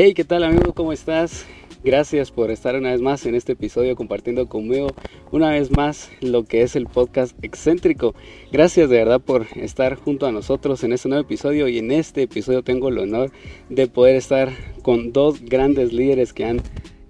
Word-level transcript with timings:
Hey, 0.00 0.14
¿qué 0.14 0.22
tal 0.22 0.44
amigo? 0.44 0.74
¿Cómo 0.74 0.92
estás? 0.92 1.44
Gracias 1.82 2.30
por 2.30 2.52
estar 2.52 2.76
una 2.76 2.92
vez 2.92 3.00
más 3.00 3.26
en 3.26 3.34
este 3.34 3.54
episodio 3.54 3.96
compartiendo 3.96 4.48
conmigo 4.48 4.90
una 5.32 5.50
vez 5.50 5.76
más 5.76 6.08
lo 6.20 6.44
que 6.44 6.62
es 6.62 6.76
el 6.76 6.86
podcast 6.86 7.36
excéntrico. 7.42 8.14
Gracias 8.52 8.90
de 8.90 8.96
verdad 8.98 9.20
por 9.20 9.48
estar 9.56 9.96
junto 9.96 10.26
a 10.26 10.30
nosotros 10.30 10.84
en 10.84 10.92
este 10.92 11.08
nuevo 11.08 11.24
episodio 11.24 11.66
y 11.66 11.78
en 11.78 11.90
este 11.90 12.22
episodio 12.22 12.62
tengo 12.62 12.90
el 12.90 12.98
honor 12.98 13.32
de 13.70 13.88
poder 13.88 14.14
estar 14.14 14.52
con 14.82 15.12
dos 15.12 15.40
grandes 15.40 15.92
líderes 15.92 16.32
que 16.32 16.44
han 16.44 16.62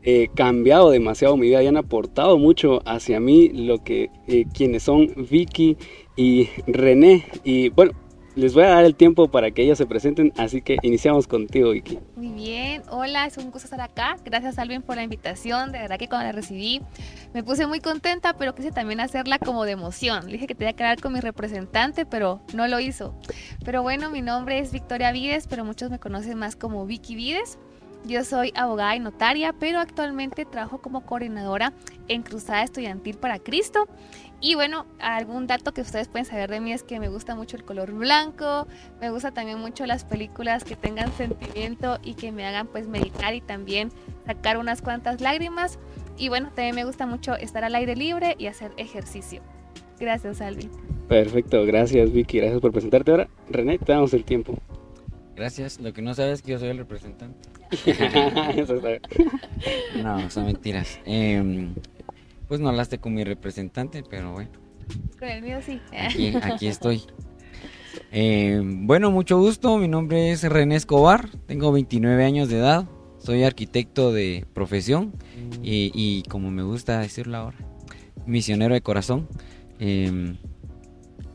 eh, 0.02 0.29
cambiado 0.34 0.89
demasiado 0.89 1.36
mi 1.36 1.48
vida 1.48 1.62
y 1.62 1.66
han 1.66 1.77
aportado 1.77 2.39
mucho 2.39 2.80
hacia 2.86 3.20
mí 3.20 3.50
lo 3.50 3.84
que 3.84 4.09
eh, 4.29 4.46
quienes 4.55 4.84
son 4.84 5.12
Vicky 5.30 5.77
y 6.16 6.48
René. 6.66 7.27
Y 7.45 7.68
bueno, 7.68 7.93
les 8.38 8.54
voy 8.54 8.62
a 8.62 8.68
dar 8.68 8.84
el 8.84 8.94
tiempo 8.94 9.26
para 9.26 9.50
que 9.50 9.62
ellas 9.62 9.78
se 9.78 9.86
presenten, 9.86 10.32
así 10.36 10.62
que 10.62 10.76
iniciamos 10.82 11.26
contigo, 11.26 11.70
Vicky. 11.70 11.98
Muy 12.14 12.28
bien, 12.28 12.82
hola, 12.88 13.26
es 13.26 13.36
un 13.36 13.50
gusto 13.50 13.66
estar 13.66 13.80
acá. 13.80 14.16
Gracias, 14.24 14.61
Alvin, 14.61 14.80
por 14.80 14.94
la 14.94 15.02
invitación. 15.02 15.72
De 15.72 15.78
verdad 15.78 15.98
que 15.98 16.08
cuando 16.08 16.26
la 16.26 16.32
recibí 16.32 16.80
me 17.34 17.42
puse 17.42 17.66
muy 17.66 17.80
contenta, 17.80 18.34
pero 18.34 18.54
quise 18.54 18.70
también 18.70 19.00
hacerla 19.00 19.40
como 19.40 19.64
de 19.64 19.72
emoción. 19.72 20.26
Le 20.26 20.34
dije 20.34 20.46
que 20.46 20.54
tenía 20.54 20.72
que 20.72 20.84
hablar 20.84 21.00
con 21.00 21.12
mi 21.14 21.20
representante, 21.20 22.06
pero 22.06 22.40
no 22.54 22.68
lo 22.68 22.78
hizo. 22.78 23.12
Pero 23.64 23.82
bueno, 23.82 24.08
mi 24.08 24.22
nombre 24.22 24.61
es 24.61 24.70
Victoria 24.70 25.11
Vides, 25.11 25.48
pero 25.48 25.64
muchos 25.64 25.90
me 25.90 25.98
conocen 25.98 26.39
más 26.39 26.54
como 26.54 26.86
Vicky 26.86 27.16
Vides. 27.16 27.58
Yo 28.04 28.22
soy 28.25 28.52
abogada 28.54 28.94
y 28.94 29.00
notaria, 29.00 29.52
pero 29.52 29.80
actualmente 29.80 30.44
trabajo 30.44 30.80
como 30.80 31.04
coordinadora 31.04 31.72
en 32.06 32.22
Cruzada 32.22 32.62
Estudiantil 32.62 33.19
para 33.19 33.41
Cristo. 33.41 33.89
Y 34.41 34.55
bueno, 34.55 34.86
algún 35.00 35.48
dato 35.48 35.72
que 35.74 35.80
ustedes 35.80 36.06
pueden 36.06 36.24
saber 36.24 36.48
de 36.48 36.60
mí 36.60 36.72
es 36.72 36.84
que 36.84 37.00
me 37.00 37.08
gusta 37.08 37.34
mucho 37.34 37.56
el 37.56 37.64
color 37.64 37.92
blanco, 37.92 38.69
me 39.00 39.11
gusta 39.11 39.33
también 39.33 39.58
mucho 39.58 39.84
las 39.84 40.05
películas 40.05 40.62
que 40.62 40.77
tengan 40.77 41.12
sentimiento 41.12 41.98
y 42.05 42.14
que 42.14 42.30
me 42.30 42.47
hagan 42.47 42.69
pues 42.69 42.86
meditar 42.86 43.34
y 43.34 43.41
también 43.41 43.91
sacar 44.27 44.58
unas 44.58 44.80
cuantas 44.80 45.20
lágrimas. 45.20 45.80
Y 46.17 46.28
bueno, 46.28 46.48
también 46.55 46.77
me 46.77 46.84
gusta 46.84 47.06
mucho 47.06 47.34
estar 47.36 47.64
al 47.64 47.75
aire 47.75 47.97
libre 47.97 48.36
y 48.39 48.47
hacer 48.47 48.72
ejercicio. 48.77 49.42
Gracias, 49.98 50.41
Alvin. 50.41 50.70
Perfecto, 51.08 51.64
gracias 51.64 52.12
Vicky, 52.12 52.39
gracias 52.39 52.61
por 52.61 52.70
presentarte. 52.70 53.11
Ahora, 53.11 53.28
René, 53.50 53.78
te 53.78 53.92
damos 53.92 54.14
el 54.14 54.25
tiempo. 54.25 54.56
Gracias, 55.34 55.80
lo 55.80 55.92
que 55.92 56.02
no 56.02 56.14
sabes 56.14 56.34
es 56.34 56.42
que 56.42 56.52
yo 56.52 56.58
soy 56.58 56.69
el 56.69 56.78
representante. 56.78 57.48
no, 60.02 60.30
son 60.30 60.47
mentiras. 60.47 61.00
Eh, 61.06 61.69
pues 62.49 62.61
no 62.61 62.69
hablaste 62.69 62.99
con 62.99 63.15
mi 63.15 63.25
representante, 63.25 64.03
pero 64.09 64.33
bueno. 64.33 64.51
Con 65.19 65.29
el 65.29 65.43
mío 65.43 65.59
sí. 65.65 65.81
Aquí, 65.93 66.33
estoy. 66.67 67.03
Eh, 68.11 68.61
bueno, 68.65 69.11
mucho 69.11 69.39
gusto. 69.39 69.77
Mi 69.79 69.89
nombre 69.89 70.33
es 70.33 70.43
René 70.43 70.77
Escobar. 70.77 71.29
Tengo 71.47 71.71
29 71.73 72.25
años 72.25 72.49
de 72.49 72.59
edad. 72.59 72.89
Soy 73.19 73.43
arquitecto 73.45 74.13
de 74.13 74.47
profesión 74.55 75.13
y, 75.63 76.23
como 76.29 76.51
me 76.51 76.63
gusta 76.63 77.01
decirlo 77.01 77.37
ahora, 77.37 77.57
misionero 78.27 78.75
de 78.75 78.81
corazón. 78.81 79.29
Eh, 79.81 80.37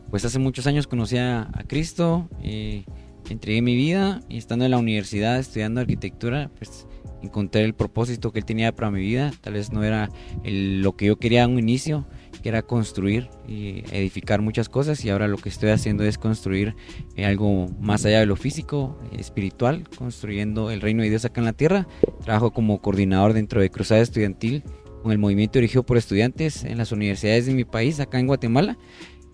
pues 0.09 0.25
hace 0.25 0.39
muchos 0.39 0.65
años 0.65 0.87
conocí 0.87 1.17
a, 1.17 1.49
Cristo. 1.67 2.29
Eh, 2.41 2.85
entregué 3.29 3.61
mi 3.61 3.75
vida 3.75 4.21
y 4.29 4.37
estando 4.37 4.65
en 4.65 4.71
la 4.71 4.77
universidad 4.77 5.39
estudiando 5.39 5.81
arquitectura, 5.81 6.51
pues 6.57 6.87
encontré 7.23 7.63
el 7.63 7.73
propósito 7.73 8.31
que 8.31 8.39
él 8.39 8.45
tenía 8.45 8.75
para 8.75 8.91
mi 8.91 9.01
vida. 9.01 9.31
Tal 9.41 9.53
vez 9.53 9.71
no 9.71 9.83
era 9.83 10.09
lo 10.43 10.95
que 10.95 11.05
yo 11.05 11.17
quería 11.17 11.43
en 11.43 11.51
un 11.51 11.59
inicio, 11.59 12.05
que 12.41 12.49
era 12.49 12.61
construir 12.61 13.29
y 13.47 13.83
edificar 13.91 14.41
muchas 14.41 14.69
cosas 14.69 15.03
y 15.05 15.09
ahora 15.09 15.27
lo 15.27 15.37
que 15.37 15.49
estoy 15.49 15.69
haciendo 15.69 16.03
es 16.03 16.17
construir 16.17 16.75
eh, 17.15 17.25
algo 17.25 17.67
más 17.79 18.05
allá 18.05 18.19
de 18.19 18.25
lo 18.25 18.35
físico, 18.35 18.99
espiritual, 19.17 19.87
construyendo 19.97 20.69
el 20.69 20.81
reino 20.81 21.03
de 21.03 21.09
Dios 21.09 21.25
acá 21.25 21.41
en 21.41 21.45
la 21.45 21.53
tierra. 21.53 21.87
Trabajo 22.23 22.51
como 22.51 22.81
coordinador 22.81 23.33
dentro 23.33 23.61
de 23.61 23.69
Cruzada 23.69 24.01
Estudiantil 24.01 24.63
con 25.01 25.11
el 25.11 25.17
movimiento 25.17 25.59
dirigido 25.59 25.83
por 25.83 25.97
estudiantes 25.97 26.63
en 26.63 26.77
las 26.77 26.91
universidades 26.91 27.45
de 27.45 27.53
mi 27.53 27.65
país, 27.65 27.99
acá 27.99 28.19
en 28.19 28.27
Guatemala. 28.27 28.77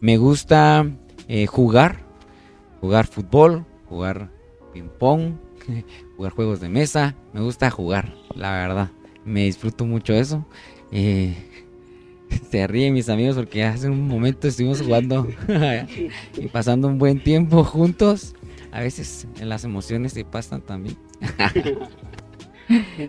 Me 0.02 0.18
gusta 0.18 0.86
eh, 1.28 1.46
jugar, 1.46 2.06
jugar 2.82 3.06
fútbol, 3.06 3.66
jugar 3.86 4.32
ping-pong, 4.74 5.34
jugar 6.18 6.32
juegos 6.34 6.60
de 6.60 6.70
mesa. 6.70 7.16
Me 7.34 7.42
gusta 7.42 7.70
jugar, 7.70 8.14
la 8.36 8.52
verdad. 8.52 8.92
Me 9.26 9.46
disfruto 9.46 9.86
mucho 9.86 10.14
eso. 10.14 10.46
Eh, 10.92 11.36
se 12.52 12.68
ríen 12.68 12.94
mis 12.94 13.10
amigos 13.10 13.36
porque 13.36 13.64
hace 13.64 13.90
un 13.90 14.08
momento 14.08 14.48
estuvimos 14.48 14.82
jugando 14.82 15.28
y 16.38 16.48
pasando 16.48 16.88
un 16.88 16.98
buen 16.98 17.24
tiempo 17.24 17.64
juntos. 17.64 18.36
A 18.72 18.82
veces 18.82 19.28
las 19.42 19.64
emociones 19.64 20.14
se 20.14 20.24
pasan 20.24 20.62
también. 20.62 20.96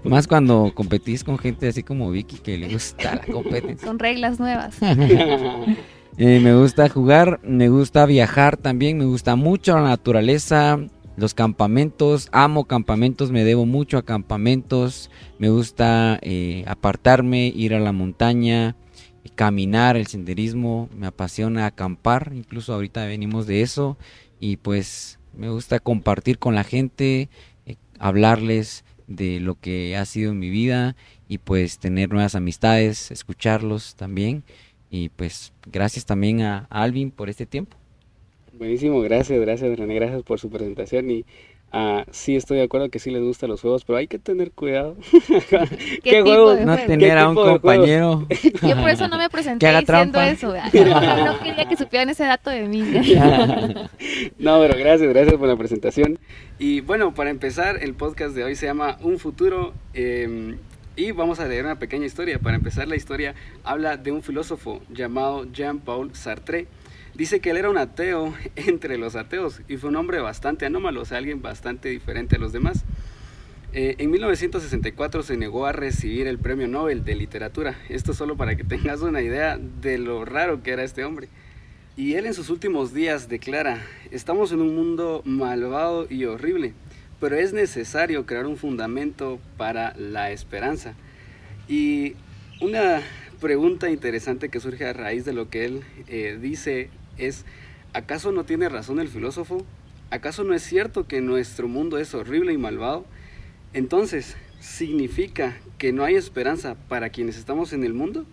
Más 0.05 0.27
cuando 0.27 0.73
competís 0.75 1.23
con 1.23 1.37
gente 1.39 1.69
así 1.69 1.83
como 1.83 2.11
Vicky 2.11 2.39
que 2.39 2.57
le 2.57 2.73
gusta 2.73 3.17
la 3.17 3.33
competencia. 3.33 3.87
Son 3.87 3.99
reglas 3.99 4.41
nuevas. 4.41 4.79
Eh, 6.23 6.41
me 6.41 6.55
gusta 6.55 6.89
jugar, 6.89 7.41
me 7.43 7.69
gusta 7.69 8.05
viajar 8.05 8.57
también, 8.57 8.99
me 8.99 9.07
gusta 9.07 9.37
mucho 9.37 9.75
la 9.77 9.85
naturaleza, 9.85 10.79
los 11.21 11.35
campamentos, 11.35 12.29
amo 12.33 12.65
campamentos, 12.65 13.31
me 13.31 13.45
debo 13.45 13.67
mucho 13.67 13.99
a 13.99 14.05
campamentos, 14.05 15.11
me 15.39 15.51
gusta 15.51 16.19
eh, 16.23 16.65
apartarme, 16.67 17.53
ir 17.55 17.75
a 17.75 17.81
la 17.81 17.93
montaña, 17.93 18.75
caminar, 19.35 19.97
el 19.97 20.07
senderismo, 20.07 20.89
me 20.97 21.07
apasiona 21.07 21.67
acampar, 21.67 22.33
incluso 22.35 22.73
ahorita 22.73 23.05
venimos 23.07 23.47
de 23.47 23.63
eso. 23.63 23.99
Y 24.41 24.57
pues 24.57 25.19
me 25.37 25.51
gusta 25.51 25.79
compartir 25.79 26.39
con 26.39 26.55
la 26.55 26.65
gente, 26.65 27.29
eh, 27.67 27.77
hablarles 27.99 28.85
de 29.07 29.41
lo 29.41 29.57
que 29.61 29.97
ha 29.97 30.07
sido 30.07 30.35
mi 30.35 30.49
vida 30.49 30.97
y 31.29 31.39
pues 31.39 31.79
tener 31.79 32.11
nuevas 32.11 32.35
amistades, 32.35 33.11
escucharlos 33.11 33.95
también. 33.95 34.43
Y 34.91 35.11
pues 35.11 35.53
gracias 35.71 36.07
también 36.07 36.41
a 36.43 36.67
Alvin 36.71 37.11
por 37.11 37.29
este 37.29 37.47
tiempo. 37.47 37.80
Buenísimo, 38.61 39.01
gracias, 39.01 39.41
gracias 39.41 39.79
René, 39.79 39.95
gracias 39.95 40.23
por 40.23 40.39
su 40.39 40.51
presentación 40.51 41.11
y 41.11 41.25
uh, 41.73 42.03
sí 42.11 42.37
estoy 42.37 42.59
de 42.59 42.65
acuerdo 42.65 42.91
que 42.91 42.99
sí 42.99 43.11
les 43.11 43.23
gustan 43.23 43.49
los 43.49 43.63
juegos, 43.63 43.87
pero 43.87 43.97
hay 43.97 44.07
que 44.07 44.19
tener 44.19 44.51
cuidado. 44.53 44.99
¿Qué, 46.05 46.23
¿Qué? 46.23 46.23
No 46.23 46.77
tener 46.77 47.17
a 47.17 47.31
un 47.31 47.37
compañero. 47.37 48.27
Yo 48.63 48.77
por 48.77 48.91
eso 48.91 49.09
no 49.09 49.17
me 49.17 49.31
presenté 49.31 49.67
diciendo 49.67 50.21
eso. 50.21 50.53
No, 50.53 51.41
quería 51.41 51.67
que 51.71 51.75
supieran 51.75 52.11
ese 52.11 52.25
dato 52.25 52.51
de 52.51 52.69
mí. 52.69 52.83
no, 54.39 54.61
pero 54.61 54.79
gracias, 54.79 55.09
gracias 55.09 55.37
por 55.39 55.49
la 55.49 55.57
presentación. 55.57 56.19
Y 56.59 56.83
bueno, 56.83 57.15
para 57.15 57.31
empezar, 57.31 57.83
el 57.83 57.95
podcast 57.95 58.35
de 58.35 58.45
hoy 58.45 58.57
se 58.57 58.67
llama 58.67 58.99
Un 59.01 59.19
futuro. 59.19 59.73
Eh, 59.95 60.59
y 60.97 61.13
vamos 61.13 61.41
a 61.41 61.47
leer 61.47 61.65
una 61.65 61.79
pequeña 61.79 62.05
historia. 62.05 62.39
Para 62.39 62.57
empezar, 62.57 62.87
la 62.89 62.97
historia 62.97 63.35
habla 63.65 63.97
de 63.97 64.13
un 64.13 64.23
filósofo 64.23 64.83
llamado 64.91 65.51
Jean-Paul 65.51 66.15
Sartre 66.15 66.67
Dice 67.21 67.41
que 67.41 67.51
él 67.51 67.59
era 67.59 67.69
un 67.69 67.77
ateo 67.77 68.33
entre 68.57 68.97
los 68.97 69.15
ateos 69.15 69.61
y 69.69 69.77
fue 69.77 69.91
un 69.91 69.97
hombre 69.97 70.21
bastante 70.21 70.65
anómalo, 70.65 71.03
o 71.03 71.05
sea, 71.05 71.19
alguien 71.19 71.43
bastante 71.43 71.91
diferente 71.91 72.37
a 72.37 72.39
los 72.39 72.51
demás. 72.51 72.87
Eh, 73.75 73.97
en 73.99 74.11
1964 74.11 75.23
se 75.23 75.37
negó 75.37 75.67
a 75.67 75.73
recibir 75.73 76.27
el 76.27 76.39
Premio 76.39 76.67
Nobel 76.67 77.05
de 77.05 77.15
Literatura. 77.15 77.77
Esto 77.91 78.15
solo 78.15 78.39
para 78.39 78.57
que 78.57 78.65
tengas 78.75 79.03
una 79.03 79.21
idea 79.21 79.59
de 79.59 79.99
lo 79.99 80.25
raro 80.25 80.63
que 80.63 80.71
era 80.71 80.83
este 80.83 81.05
hombre. 81.05 81.29
Y 81.95 82.15
él 82.15 82.25
en 82.25 82.33
sus 82.33 82.49
últimos 82.49 82.95
días 82.95 83.29
declara, 83.29 83.85
estamos 84.11 84.51
en 84.53 84.63
un 84.63 84.75
mundo 84.75 85.21
malvado 85.27 86.07
y 86.09 86.25
horrible, 86.25 86.73
pero 87.21 87.37
es 87.37 87.53
necesario 87.53 88.25
crear 88.25 88.47
un 88.47 88.57
fundamento 88.57 89.39
para 89.59 89.95
la 89.99 90.31
esperanza. 90.31 90.95
Y 91.69 92.15
una 92.63 93.03
pregunta 93.43 93.91
interesante 93.91 94.49
que 94.49 94.59
surge 94.59 94.87
a 94.87 94.95
raíz 94.95 95.27
de 95.27 95.35
lo 95.35 95.51
que 95.51 95.67
él 95.67 95.83
eh, 96.09 96.39
dice 96.41 96.89
es, 97.19 97.45
¿acaso 97.93 98.33
no 98.33 98.45
tiene 98.45 98.69
razón 98.69 99.01
el 99.01 99.09
filósofo? 99.09 99.65
¿Acaso 100.11 100.43
no 100.45 100.55
es 100.55 100.63
cierto 100.63 101.07
que 101.07 101.21
nuestro 101.21 101.69
mundo 101.69 101.99
es 101.99 102.15
horrible 102.15 102.53
y 102.53 102.59
malvado? 102.59 103.05
Entonces, 103.73 104.37
¿significa 104.59 105.57
que 105.79 105.93
no 105.93 106.05
hay 106.05 106.17
esperanza 106.17 106.75
para 106.89 107.11
quienes 107.11 107.37
estamos 107.37 107.73
en 107.73 107.85
el 107.85 107.95
mundo? 107.95 108.27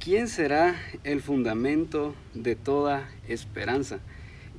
¿Quién 0.00 0.28
será 0.28 0.76
el 1.04 1.20
fundamento 1.20 2.14
de 2.34 2.56
toda 2.56 3.08
esperanza? 3.28 4.00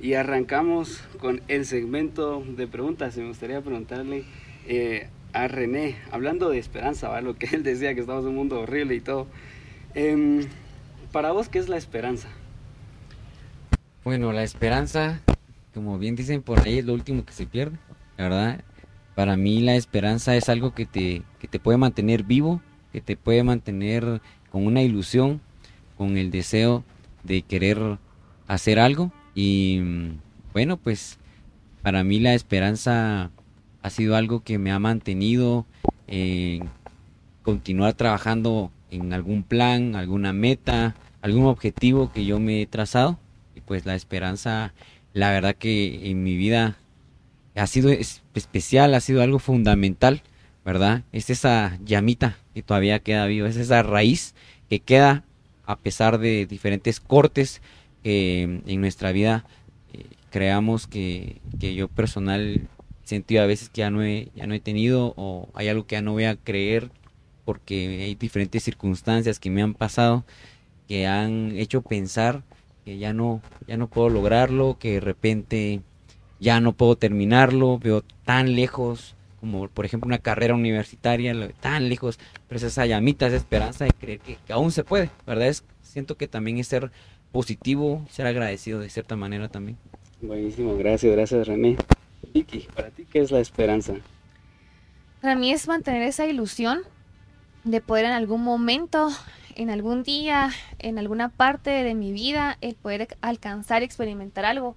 Y 0.00 0.14
arrancamos 0.14 1.02
con 1.18 1.42
el 1.48 1.66
segmento 1.66 2.42
de 2.46 2.66
preguntas. 2.66 3.16
Me 3.16 3.26
gustaría 3.26 3.60
preguntarle 3.60 4.24
eh, 4.66 5.08
a 5.32 5.48
René, 5.48 5.96
hablando 6.10 6.48
de 6.48 6.58
esperanza, 6.58 7.08
¿va? 7.08 7.20
lo 7.20 7.36
que 7.36 7.46
él 7.46 7.62
decía, 7.62 7.94
que 7.94 8.00
estamos 8.00 8.22
en 8.24 8.30
un 8.30 8.36
mundo 8.36 8.60
horrible 8.60 8.94
y 8.94 9.00
todo. 9.00 9.26
Em, 9.94 10.46
para 11.12 11.32
vos, 11.32 11.48
¿qué 11.48 11.58
es 11.58 11.68
la 11.68 11.76
esperanza? 11.76 12.28
Bueno, 14.04 14.32
la 14.32 14.42
esperanza, 14.42 15.20
como 15.72 15.96
bien 15.96 16.16
dicen 16.16 16.42
por 16.42 16.58
ahí, 16.58 16.78
es 16.78 16.84
lo 16.84 16.92
último 16.92 17.24
que 17.24 17.32
se 17.32 17.46
pierde, 17.46 17.78
¿verdad? 18.18 18.64
Para 19.14 19.36
mí 19.36 19.60
la 19.60 19.76
esperanza 19.76 20.34
es 20.34 20.48
algo 20.48 20.74
que 20.74 20.86
te, 20.86 21.22
que 21.38 21.46
te 21.46 21.60
puede 21.60 21.78
mantener 21.78 22.24
vivo, 22.24 22.60
que 22.92 23.00
te 23.00 23.16
puede 23.16 23.44
mantener 23.44 24.20
con 24.50 24.66
una 24.66 24.82
ilusión, 24.82 25.40
con 25.96 26.16
el 26.16 26.32
deseo 26.32 26.82
de 27.22 27.42
querer 27.42 27.98
hacer 28.48 28.80
algo. 28.80 29.12
Y 29.36 29.80
bueno, 30.52 30.78
pues 30.78 31.20
para 31.82 32.02
mí 32.02 32.18
la 32.18 32.34
esperanza 32.34 33.30
ha 33.82 33.90
sido 33.90 34.16
algo 34.16 34.42
que 34.42 34.58
me 34.58 34.72
ha 34.72 34.80
mantenido 34.80 35.64
en 36.08 36.68
continuar 37.44 37.94
trabajando 37.94 38.72
en 38.90 39.12
algún 39.12 39.44
plan, 39.44 39.94
alguna 39.94 40.32
meta, 40.32 40.96
algún 41.20 41.46
objetivo 41.46 42.10
que 42.12 42.24
yo 42.24 42.40
me 42.40 42.62
he 42.62 42.66
trazado. 42.66 43.20
Pues 43.66 43.86
la 43.86 43.94
esperanza, 43.94 44.72
la 45.12 45.30
verdad 45.30 45.54
que 45.54 46.10
en 46.10 46.22
mi 46.22 46.36
vida 46.36 46.76
ha 47.54 47.66
sido 47.66 47.90
especial, 47.90 48.94
ha 48.94 49.00
sido 49.00 49.22
algo 49.22 49.38
fundamental, 49.38 50.22
¿verdad? 50.64 51.02
Es 51.12 51.30
esa 51.30 51.78
llamita 51.84 52.38
que 52.54 52.62
todavía 52.62 53.00
queda 53.00 53.26
viva, 53.26 53.48
es 53.48 53.56
esa 53.56 53.82
raíz 53.82 54.34
que 54.68 54.80
queda 54.80 55.24
a 55.66 55.78
pesar 55.78 56.18
de 56.18 56.46
diferentes 56.46 57.00
cortes 57.00 57.60
que 58.02 58.60
en 58.66 58.80
nuestra 58.80 59.12
vida 59.12 59.44
eh, 59.92 60.06
creamos 60.30 60.86
que, 60.86 61.40
que, 61.60 61.74
yo 61.74 61.88
personal 61.88 62.68
sentido 63.04 63.42
a 63.42 63.46
veces 63.46 63.68
que 63.68 63.80
ya 63.80 63.90
no, 63.90 64.02
he, 64.02 64.28
ya 64.34 64.46
no 64.46 64.54
he 64.54 64.60
tenido 64.60 65.14
o 65.16 65.48
hay 65.54 65.68
algo 65.68 65.86
que 65.86 65.96
ya 65.96 66.02
no 66.02 66.12
voy 66.12 66.24
a 66.24 66.36
creer 66.36 66.90
porque 67.44 68.02
hay 68.04 68.14
diferentes 68.14 68.62
circunstancias 68.62 69.38
que 69.38 69.50
me 69.50 69.62
han 69.62 69.74
pasado 69.74 70.24
que 70.88 71.06
han 71.06 71.52
hecho 71.56 71.82
pensar 71.82 72.42
que 72.84 72.98
ya 72.98 73.12
no 73.12 73.40
ya 73.66 73.76
no 73.76 73.88
puedo 73.88 74.08
lograrlo 74.08 74.76
que 74.78 74.94
de 74.94 75.00
repente 75.00 75.80
ya 76.40 76.60
no 76.60 76.72
puedo 76.72 76.96
terminarlo 76.96 77.78
veo 77.78 78.02
tan 78.24 78.54
lejos 78.54 79.14
como 79.40 79.68
por 79.68 79.84
ejemplo 79.84 80.06
una 80.06 80.18
carrera 80.18 80.54
universitaria 80.54 81.34
tan 81.60 81.88
lejos 81.88 82.18
pero 82.48 82.58
es 82.58 82.64
esa 82.64 82.86
llamita 82.86 83.26
esa 83.26 83.36
esperanza 83.36 83.84
de 83.84 83.92
creer 83.92 84.20
que, 84.20 84.36
que 84.46 84.52
aún 84.52 84.72
se 84.72 84.84
puede 84.84 85.10
verdad 85.26 85.48
es 85.48 85.64
siento 85.82 86.16
que 86.16 86.28
también 86.28 86.58
es 86.58 86.68
ser 86.68 86.90
positivo 87.30 88.04
ser 88.10 88.26
agradecido 88.26 88.80
de 88.80 88.90
cierta 88.90 89.16
manera 89.16 89.48
también. 89.48 89.78
Buenísimo 90.20 90.76
gracias 90.76 91.12
gracias 91.12 91.46
René. 91.46 91.76
Vicky 92.32 92.68
para 92.74 92.90
ti 92.90 93.06
qué 93.10 93.20
es 93.20 93.30
la 93.30 93.40
esperanza 93.40 93.94
para 95.22 95.36
mí 95.36 95.52
es 95.52 95.68
mantener 95.68 96.02
esa 96.02 96.26
ilusión 96.26 96.80
de 97.62 97.80
poder 97.80 98.06
en 98.06 98.12
algún 98.12 98.42
momento, 98.42 99.08
en 99.56 99.70
algún 99.70 100.02
día, 100.02 100.50
en 100.78 100.98
alguna 100.98 101.28
parte 101.28 101.70
de 101.70 101.94
mi 101.94 102.12
vida, 102.12 102.58
el 102.60 102.74
poder 102.74 103.16
alcanzar 103.20 103.82
y 103.82 103.84
experimentar 103.84 104.44
algo. 104.44 104.76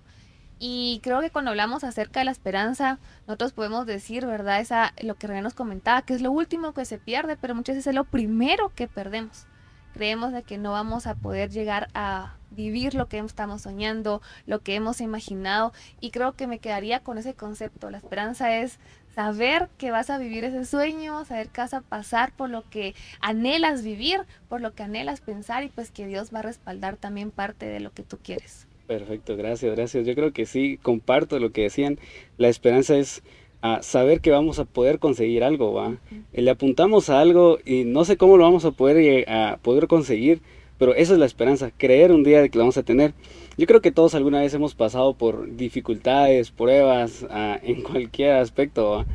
Y 0.57 1.01
creo 1.03 1.21
que 1.21 1.29
cuando 1.29 1.51
hablamos 1.51 1.83
acerca 1.83 2.21
de 2.21 2.25
la 2.25 2.31
esperanza, 2.31 2.99
nosotros 3.27 3.51
podemos 3.51 3.85
decir, 3.85 4.25
¿verdad? 4.25 4.61
Esa, 4.61 4.93
lo 5.01 5.15
que 5.15 5.27
René 5.27 5.41
nos 5.41 5.53
comentaba, 5.53 6.03
que 6.03 6.13
es 6.13 6.21
lo 6.21 6.31
último 6.31 6.73
que 6.73 6.85
se 6.85 6.97
pierde, 6.97 7.35
pero 7.35 7.55
muchas 7.55 7.75
veces 7.75 7.87
es 7.87 7.95
lo 7.95 8.05
primero 8.05 8.71
que 8.73 8.87
perdemos. 8.87 9.47
Creemos 9.93 10.31
de 10.31 10.43
que 10.43 10.57
no 10.57 10.71
vamos 10.71 11.07
a 11.07 11.15
poder 11.15 11.49
llegar 11.49 11.89
a 11.93 12.35
vivir 12.51 12.95
lo 12.95 13.07
que 13.07 13.19
estamos 13.19 13.61
soñando, 13.61 14.21
lo 14.45 14.59
que 14.59 14.75
hemos 14.75 15.01
imaginado. 15.01 15.73
Y 15.99 16.11
creo 16.11 16.33
que 16.33 16.47
me 16.47 16.59
quedaría 16.59 17.01
con 17.01 17.17
ese 17.17 17.33
concepto. 17.33 17.89
La 17.89 17.97
esperanza 17.97 18.57
es 18.57 18.79
saber 19.15 19.69
que 19.77 19.91
vas 19.91 20.09
a 20.09 20.17
vivir 20.17 20.43
ese 20.43 20.65
sueño, 20.65 21.23
saber 21.25 21.47
que 21.47 21.61
vas 21.61 21.73
a 21.73 21.81
pasar 21.81 22.33
por 22.35 22.49
lo 22.49 22.69
que 22.69 22.93
anhelas 23.21 23.83
vivir, 23.83 24.19
por 24.49 24.61
lo 24.61 24.73
que 24.73 24.83
anhelas 24.83 25.21
pensar 25.21 25.63
y 25.63 25.69
pues 25.69 25.89
que 25.89 26.05
Dios 26.05 26.31
va 26.33 26.39
a 26.39 26.43
respaldar 26.43 26.97
también 26.97 27.31
parte 27.31 27.65
de 27.65 27.79
lo 27.79 27.91
que 27.91 28.03
tú 28.03 28.17
quieres. 28.21 28.67
Perfecto, 28.87 29.35
gracias, 29.35 29.75
gracias. 29.75 30.05
Yo 30.05 30.13
creo 30.13 30.31
que 30.31 30.45
sí, 30.45 30.77
comparto 30.81 31.39
lo 31.39 31.51
que 31.51 31.63
decían. 31.63 31.97
La 32.37 32.49
esperanza 32.49 32.97
es 32.97 33.23
a 33.61 33.81
saber 33.81 34.19
que 34.19 34.29
vamos 34.29 34.59
a 34.59 34.65
poder 34.65 34.99
conseguir 34.99 35.43
algo, 35.43 35.73
¿va? 35.73 35.95
Le 36.33 36.51
apuntamos 36.51 37.09
a 37.09 37.19
algo 37.19 37.57
y 37.65 37.83
no 37.83 38.05
sé 38.05 38.15
cómo 38.15 38.37
lo 38.37 38.43
vamos 38.43 38.63
a 38.63 38.71
poder, 38.71 39.27
a 39.27 39.57
poder 39.61 39.87
conseguir, 39.87 40.41
pero 40.77 40.93
esa 40.93 41.13
es 41.13 41.19
la 41.19 41.25
esperanza, 41.25 41.71
creer 41.75 42.11
un 42.11 42.23
día 42.23 42.47
que 42.47 42.57
lo 42.57 42.63
vamos 42.63 42.77
a 42.77 42.83
tener. 42.83 43.13
Yo 43.57 43.67
creo 43.67 43.81
que 43.81 43.91
todos 43.91 44.15
alguna 44.15 44.41
vez 44.41 44.53
hemos 44.53 44.75
pasado 44.75 45.13
por 45.13 45.55
dificultades, 45.55 46.51
pruebas, 46.51 47.25
ah, 47.29 47.59
en 47.63 47.81
cualquier 47.81 48.33
aspecto, 48.33 49.05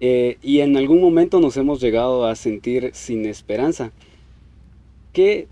eh, 0.00 0.38
y 0.42 0.60
en 0.60 0.76
algún 0.76 1.00
momento 1.00 1.40
nos 1.40 1.56
hemos 1.56 1.80
llegado 1.80 2.26
a 2.26 2.34
sentir 2.34 2.90
sin 2.94 3.26
esperanza. 3.26 3.92
¿Qué 5.12 5.46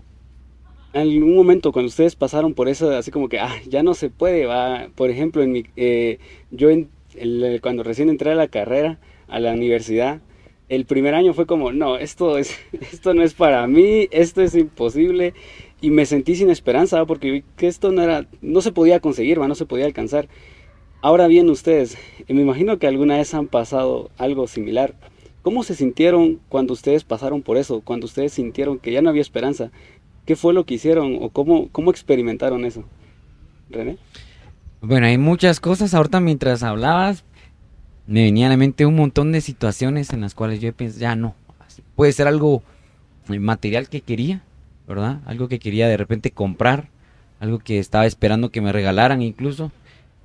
en 0.93 1.01
algún 1.01 1.35
momento 1.35 1.71
cuando 1.71 1.87
ustedes 1.87 2.15
pasaron 2.15 2.53
por 2.53 2.67
eso, 2.67 2.91
así 2.91 3.11
como 3.11 3.29
que, 3.29 3.39
ah, 3.39 3.55
ya 3.69 3.83
no 3.83 3.93
se 3.93 4.09
puede, 4.09 4.45
va, 4.45 4.89
por 4.95 5.09
ejemplo, 5.09 5.41
en 5.41 5.51
mi, 5.51 5.63
eh, 5.77 6.19
yo 6.51 6.69
cuando 7.61 7.83
recién 7.83 8.09
entré 8.09 8.31
a 8.31 8.35
la 8.35 8.47
carrera, 8.47 8.99
a 9.27 9.39
la 9.39 9.53
universidad, 9.53 10.21
el 10.67 10.85
primer 10.85 11.15
año 11.15 11.33
fue 11.33 11.45
como, 11.45 11.71
no, 11.71 11.97
esto, 11.97 12.37
es, 12.37 12.57
esto 12.93 13.13
no 13.13 13.23
es 13.23 13.33
para 13.33 13.67
mí, 13.67 14.07
esto 14.11 14.41
es 14.41 14.55
imposible. 14.55 15.33
Y 15.81 15.89
me 15.89 16.05
sentí 16.05 16.35
sin 16.35 16.49
esperanza 16.49 17.03
porque 17.05 17.31
vi 17.31 17.43
que 17.57 17.67
esto 17.67 17.91
no, 17.91 18.03
era, 18.03 18.27
no 18.41 18.61
se 18.61 18.71
podía 18.71 18.99
conseguir, 18.99 19.39
no 19.39 19.55
se 19.55 19.65
podía 19.65 19.85
alcanzar. 19.85 20.27
Ahora 21.01 21.27
bien, 21.27 21.49
ustedes, 21.49 21.97
me 22.27 22.41
imagino 22.41 22.77
que 22.77 22.87
alguna 22.87 23.17
vez 23.17 23.33
han 23.33 23.47
pasado 23.47 24.11
algo 24.17 24.47
similar. 24.47 24.93
¿Cómo 25.41 25.63
se 25.63 25.73
sintieron 25.73 26.39
cuando 26.49 26.73
ustedes 26.73 27.03
pasaron 27.03 27.41
por 27.41 27.57
eso? 27.57 27.81
Cuando 27.81 28.05
ustedes 28.05 28.33
sintieron 28.33 28.77
que 28.77 28.91
ya 28.91 29.01
no 29.01 29.09
había 29.09 29.23
esperanza. 29.23 29.71
¿Qué 30.25 30.35
fue 30.35 30.53
lo 30.53 30.65
que 30.65 30.75
hicieron 30.75 31.17
o 31.19 31.29
cómo, 31.29 31.69
cómo 31.71 31.89
experimentaron 31.89 32.63
eso? 32.63 32.83
René. 33.71 33.97
Bueno, 34.81 35.07
hay 35.07 35.17
muchas 35.17 35.59
cosas. 35.59 35.95
Ahorita 35.95 36.19
mientras 36.19 36.61
hablabas, 36.61 37.23
me 38.05 38.23
venía 38.23 38.47
a 38.47 38.49
la 38.49 38.57
mente 38.57 38.85
un 38.85 38.95
montón 38.95 39.31
de 39.31 39.41
situaciones 39.41 40.11
en 40.13 40.21
las 40.21 40.35
cuales 40.35 40.59
yo 40.59 40.73
pensé, 40.73 40.99
ya 40.99 41.15
no, 41.15 41.35
puede 41.95 42.11
ser 42.11 42.27
algo 42.27 42.63
eh, 43.29 43.39
material 43.39 43.89
que 43.89 44.01
quería, 44.01 44.43
¿verdad? 44.91 45.21
Algo 45.25 45.47
que 45.47 45.59
quería 45.59 45.87
de 45.87 45.97
repente 45.97 46.31
comprar, 46.31 46.89
algo 47.39 47.59
que 47.59 47.79
estaba 47.79 48.05
esperando 48.05 48.49
que 48.49 48.61
me 48.61 48.71
regalaran 48.71 49.21
incluso, 49.21 49.71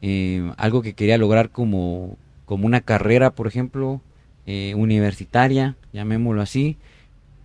eh, 0.03 0.53
algo 0.57 0.83
que 0.83 0.95
quería 0.95 1.19
lograr 1.19 1.51
como, 1.51 2.17
como 2.45 2.67
una 2.67 2.81
carrera, 2.81 3.31
por 3.31 3.47
ejemplo, 3.47 4.01
eh, 4.47 4.75
universitaria, 4.77 5.77
llamémoslo 5.93 6.43
así, 6.43 6.77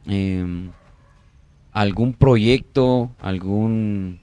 em, 0.07 0.71
algún 1.71 2.13
proyecto, 2.13 3.11
algún 3.21 4.19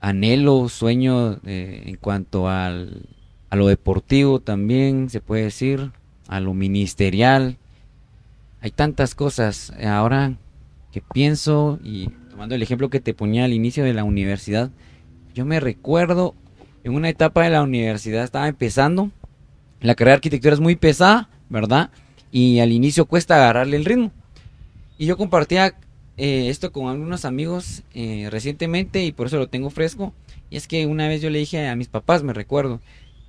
anhelo, 0.00 0.68
sueño 0.68 1.38
eh, 1.44 1.84
en 1.86 1.96
cuanto 1.96 2.48
al, 2.48 3.08
a 3.50 3.56
lo 3.56 3.66
deportivo 3.68 4.40
también, 4.40 5.10
se 5.10 5.20
puede 5.20 5.44
decir, 5.44 5.92
a 6.28 6.40
lo 6.40 6.54
ministerial. 6.54 7.56
Hay 8.62 8.70
tantas 8.70 9.16
cosas. 9.16 9.72
Ahora 9.84 10.36
que 10.92 11.00
pienso 11.00 11.80
y 11.82 12.08
tomando 12.30 12.54
el 12.54 12.62
ejemplo 12.62 12.90
que 12.90 13.00
te 13.00 13.12
ponía 13.12 13.44
al 13.44 13.52
inicio 13.52 13.82
de 13.82 13.92
la 13.92 14.04
universidad, 14.04 14.70
yo 15.34 15.44
me 15.44 15.58
recuerdo 15.58 16.34
en 16.84 16.94
una 16.94 17.08
etapa 17.08 17.42
de 17.42 17.50
la 17.50 17.62
universidad 17.62 18.22
estaba 18.22 18.46
empezando. 18.46 19.10
La 19.80 19.96
carrera 19.96 20.12
de 20.12 20.16
arquitectura 20.18 20.54
es 20.54 20.60
muy 20.60 20.76
pesada, 20.76 21.28
¿verdad? 21.48 21.90
Y 22.30 22.60
al 22.60 22.70
inicio 22.70 23.06
cuesta 23.06 23.34
agarrarle 23.34 23.76
el 23.76 23.84
ritmo. 23.84 24.12
Y 24.96 25.06
yo 25.06 25.16
compartía 25.16 25.74
eh, 26.16 26.48
esto 26.48 26.70
con 26.70 26.88
algunos 26.88 27.24
amigos 27.24 27.82
eh, 27.94 28.28
recientemente 28.30 29.04
y 29.04 29.10
por 29.10 29.26
eso 29.26 29.38
lo 29.38 29.48
tengo 29.48 29.70
fresco. 29.70 30.14
Y 30.50 30.56
es 30.56 30.68
que 30.68 30.86
una 30.86 31.08
vez 31.08 31.20
yo 31.20 31.30
le 31.30 31.40
dije 31.40 31.66
a 31.66 31.74
mis 31.74 31.88
papás, 31.88 32.22
me 32.22 32.32
recuerdo, 32.32 32.80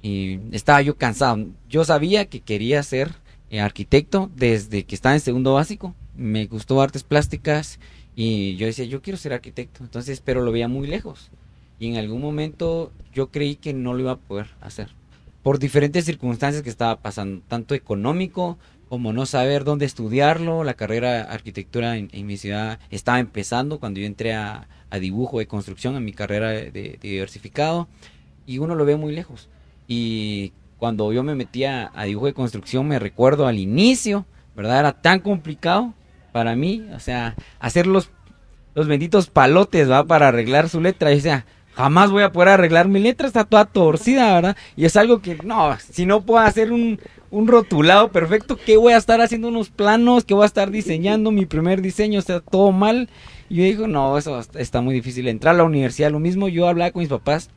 y 0.03 0.39
estaba 0.51 0.81
yo 0.83 0.95
cansado. 0.95 1.47
Yo 1.69 1.85
sabía 1.85 2.25
que 2.25 2.41
quería 2.41 2.83
ser 2.83 3.22
eh, 3.53 3.59
arquitecto 3.59 4.31
desde 4.35 4.83
que 4.83 4.95
estaba 4.95 5.13
en 5.13 5.21
segundo 5.21 5.53
básico. 5.53 5.93
Me 6.15 6.47
gustó 6.47 6.81
artes 6.81 7.03
plásticas 7.03 7.79
y 8.15 8.55
yo 8.55 8.65
decía, 8.65 8.85
yo 8.85 9.03
quiero 9.03 9.15
ser 9.15 9.31
arquitecto. 9.31 9.83
Entonces, 9.83 10.21
pero 10.25 10.41
lo 10.41 10.51
veía 10.51 10.67
muy 10.67 10.87
lejos. 10.87 11.29
Y 11.77 11.87
en 11.87 11.97
algún 11.97 12.19
momento 12.19 12.91
yo 13.13 13.27
creí 13.27 13.55
que 13.55 13.71
no 13.71 13.93
lo 13.93 13.99
iba 13.99 14.11
a 14.13 14.17
poder 14.17 14.47
hacer. 14.59 14.89
Por 15.43 15.59
diferentes 15.59 16.03
circunstancias 16.03 16.63
que 16.63 16.69
estaba 16.71 16.99
pasando, 16.99 17.43
tanto 17.47 17.75
económico 17.75 18.57
como 18.89 19.13
no 19.13 19.27
saber 19.27 19.65
dónde 19.65 19.85
estudiarlo. 19.85 20.63
La 20.63 20.73
carrera 20.73 21.11
de 21.11 21.19
arquitectura 21.19 21.95
en, 21.95 22.09
mi 22.25 22.37
ciudad 22.37 22.79
estaba 22.89 23.19
empezando 23.19 23.79
cuando 23.79 23.99
yo 23.99 24.07
entré 24.07 24.33
a, 24.33 24.67
dibujo 24.99 25.37
de 25.37 25.45
construcción, 25.45 25.95
en 25.95 26.05
mi 26.05 26.13
carrera 26.13 26.49
de, 26.49 26.97
diversificado, 26.99 27.87
y 28.47 28.57
uno 28.57 28.73
lo 28.73 28.83
ve 28.83 28.95
muy 28.95 29.13
lejos. 29.13 29.47
Y 29.87 30.53
cuando 30.83 31.13
yo 31.13 31.23
me 31.23 31.33
metía 31.33 31.91
a 31.95 32.03
dibujo 32.03 32.25
de 32.25 32.33
construcción, 32.33 32.85
me 32.89 32.99
recuerdo 32.99 33.47
al 33.47 33.57
inicio, 33.57 34.25
¿verdad? 34.53 34.79
Era 34.79 34.91
tan 34.91 35.21
complicado 35.21 35.93
para 36.33 36.57
mí, 36.57 36.85
o 36.93 36.99
sea, 36.99 37.35
hacer 37.61 37.87
los, 37.87 38.09
los 38.75 38.89
benditos 38.89 39.29
palotes, 39.29 39.89
¿va? 39.89 40.03
Para 40.03 40.27
arreglar 40.27 40.67
su 40.67 40.81
letra. 40.81 41.13
Y 41.13 41.25
o 41.25 41.43
jamás 41.73 42.11
voy 42.11 42.23
a 42.23 42.33
poder 42.33 42.49
arreglar 42.49 42.89
mi 42.89 42.99
letra, 42.99 43.27
está 43.27 43.45
toda 43.45 43.63
torcida, 43.63 44.33
¿verdad? 44.33 44.57
Y 44.75 44.83
es 44.83 44.97
algo 44.97 45.21
que, 45.21 45.37
no, 45.45 45.73
si 45.89 46.05
no 46.05 46.19
puedo 46.19 46.43
hacer 46.43 46.73
un, 46.73 46.99
un 47.31 47.47
rotulado 47.47 48.11
perfecto, 48.11 48.57
¿qué 48.57 48.75
voy 48.75 48.91
a 48.91 48.97
estar 48.97 49.21
haciendo 49.21 49.47
unos 49.47 49.69
planos? 49.69 50.25
¿Qué 50.25 50.33
voy 50.33 50.43
a 50.43 50.47
estar 50.47 50.69
diseñando? 50.69 51.31
Mi 51.31 51.45
primer 51.45 51.81
diseño 51.81 52.19
está 52.19 52.41
todo 52.41 52.73
mal. 52.73 53.07
Y 53.47 53.55
yo 53.55 53.63
digo, 53.63 53.87
no, 53.87 54.17
eso 54.17 54.37
está 54.55 54.81
muy 54.81 54.95
difícil. 54.95 55.29
Entrar 55.29 55.55
a 55.55 55.59
la 55.59 55.63
universidad, 55.63 56.11
lo 56.11 56.19
mismo, 56.19 56.49
yo 56.49 56.67
hablaba 56.67 56.91
con 56.91 56.99
mis 56.99 57.09
papás. 57.09 57.51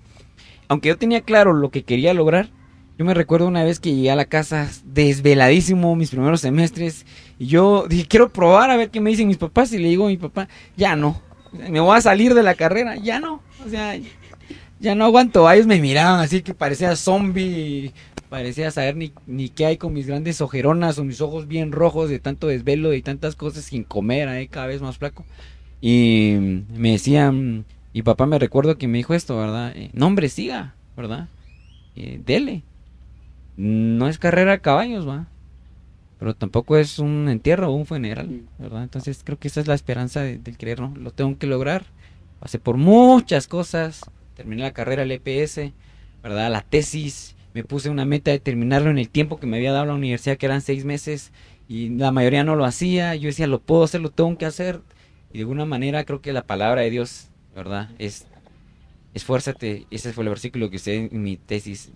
Aunque 0.69 0.91
yo 0.91 0.97
tenía 0.97 1.23
claro 1.23 1.55
lo 1.55 1.71
que 1.71 1.83
quería 1.83 2.15
lograr, 2.15 2.51
yo 2.99 3.05
me 3.05 3.15
recuerdo 3.15 3.47
una 3.47 3.65
vez 3.65 3.79
que 3.79 3.95
llegué 3.95 4.11
a 4.11 4.17
la 4.17 4.25
casa 4.25 4.71
desveladísimo 4.85 5.95
mis 5.97 6.11
primeros 6.11 6.41
semestres 6.41 7.05
y 7.39 7.47
yo 7.47 7.87
dije, 7.89 8.07
quiero 8.07 8.33
probar 8.33 8.71
a 8.71 8.77
ver 8.77 8.91
qué 8.91 9.01
me 9.01 9.11
dicen 9.11 9.29
mis 9.29 9.37
papás 9.37 9.73
y 9.73 9.79
le 9.79 9.89
digo 9.89 10.07
a 10.07 10.09
mi 10.09 10.17
papá, 10.17 10.49
ya 10.77 10.97
no, 10.97 11.21
me 11.53 11.81
voy 11.81 11.97
a 11.97 12.01
salir 12.01 12.35
de 12.35 12.43
la 12.43 12.55
carrera, 12.55 12.97
ya 12.97 13.21
no. 13.21 13.43
O 13.65 13.69
sea, 13.69 13.99
ya 14.81 14.95
no 14.95 15.05
aguanto. 15.05 15.51
Ellos 15.51 15.67
me 15.67 15.81
miraban 15.81 16.21
así 16.21 16.43
que 16.43 16.55
parecía 16.55 16.97
zombie, 16.97 17.93
parecía 18.29 18.71
saber 18.71 18.97
ni, 18.97 19.13
ni 19.27 19.49
qué 19.49 19.67
hay 19.67 19.77
con 19.77 19.93
mis 19.93 20.07
grandes 20.07 20.41
ojeronas 20.41 20.99
o 20.99 21.05
mis 21.05 21.21
ojos 21.21 21.49
bien 21.49 21.73
rojos 21.73 22.09
de 22.09 22.19
tanto 22.19 22.47
desvelo 22.47 22.95
y 22.95 23.03
tantas 23.03 23.37
cosas 23.37 23.65
sin 23.65 23.85
comer, 23.85 24.29
¿eh? 24.29 24.49
cada 24.49 24.67
vez 24.67 24.81
más 24.81 24.99
flaco. 24.99 25.25
Y 25.81 26.37
me 26.75 26.93
decían, 26.93 27.65
y 27.93 28.03
papá 28.03 28.27
me 28.27 28.39
recuerdo 28.39 28.79
que 28.79 28.89
me 28.89 28.99
dijo 28.99 29.15
esto, 29.15 29.37
¿verdad? 29.37 29.73
Eh, 29.77 29.91
no, 29.93 30.07
hombre, 30.07 30.29
siga, 30.29 30.75
¿verdad? 30.97 31.29
Eh, 31.95 32.21
dele. 32.25 32.63
No 33.57 34.09
es 34.09 34.19
carrera 34.19 34.53
de 34.53 34.61
caballos, 34.61 35.09
¿va? 35.09 35.29
Pero 36.19 36.35
tampoco 36.35 36.77
es 36.77 36.99
un 36.99 37.29
entierro 37.29 37.71
o 37.71 37.75
un 37.75 37.87
funeral, 37.87 38.43
¿verdad? 38.59 38.83
Entonces 38.83 39.23
creo 39.25 39.39
que 39.39 39.49
esa 39.49 39.61
es 39.61 39.67
la 39.67 39.75
esperanza 39.75 40.23
del 40.23 40.57
querer, 40.57 40.81
¿no? 40.81 40.95
Lo 40.97 41.11
tengo 41.11 41.39
que 41.39 41.47
lograr. 41.47 41.85
Pasé 42.41 42.59
por 42.59 42.77
muchas 42.77 43.49
cosas, 43.49 44.03
terminé 44.35 44.63
la 44.63 44.73
carrera, 44.73 45.03
el 45.03 45.13
EPS, 45.13 45.73
¿verdad? 46.23 46.51
La 46.51 46.63
tesis, 46.63 47.37
me 47.55 47.65
puse 47.65 47.89
una 47.89 48.05
meta 48.05 48.31
de 48.31 48.39
terminarlo 48.39 48.91
en 48.91 48.99
el 48.99 49.09
tiempo 49.09 49.39
que 49.39 49.47
me 49.47 49.57
había 49.57 49.73
dado 49.73 49.87
la 49.87 49.95
universidad, 49.95 50.37
que 50.37 50.47
eran 50.47 50.61
seis 50.61 50.85
meses, 50.85 51.33
y 51.69 51.89
la 51.89 52.13
mayoría 52.13 52.45
no 52.45 52.55
lo 52.57 52.67
hacía. 52.67 53.15
Yo 53.15 53.29
decía, 53.29 53.47
lo 53.47 53.61
puedo 53.61 53.85
hacer, 53.85 54.01
lo 54.03 54.11
tengo 54.11 54.37
que 54.37 54.45
hacer. 54.45 54.83
Y 55.33 55.39
de 55.39 55.41
alguna 55.41 55.65
manera 55.65 56.05
creo 56.05 56.21
que 56.21 56.33
la 56.33 56.47
palabra 56.47 56.83
de 56.83 56.91
Dios, 56.91 57.29
¿verdad? 57.55 57.91
Es, 57.99 58.27
esfuérzate, 59.15 59.87
ese 59.91 60.13
fue 60.13 60.25
el 60.25 60.31
versículo 60.31 60.69
que 60.69 60.77
usé 60.77 61.09
en 61.11 61.23
mi 61.23 61.37
tesis, 61.39 61.93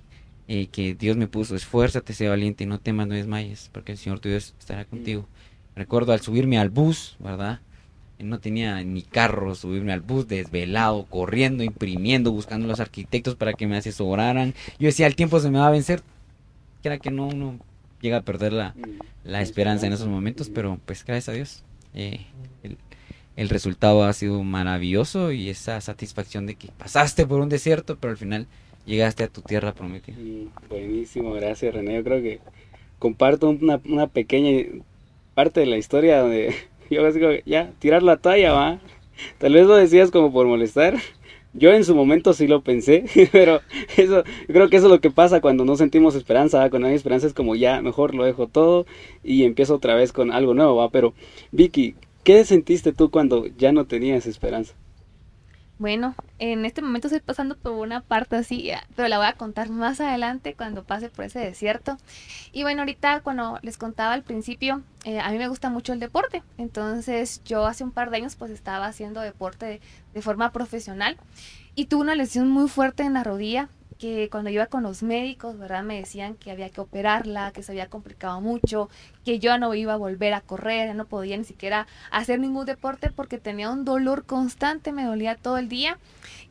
eh, 0.52 0.66
que 0.66 0.96
Dios 0.96 1.16
me 1.16 1.28
puso, 1.28 1.54
esfuérzate, 1.54 2.12
sé 2.12 2.28
valiente, 2.28 2.64
y 2.64 2.66
no 2.66 2.80
temas, 2.80 3.06
no 3.06 3.14
desmayes, 3.14 3.70
porque 3.72 3.92
el 3.92 3.98
Señor 3.98 4.18
tu 4.18 4.28
Dios 4.28 4.52
estará 4.58 4.84
contigo. 4.84 5.28
Recuerdo 5.76 6.12
al 6.12 6.22
subirme 6.22 6.58
al 6.58 6.70
bus, 6.70 7.14
¿verdad? 7.20 7.60
no 8.18 8.40
tenía 8.40 8.82
ni 8.82 9.02
carro, 9.02 9.54
subirme 9.54 9.92
al 9.92 10.00
bus 10.00 10.26
desvelado, 10.26 11.06
corriendo, 11.06 11.62
imprimiendo, 11.62 12.32
buscando 12.32 12.66
los 12.66 12.80
arquitectos 12.80 13.36
para 13.36 13.52
que 13.52 13.68
me 13.68 13.76
asesoraran. 13.76 14.54
Yo 14.80 14.86
decía, 14.86 15.06
el 15.06 15.14
tiempo 15.14 15.38
se 15.38 15.50
me 15.50 15.60
va 15.60 15.68
a 15.68 15.70
vencer. 15.70 16.02
Que 16.82 16.88
era 16.88 16.98
que 16.98 17.12
no 17.12 17.28
uno 17.28 17.56
llega 18.00 18.16
a 18.16 18.22
perder 18.22 18.52
la, 18.52 18.74
la 19.22 19.42
esperanza 19.42 19.86
en 19.86 19.92
esos 19.92 20.08
momentos, 20.08 20.50
pero 20.52 20.80
pues 20.84 21.04
gracias 21.04 21.28
a 21.28 21.32
Dios. 21.32 21.62
Eh, 21.94 22.26
el, 22.64 22.76
el, 23.36 23.48
resultado 23.48 24.02
ha 24.02 24.12
sido 24.12 24.42
maravilloso 24.42 25.30
y 25.30 25.48
esa 25.48 25.80
satisfacción 25.80 26.46
de 26.46 26.56
que 26.56 26.72
pasaste 26.76 27.24
por 27.24 27.40
un 27.40 27.48
desierto, 27.48 27.96
pero 27.98 28.10
al 28.10 28.18
final 28.18 28.48
llegaste 28.86 29.24
a 29.24 29.28
tu 29.28 29.42
tierra 29.42 29.72
prometida. 29.72 30.16
Buenísimo, 30.68 31.32
gracias 31.32 31.74
René. 31.74 31.94
Yo 31.94 32.04
creo 32.04 32.22
que 32.22 32.40
comparto 32.98 33.50
una, 33.50 33.80
una 33.86 34.06
pequeña 34.06 34.66
parte 35.34 35.60
de 35.60 35.66
la 35.66 35.78
historia 35.78 36.20
donde 36.20 36.54
yo 36.90 37.02
ya, 37.46 37.72
tirar 37.78 38.02
la 38.02 38.16
toalla, 38.16 38.52
va. 38.52 38.80
Tal 39.38 39.52
vez 39.52 39.66
lo 39.66 39.76
decías 39.76 40.10
como 40.10 40.32
por 40.32 40.46
molestar. 40.46 40.96
Yo 41.52 41.72
en 41.72 41.84
su 41.84 41.96
momento 41.96 42.32
sí 42.32 42.46
lo 42.46 42.62
pensé, 42.62 43.04
pero 43.32 43.60
eso, 43.96 44.22
yo 44.24 44.54
creo 44.54 44.68
que 44.68 44.76
eso 44.76 44.86
es 44.86 44.92
lo 44.92 45.00
que 45.00 45.10
pasa 45.10 45.40
cuando 45.40 45.64
no 45.64 45.76
sentimos 45.76 46.14
esperanza, 46.14 46.70
cuando 46.70 46.86
hay 46.86 46.94
esperanza 46.94 47.26
es 47.26 47.34
como 47.34 47.56
ya, 47.56 47.82
mejor 47.82 48.14
lo 48.14 48.24
dejo 48.24 48.46
todo 48.46 48.86
y 49.24 49.42
empiezo 49.42 49.74
otra 49.74 49.96
vez 49.96 50.12
con 50.12 50.30
algo 50.30 50.54
nuevo, 50.54 50.76
va. 50.76 50.90
Pero 50.90 51.12
Vicky, 51.50 51.96
¿qué 52.22 52.44
sentiste 52.44 52.92
tú 52.92 53.10
cuando 53.10 53.46
ya 53.46 53.72
no 53.72 53.86
tenías 53.86 54.26
esperanza? 54.26 54.74
Bueno, 55.80 56.14
en 56.38 56.66
este 56.66 56.82
momento 56.82 57.06
estoy 57.08 57.20
pasando 57.22 57.56
por 57.56 57.72
una 57.72 58.02
parte 58.02 58.36
así, 58.36 58.70
pero 58.96 59.08
la 59.08 59.16
voy 59.16 59.28
a 59.28 59.32
contar 59.32 59.70
más 59.70 59.98
adelante 60.02 60.52
cuando 60.54 60.84
pase 60.84 61.08
por 61.08 61.24
ese 61.24 61.38
desierto. 61.38 61.96
Y 62.52 62.64
bueno, 62.64 62.82
ahorita 62.82 63.22
cuando 63.22 63.58
les 63.62 63.78
contaba 63.78 64.12
al 64.12 64.22
principio, 64.22 64.82
eh, 65.06 65.20
a 65.20 65.30
mí 65.30 65.38
me 65.38 65.48
gusta 65.48 65.70
mucho 65.70 65.94
el 65.94 65.98
deporte. 65.98 66.42
Entonces 66.58 67.40
yo 67.46 67.64
hace 67.64 67.82
un 67.82 67.92
par 67.92 68.10
de 68.10 68.18
años 68.18 68.36
pues 68.36 68.50
estaba 68.50 68.84
haciendo 68.84 69.22
deporte 69.22 69.64
de, 69.64 69.80
de 70.12 70.20
forma 70.20 70.52
profesional 70.52 71.16
y 71.74 71.86
tuve 71.86 72.02
una 72.02 72.14
lesión 72.14 72.50
muy 72.50 72.68
fuerte 72.68 73.04
en 73.04 73.14
la 73.14 73.24
rodilla 73.24 73.70
que 74.00 74.30
cuando 74.30 74.48
iba 74.48 74.66
con 74.66 74.82
los 74.82 75.02
médicos, 75.02 75.58
¿verdad? 75.58 75.82
Me 75.82 75.98
decían 75.98 76.34
que 76.34 76.50
había 76.50 76.70
que 76.70 76.80
operarla, 76.80 77.52
que 77.52 77.62
se 77.62 77.72
había 77.72 77.88
complicado 77.88 78.40
mucho, 78.40 78.88
que 79.24 79.38
yo 79.38 79.58
no 79.58 79.74
iba 79.74 79.94
a 79.94 79.96
volver 79.96 80.34
a 80.34 80.40
correr, 80.40 80.94
no 80.94 81.04
podía 81.04 81.36
ni 81.36 81.44
siquiera 81.44 81.86
hacer 82.10 82.40
ningún 82.40 82.66
deporte 82.66 83.10
porque 83.10 83.38
tenía 83.38 83.70
un 83.70 83.84
dolor 83.84 84.24
constante, 84.24 84.92
me 84.92 85.04
dolía 85.04 85.36
todo 85.36 85.58
el 85.58 85.68
día. 85.68 85.98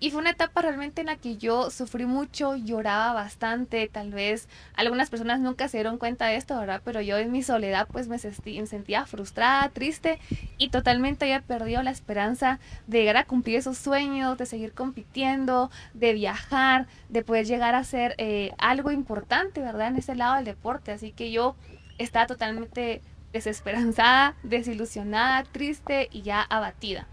Y 0.01 0.11
fue 0.11 0.21
una 0.21 0.29
etapa 0.29 0.61
realmente 0.61 1.01
en 1.01 1.07
la 1.07 1.17
que 1.17 1.35
yo 1.35 1.71
sufrí 1.71 2.05
mucho, 2.05 2.55
lloraba 2.55 3.11
bastante, 3.11 3.89
tal 3.91 4.11
vez 4.11 4.47
algunas 4.75 5.09
personas 5.09 5.41
nunca 5.41 5.67
se 5.67 5.77
dieron 5.77 5.97
cuenta 5.97 6.27
de 6.27 6.38
esto, 6.38 6.57
¿verdad? 6.57 6.81
Pero 6.85 7.01
yo 7.01 7.17
en 7.17 7.31
mi 7.31 7.43
soledad 7.43 7.88
pues 7.91 8.07
me, 8.07 8.17
sentía 8.17 9.05
frustrada, 9.05 9.67
triste 9.69 10.19
y 10.57 10.69
totalmente 10.69 11.25
había 11.25 11.41
perdido 11.41 11.83
la 11.83 11.91
esperanza 11.91 12.59
de 12.88 12.99
llegar 12.99 13.17
a 13.17 13.25
cumplir 13.25 13.57
esos 13.57 13.77
sueños, 13.77 14.38
de 14.38 14.45
seguir 14.45 14.73
compitiendo, 14.73 15.69
de 15.93 16.13
viajar, 16.13 16.88
de 17.09 17.21
poder 17.21 17.45
llegar 17.45 17.75
a 17.75 17.83
ser 17.83 18.15
eh, 18.17 18.53
algo 18.57 18.91
importante, 18.91 19.59
¿verdad? 19.59 19.89
En 19.89 19.97
ese 19.97 20.15
lado 20.15 20.35
del 20.35 20.45
deporte. 20.45 20.93
Así 20.93 21.11
que 21.11 21.31
yo 21.31 21.55
estaba 21.99 22.25
totalmente 22.25 23.01
desesperanzada, 23.31 24.35
desilusionada, 24.41 25.43
triste 25.43 26.09
y 26.11 26.23
ya 26.23 26.41
abatida. 26.41 27.07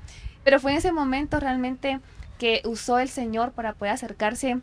Pero 0.45 0.61
fue 0.61 0.73
en 0.73 0.79
ese 0.79 0.93
momento 0.93 1.41
realmente 1.41 2.01
que 2.39 2.63
usó 2.65 2.99
el 2.99 3.09
Señor 3.09 3.53
para 3.53 3.75
poder 3.75 3.93
acercarse 3.95 4.61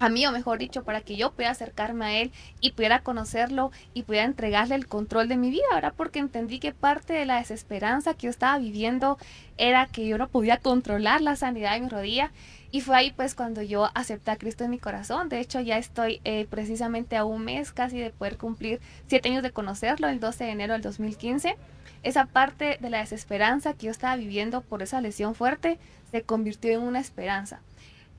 a 0.00 0.08
mí, 0.08 0.26
o 0.26 0.32
mejor 0.32 0.58
dicho, 0.58 0.82
para 0.82 1.02
que 1.02 1.16
yo 1.16 1.30
pudiera 1.30 1.52
acercarme 1.52 2.04
a 2.06 2.20
Él 2.20 2.32
y 2.60 2.72
pudiera 2.72 3.00
conocerlo 3.00 3.70
y 3.92 4.02
pudiera 4.02 4.24
entregarle 4.24 4.74
el 4.74 4.86
control 4.86 5.28
de 5.28 5.36
mi 5.36 5.50
vida, 5.50 5.66
¿verdad? 5.74 5.92
Porque 5.94 6.18
entendí 6.18 6.58
que 6.58 6.72
parte 6.72 7.12
de 7.12 7.26
la 7.26 7.36
desesperanza 7.36 8.14
que 8.14 8.26
yo 8.26 8.30
estaba 8.30 8.58
viviendo 8.58 9.18
era 9.58 9.86
que 9.86 10.08
yo 10.08 10.16
no 10.16 10.28
podía 10.28 10.56
controlar 10.56 11.20
la 11.20 11.36
sanidad 11.36 11.74
de 11.74 11.80
mi 11.82 11.88
rodilla 11.90 12.32
y 12.72 12.80
fue 12.80 12.96
ahí 12.96 13.12
pues 13.12 13.34
cuando 13.34 13.60
yo 13.60 13.90
acepté 13.94 14.30
a 14.30 14.36
Cristo 14.36 14.64
en 14.64 14.70
mi 14.70 14.78
corazón. 14.78 15.28
De 15.28 15.38
hecho 15.38 15.60
ya 15.60 15.76
estoy 15.76 16.22
eh, 16.24 16.46
precisamente 16.48 17.18
a 17.18 17.26
un 17.26 17.44
mes 17.44 17.70
casi 17.70 17.98
de 17.98 18.10
poder 18.10 18.38
cumplir 18.38 18.80
siete 19.06 19.28
años 19.28 19.42
de 19.42 19.50
conocerlo, 19.50 20.08
el 20.08 20.18
12 20.18 20.44
de 20.44 20.50
enero 20.50 20.72
del 20.72 20.82
2015. 20.82 21.56
Esa 22.02 22.24
parte 22.24 22.78
de 22.80 22.88
la 22.88 23.00
desesperanza 23.00 23.74
que 23.74 23.86
yo 23.86 23.92
estaba 23.92 24.16
viviendo 24.16 24.62
por 24.62 24.82
esa 24.82 25.02
lesión 25.02 25.34
fuerte 25.34 25.78
se 26.10 26.22
convirtió 26.22 26.70
en 26.72 26.80
una 26.80 27.00
esperanza. 27.00 27.60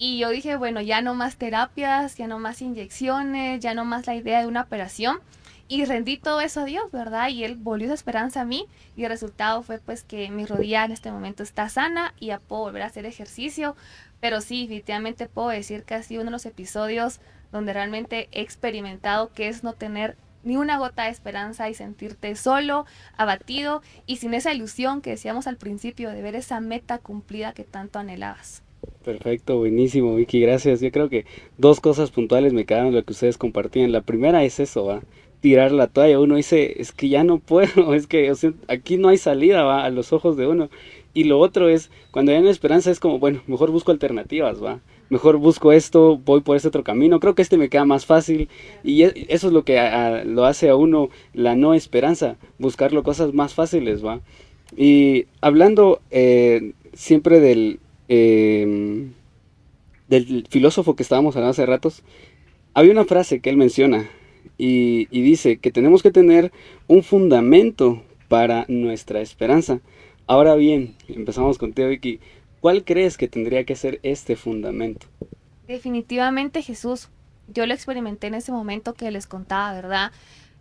Y 0.04 0.18
yo 0.18 0.30
dije, 0.30 0.56
bueno, 0.56 0.82
ya 0.82 1.04
no 1.04 1.14
más 1.14 1.36
terapias, 1.36 2.18
ya 2.18 2.26
no 2.26 2.40
más 2.40 2.64
inyecciones, 2.64 3.60
ya 3.60 3.76
no 3.76 3.86
más 3.86 4.08
la 4.08 4.16
idea 4.16 4.40
de 4.40 4.48
una 4.48 4.62
operación. 4.62 5.20
Y 5.68 5.86
rendí 5.86 6.18
todo 6.18 6.42
eso 6.42 6.62
a 6.62 6.66
Dios, 6.66 6.92
¿verdad? 6.92 7.30
Y 7.30 7.44
Él 7.44 7.56
volvió 7.56 7.86
esa 7.86 7.94
esperanza 7.94 8.42
a 8.42 8.46
mí. 8.46 8.66
Y 8.96 9.04
el 9.04 9.12
resultado 9.12 9.62
fue 9.62 9.78
pues 9.78 10.04
que 10.04 10.32
mi 10.32 10.48
rodilla 10.48 10.86
en 10.86 10.92
este 10.92 11.12
momento 11.12 11.44
está 11.44 11.70
sana 11.70 12.16
y 12.20 12.28
ya 12.28 12.40
puedo 12.40 12.64
volver 12.64 12.82
a 12.82 12.88
hacer 12.88 13.06
ejercicio. 13.06 13.76
Pero 14.20 14.42
sí, 14.42 14.64
definitivamente 14.64 15.28
puedo 15.28 15.50
decir 15.50 15.84
que 15.84 15.94
ha 15.94 16.02
sido 16.02 16.22
uno 16.22 16.32
de 16.32 16.38
los 16.38 16.48
episodios 16.48 17.20
donde 17.52 17.72
realmente 17.72 18.28
he 18.32 18.42
experimentado 18.42 19.32
que 19.34 19.50
es 19.50 19.64
no 19.64 19.74
tener 19.74 20.18
ni 20.44 20.58
una 20.58 20.80
gota 20.80 21.04
de 21.04 21.12
esperanza 21.12 21.70
y 21.70 21.76
sentirte 21.76 22.36
solo, 22.36 22.88
abatido 23.18 23.84
y 24.08 24.18
sin 24.18 24.34
esa 24.34 24.52
ilusión 24.52 25.02
que 25.04 25.12
decíamos 25.12 25.46
al 25.46 25.58
principio 25.58 26.10
de 26.10 26.24
ver 26.24 26.34
esa 26.34 26.60
meta 26.60 26.98
cumplida 26.98 27.54
que 27.54 27.66
tanto 27.66 28.00
anhelabas. 28.00 28.64
Perfecto, 29.04 29.58
buenísimo, 29.58 30.16
Vicky, 30.16 30.40
gracias. 30.40 30.82
Yo 30.82 30.92
creo 30.92 31.10
que 31.10 31.26
dos 31.58 31.80
cosas 31.80 32.12
puntuales 32.12 32.54
me 32.54 32.66
quedaron 32.66 32.94
lo 32.94 33.04
que 33.04 33.14
ustedes 33.14 33.38
compartían. 33.38 33.92
La 33.92 34.02
primera 34.02 34.44
es 34.44 34.60
eso, 34.60 34.86
¿va? 34.86 35.02
tirar 35.42 35.72
la 35.72 35.88
toalla. 35.88 36.20
Uno 36.20 36.36
dice, 36.38 36.80
es 36.80 36.94
que 36.94 37.10
ya 37.10 37.24
no 37.26 37.40
puedo, 37.40 37.94
es 37.94 38.08
que 38.08 38.32
aquí 38.68 38.98
no 38.98 39.10
hay 39.10 39.18
salida, 39.18 39.64
¿va? 39.64 39.84
A 39.84 39.90
los 39.90 40.14
ojos 40.14 40.38
de 40.38 40.48
uno. 40.48 40.70
Y 41.14 41.26
lo 41.26 41.40
otro 41.40 41.68
es, 41.68 41.92
cuando 42.12 42.32
hay 42.32 42.38
una 42.38 42.52
esperanza 42.52 42.90
es 42.90 43.02
como, 43.02 43.20
bueno, 43.20 43.42
mejor 43.48 43.72
busco 43.72 43.92
alternativas, 43.92 44.64
va. 44.64 44.80
Mejor 45.10 45.38
busco 45.38 45.74
esto, 45.74 46.18
voy 46.18 46.40
por 46.40 46.56
este 46.56 46.70
otro 46.70 46.86
camino. 46.86 47.20
Creo 47.20 47.36
que 47.36 47.42
este 47.42 47.58
me 47.58 47.68
queda 47.68 47.84
más 47.84 48.06
fácil. 48.06 48.48
Y 48.82 49.04
e, 49.04 49.26
eso 49.28 49.48
es 49.48 49.54
lo 49.54 49.66
que 49.66 49.76
lo 50.26 50.46
hace 50.46 50.70
a 50.70 50.76
uno 50.78 51.10
la 51.34 51.56
no 51.56 51.74
esperanza, 51.74 52.38
buscarlo 52.60 53.04
cosas 53.04 53.34
más 53.34 53.54
fáciles, 53.54 54.06
va. 54.06 54.22
Y 54.78 55.26
hablando 55.42 56.00
eh, 56.12 56.72
siempre 56.94 57.42
del, 57.42 57.81
em, 58.14 59.14
del 60.10 60.46
filósofo 60.50 60.98
que 60.98 61.04
estábamos 61.04 61.36
hablando 61.36 61.52
hace 61.52 61.66
ratos, 61.66 62.04
había 62.74 62.92
una 62.92 63.06
frase 63.06 63.40
que 63.40 63.50
él 63.50 63.56
menciona 63.56 64.10
y, 64.58 65.08
y 65.12 65.22
dice 65.22 65.58
que 65.58 65.72
tenemos 65.72 66.04
que 66.04 66.12
tener 66.12 66.52
un 66.88 67.04
fundamento 67.04 68.04
para 68.28 68.66
nuestra 68.68 69.22
esperanza. 69.22 69.80
Ahora 70.28 70.56
bien, 70.56 70.96
empezamos 71.08 71.58
contigo, 71.58 71.88
Vicky. 71.88 72.20
¿Cuál 72.60 72.84
crees 72.84 73.18
que 73.18 73.30
tendría 73.30 73.64
que 73.64 73.76
ser 73.76 74.00
este 74.04 74.36
fundamento? 74.36 75.08
Definitivamente 75.68 76.62
Jesús. 76.62 77.10
Yo 77.48 77.66
lo 77.66 77.74
experimenté 77.74 78.28
en 78.28 78.36
ese 78.36 78.52
momento 78.52 78.94
que 78.94 79.10
les 79.10 79.26
contaba, 79.26 79.74
¿verdad? 79.74 80.12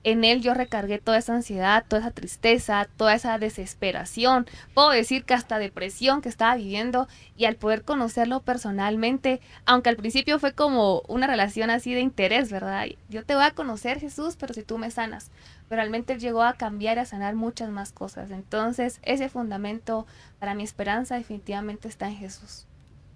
En 0.03 0.25
él 0.25 0.41
yo 0.41 0.55
recargué 0.55 0.99
toda 0.99 1.19
esa 1.19 1.35
ansiedad, 1.35 1.85
toda 1.87 2.03
esa 2.03 2.11
tristeza, 2.11 2.89
toda 2.97 3.15
esa 3.15 3.39
desesperación, 3.39 4.47
puedo 4.75 4.91
decir 4.91 5.25
que 5.25 5.35
hasta 5.35 5.59
depresión 5.59 6.23
que 6.23 6.29
estaba 6.29 6.57
viviendo 6.57 7.09
y 7.37 7.45
al 7.45 7.57
poder 7.57 7.83
conocerlo 7.83 8.41
personalmente, 8.41 9.41
aunque 9.67 9.91
al 9.91 9.97
principio 9.97 10.39
fue 10.39 10.55
como 10.55 11.03
una 11.09 11.27
relación 11.27 11.71
así 11.71 11.93
de 11.93 12.01
interés, 12.01 12.51
¿verdad? 12.51 12.87
Yo 13.09 13.25
te 13.25 13.35
voy 13.35 13.45
a 13.45 13.51
conocer 13.53 14.01
Jesús, 14.01 14.37
pero 14.39 14.55
si 14.55 14.63
tú 14.63 14.79
me 14.79 14.91
sanas, 14.91 15.31
pero 15.69 15.81
realmente 15.81 16.15
él 16.15 16.21
llegó 16.21 16.43
a 16.43 16.55
cambiar 16.55 16.97
y 16.97 17.01
a 17.01 17.05
sanar 17.05 17.35
muchas 17.35 17.71
más 17.71 17.93
cosas. 17.93 18.31
Entonces 18.31 19.01
ese 19.03 19.29
fundamento 19.29 20.07
para 20.39 20.55
mi 20.55 20.63
esperanza 20.63 21.17
definitivamente 21.17 21.89
está 21.89 22.09
en 22.09 22.17
Jesús. 22.17 22.67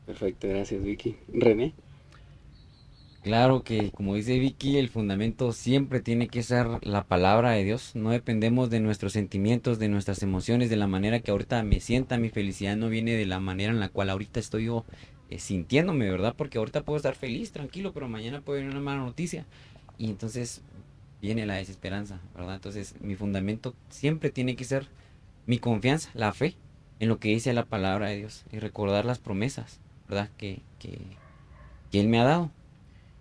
Perfecto, 0.06 0.48
gracias 0.48 0.82
Vicky. 0.82 1.16
René. 1.32 1.72
Claro 3.24 3.62
que, 3.62 3.90
como 3.90 4.16
dice 4.16 4.38
Vicky, 4.38 4.76
el 4.76 4.90
fundamento 4.90 5.52
siempre 5.52 6.00
tiene 6.00 6.28
que 6.28 6.42
ser 6.42 6.66
la 6.82 7.04
palabra 7.04 7.52
de 7.52 7.64
Dios. 7.64 7.92
No 7.94 8.10
dependemos 8.10 8.68
de 8.68 8.80
nuestros 8.80 9.14
sentimientos, 9.14 9.78
de 9.78 9.88
nuestras 9.88 10.22
emociones, 10.22 10.68
de 10.68 10.76
la 10.76 10.88
manera 10.88 11.20
que 11.20 11.30
ahorita 11.30 11.62
me 11.62 11.80
sienta. 11.80 12.18
Mi 12.18 12.28
felicidad 12.28 12.76
no 12.76 12.90
viene 12.90 13.12
de 13.12 13.24
la 13.24 13.40
manera 13.40 13.72
en 13.72 13.80
la 13.80 13.88
cual 13.88 14.10
ahorita 14.10 14.40
estoy 14.40 14.66
yo 14.66 14.84
eh, 15.30 15.38
sintiéndome, 15.38 16.10
¿verdad? 16.10 16.34
Porque 16.36 16.58
ahorita 16.58 16.82
puedo 16.82 16.98
estar 16.98 17.14
feliz, 17.14 17.50
tranquilo, 17.50 17.94
pero 17.94 18.10
mañana 18.10 18.42
puede 18.42 18.60
venir 18.60 18.76
una 18.76 18.84
mala 18.84 19.00
noticia. 19.00 19.46
Y 19.96 20.10
entonces 20.10 20.60
viene 21.22 21.46
la 21.46 21.54
desesperanza, 21.54 22.20
¿verdad? 22.34 22.56
Entonces 22.56 22.94
mi 23.00 23.14
fundamento 23.14 23.74
siempre 23.88 24.28
tiene 24.28 24.54
que 24.54 24.64
ser 24.64 24.88
mi 25.46 25.56
confianza, 25.56 26.10
la 26.12 26.34
fe 26.34 26.56
en 27.00 27.08
lo 27.08 27.18
que 27.18 27.30
dice 27.30 27.54
la 27.54 27.64
palabra 27.64 28.10
de 28.10 28.18
Dios 28.18 28.44
y 28.52 28.58
recordar 28.58 29.06
las 29.06 29.18
promesas, 29.18 29.80
¿verdad? 30.10 30.28
Que, 30.36 30.60
que, 30.78 30.98
que 31.90 32.00
Él 32.00 32.08
me 32.08 32.20
ha 32.20 32.24
dado. 32.24 32.50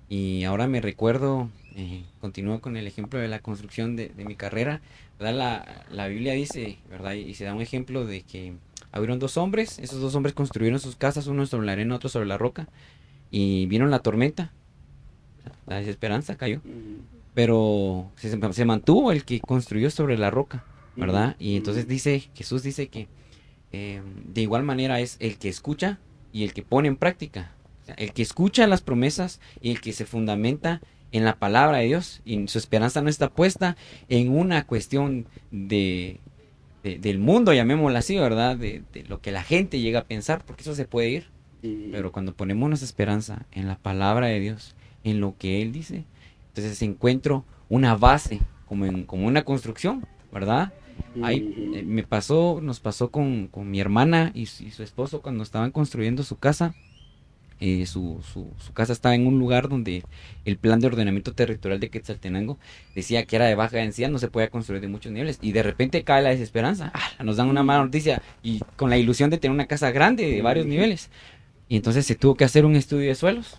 Y 0.10 0.44
ahora 0.44 0.68
me 0.68 0.82
recuerdo, 0.82 1.50
eh, 1.76 2.04
continúo 2.22 2.62
con 2.62 2.78
el 2.78 2.88
ejemplo 2.88 3.20
de 3.20 3.28
la 3.28 3.40
construcción 3.40 3.96
de, 3.96 4.12
mi 4.18 4.36
carrera, 4.36 4.82
¿verdad? 5.20 5.34
La, 5.36 5.86
la, 5.92 6.08
Biblia 6.08 6.34
dice, 6.34 6.78
¿verdad? 6.90 7.14
Y 7.14 7.34
se 7.34 7.46
da 7.46 7.54
un 7.54 7.62
ejemplo 7.62 8.06
de 8.06 8.22
que 8.22 8.54
hubieron 8.96 9.20
dos 9.20 9.38
hombres, 9.38 9.80
esos 9.80 10.02
dos 10.02 10.16
hombres 10.16 10.34
construyeron 10.34 10.80
sus 10.80 10.96
casas, 10.96 11.28
uno 11.28 11.46
sobre 11.46 11.66
la 11.66 11.72
arena, 11.72 11.96
otro 11.96 12.10
sobre 12.10 12.28
la 12.28 12.38
roca, 12.38 12.68
y 13.32 13.66
vieron 13.66 13.90
la 13.90 14.00
tormenta, 14.00 14.52
la 15.66 15.78
desesperanza 15.78 16.38
cayó, 16.38 16.62
pero 17.34 18.12
se, 18.16 18.66
mantuvo 18.66 19.12
el 19.12 19.26
que 19.26 19.40
construyó 19.40 19.90
sobre 19.90 20.18
la 20.18 20.30
roca, 20.30 20.64
¿verdad? 20.96 21.36
Y 21.40 21.58
entonces 21.58 21.88
dice, 21.88 22.30
Jesús 22.36 22.62
dice 22.62 22.88
que 22.88 23.08
eh, 23.72 24.02
de 24.32 24.42
igual 24.42 24.64
manera 24.64 25.00
es 25.00 25.18
el 25.20 25.38
que 25.38 25.50
escucha 25.50 25.98
y 26.32 26.44
el 26.44 26.54
que 26.54 26.62
pone 26.62 26.88
en 26.88 26.96
práctica, 26.96 27.52
el 27.98 28.14
que 28.14 28.22
escucha 28.22 28.68
las 28.68 28.82
promesas 28.82 29.40
y 29.62 29.72
el 29.72 29.82
que 29.82 29.94
se 29.94 30.06
fundamenta 30.06 30.82
en 31.12 31.26
la 31.26 31.38
palabra 31.38 31.78
de 31.78 31.86
Dios 31.86 32.22
y 32.26 32.48
su 32.48 32.58
esperanza 32.58 33.02
no 33.02 33.10
está 33.10 33.30
puesta 33.30 33.78
en 34.10 34.36
una 34.36 34.66
cuestión 34.66 35.28
de, 35.52 36.20
del 36.84 37.20
mundo, 37.20 37.54
llamémoslo 37.54 37.98
así, 37.98 38.18
¿verdad? 38.18 38.58
De, 38.58 38.84
lo 39.08 39.22
que 39.22 39.32
la 39.32 39.44
gente 39.44 39.80
llega 39.80 40.00
a 40.00 40.06
pensar, 40.06 40.44
porque 40.46 40.64
eso 40.64 40.76
se 40.76 40.86
puede 40.86 41.10
ir. 41.10 41.34
Pero 41.62 42.12
cuando 42.12 42.34
ponemos 42.34 42.68
nuestra 42.68 42.86
esperanza 42.86 43.46
en 43.54 43.70
la 43.70 43.78
palabra 43.78 44.28
de 44.28 44.38
Dios, 44.42 44.76
en 45.06 45.22
lo 45.22 45.38
que 45.38 45.62
Él 45.62 45.72
dice, 45.72 46.04
entonces 46.50 46.82
encuentro 46.82 47.46
una 47.70 47.96
base, 47.96 48.42
como, 48.68 48.86
en, 48.86 49.06
como 49.06 49.28
una 49.28 49.44
construcción, 49.44 50.06
¿verdad? 50.30 50.74
Ahí 51.22 51.72
eh, 51.74 51.84
me 51.84 52.04
pasó, 52.04 52.60
nos 52.62 52.82
pasó 52.82 53.12
con, 53.12 53.48
con 53.48 53.72
mi 53.72 53.80
hermana 53.80 54.32
y, 54.34 54.42
y, 54.42 54.72
su 54.72 54.84
esposo 54.84 55.22
cuando 55.22 55.42
estaban 55.42 55.72
construyendo 55.72 56.24
su 56.24 56.38
casa. 56.38 56.76
Eh, 57.66 57.86
su, 57.86 58.20
su, 58.34 58.74
casa 58.74 58.92
estaba 58.92 59.16
en 59.16 59.26
un 59.26 59.40
lugar 59.40 59.70
donde 59.70 60.04
el 60.44 60.58
plan 60.58 60.82
de 60.82 60.88
ordenamiento 60.88 61.32
territorial 61.32 61.80
de 61.80 61.90
Quetzaltenango 61.90 62.60
decía 62.94 63.24
que 63.24 63.38
era 63.38 63.46
de 63.46 63.56
baja 63.56 63.78
densidad, 63.78 64.10
no 64.10 64.20
se 64.20 64.28
podía 64.28 64.50
construir 64.50 64.82
de 64.82 64.90
muchos 64.90 65.14
niveles. 65.14 65.40
Y 65.42 65.54
de 65.54 65.64
repente 65.64 66.04
cae 66.04 66.22
la 66.22 66.32
desesperanza. 66.32 66.92
Ah, 66.94 67.24
nos 67.24 67.38
dan 67.38 67.48
una 67.48 67.64
mala 67.64 67.86
noticia 67.86 68.22
y 68.44 68.60
con 68.76 68.90
la 68.90 68.98
ilusión 68.98 69.30
de 69.30 69.38
tener 69.38 69.56
una 69.56 69.66
casa 69.66 69.92
grande 69.92 70.30
de 70.30 70.42
varios 70.42 70.66
niveles. 70.66 71.10
Y 71.70 71.78
entonces 71.78 72.06
se 72.06 72.16
tuvo 72.16 72.36
que 72.36 72.44
hacer 72.44 72.66
un 72.66 72.76
estudio 72.76 73.08
de 73.08 73.16
suelos. 73.16 73.56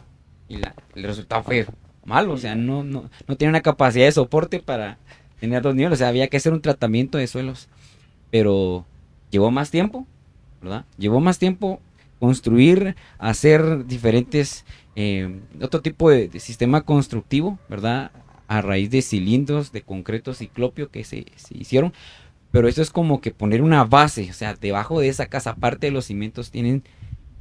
Y 0.51 0.59
la, 0.59 0.75
el 0.95 1.05
resultado 1.05 1.43
fue 1.43 1.67
malo, 2.05 2.35
o 2.35 2.39
sea, 2.39 2.55
no, 2.55 2.85
no, 2.85 3.09
no 3.27 3.37
tiene 3.37 3.53
una 3.53 3.63
capacidad 3.63 4.05
de 4.05 4.13
soporte 4.13 4.61
para 4.61 4.99
tener 5.41 5.63
dos 5.63 5.75
niveles. 5.75 5.97
O 5.97 5.99
sea, 5.99 6.09
había 6.09 6.29
que 6.29 6.37
hacer 6.37 6.53
un 6.53 6.61
tratamiento 6.61 7.17
de 7.17 7.27
suelos. 7.27 7.69
Pero 8.31 8.85
llevó 9.31 9.51
más 9.51 9.71
tiempo, 9.71 10.07
¿verdad? 10.61 10.85
Llevó 10.99 11.21
más 11.21 11.39
tiempo 11.39 11.81
construir, 12.19 12.97
hacer 13.19 13.87
diferentes, 13.87 14.65
eh, 14.97 15.41
otro 15.61 15.81
tipo 15.81 16.11
de, 16.11 16.31
sistema 16.41 16.83
constructivo, 16.83 17.59
¿verdad? 17.69 18.11
A 18.49 18.61
raíz 18.61 18.91
de 18.91 19.03
cilindros 19.03 19.73
de 19.73 19.83
concreto 19.83 20.35
ciclopio 20.35 20.91
que 20.91 21.05
se, 21.05 21.27
hicieron. 21.51 21.93
Pero 22.51 22.69
eso 22.69 22.83
es 22.83 22.91
como 22.91 23.21
que 23.21 23.33
poner 23.33 23.63
una 23.63 23.85
base, 23.85 24.31
o 24.31 24.33
sea, 24.33 24.55
debajo 24.55 25.01
de 25.01 25.09
esa 25.09 25.27
casa, 25.27 25.51
aparte 25.51 25.89
de 25.89 25.93
los 25.93 26.05
cimientos, 26.05 26.51
tienen 26.51 26.85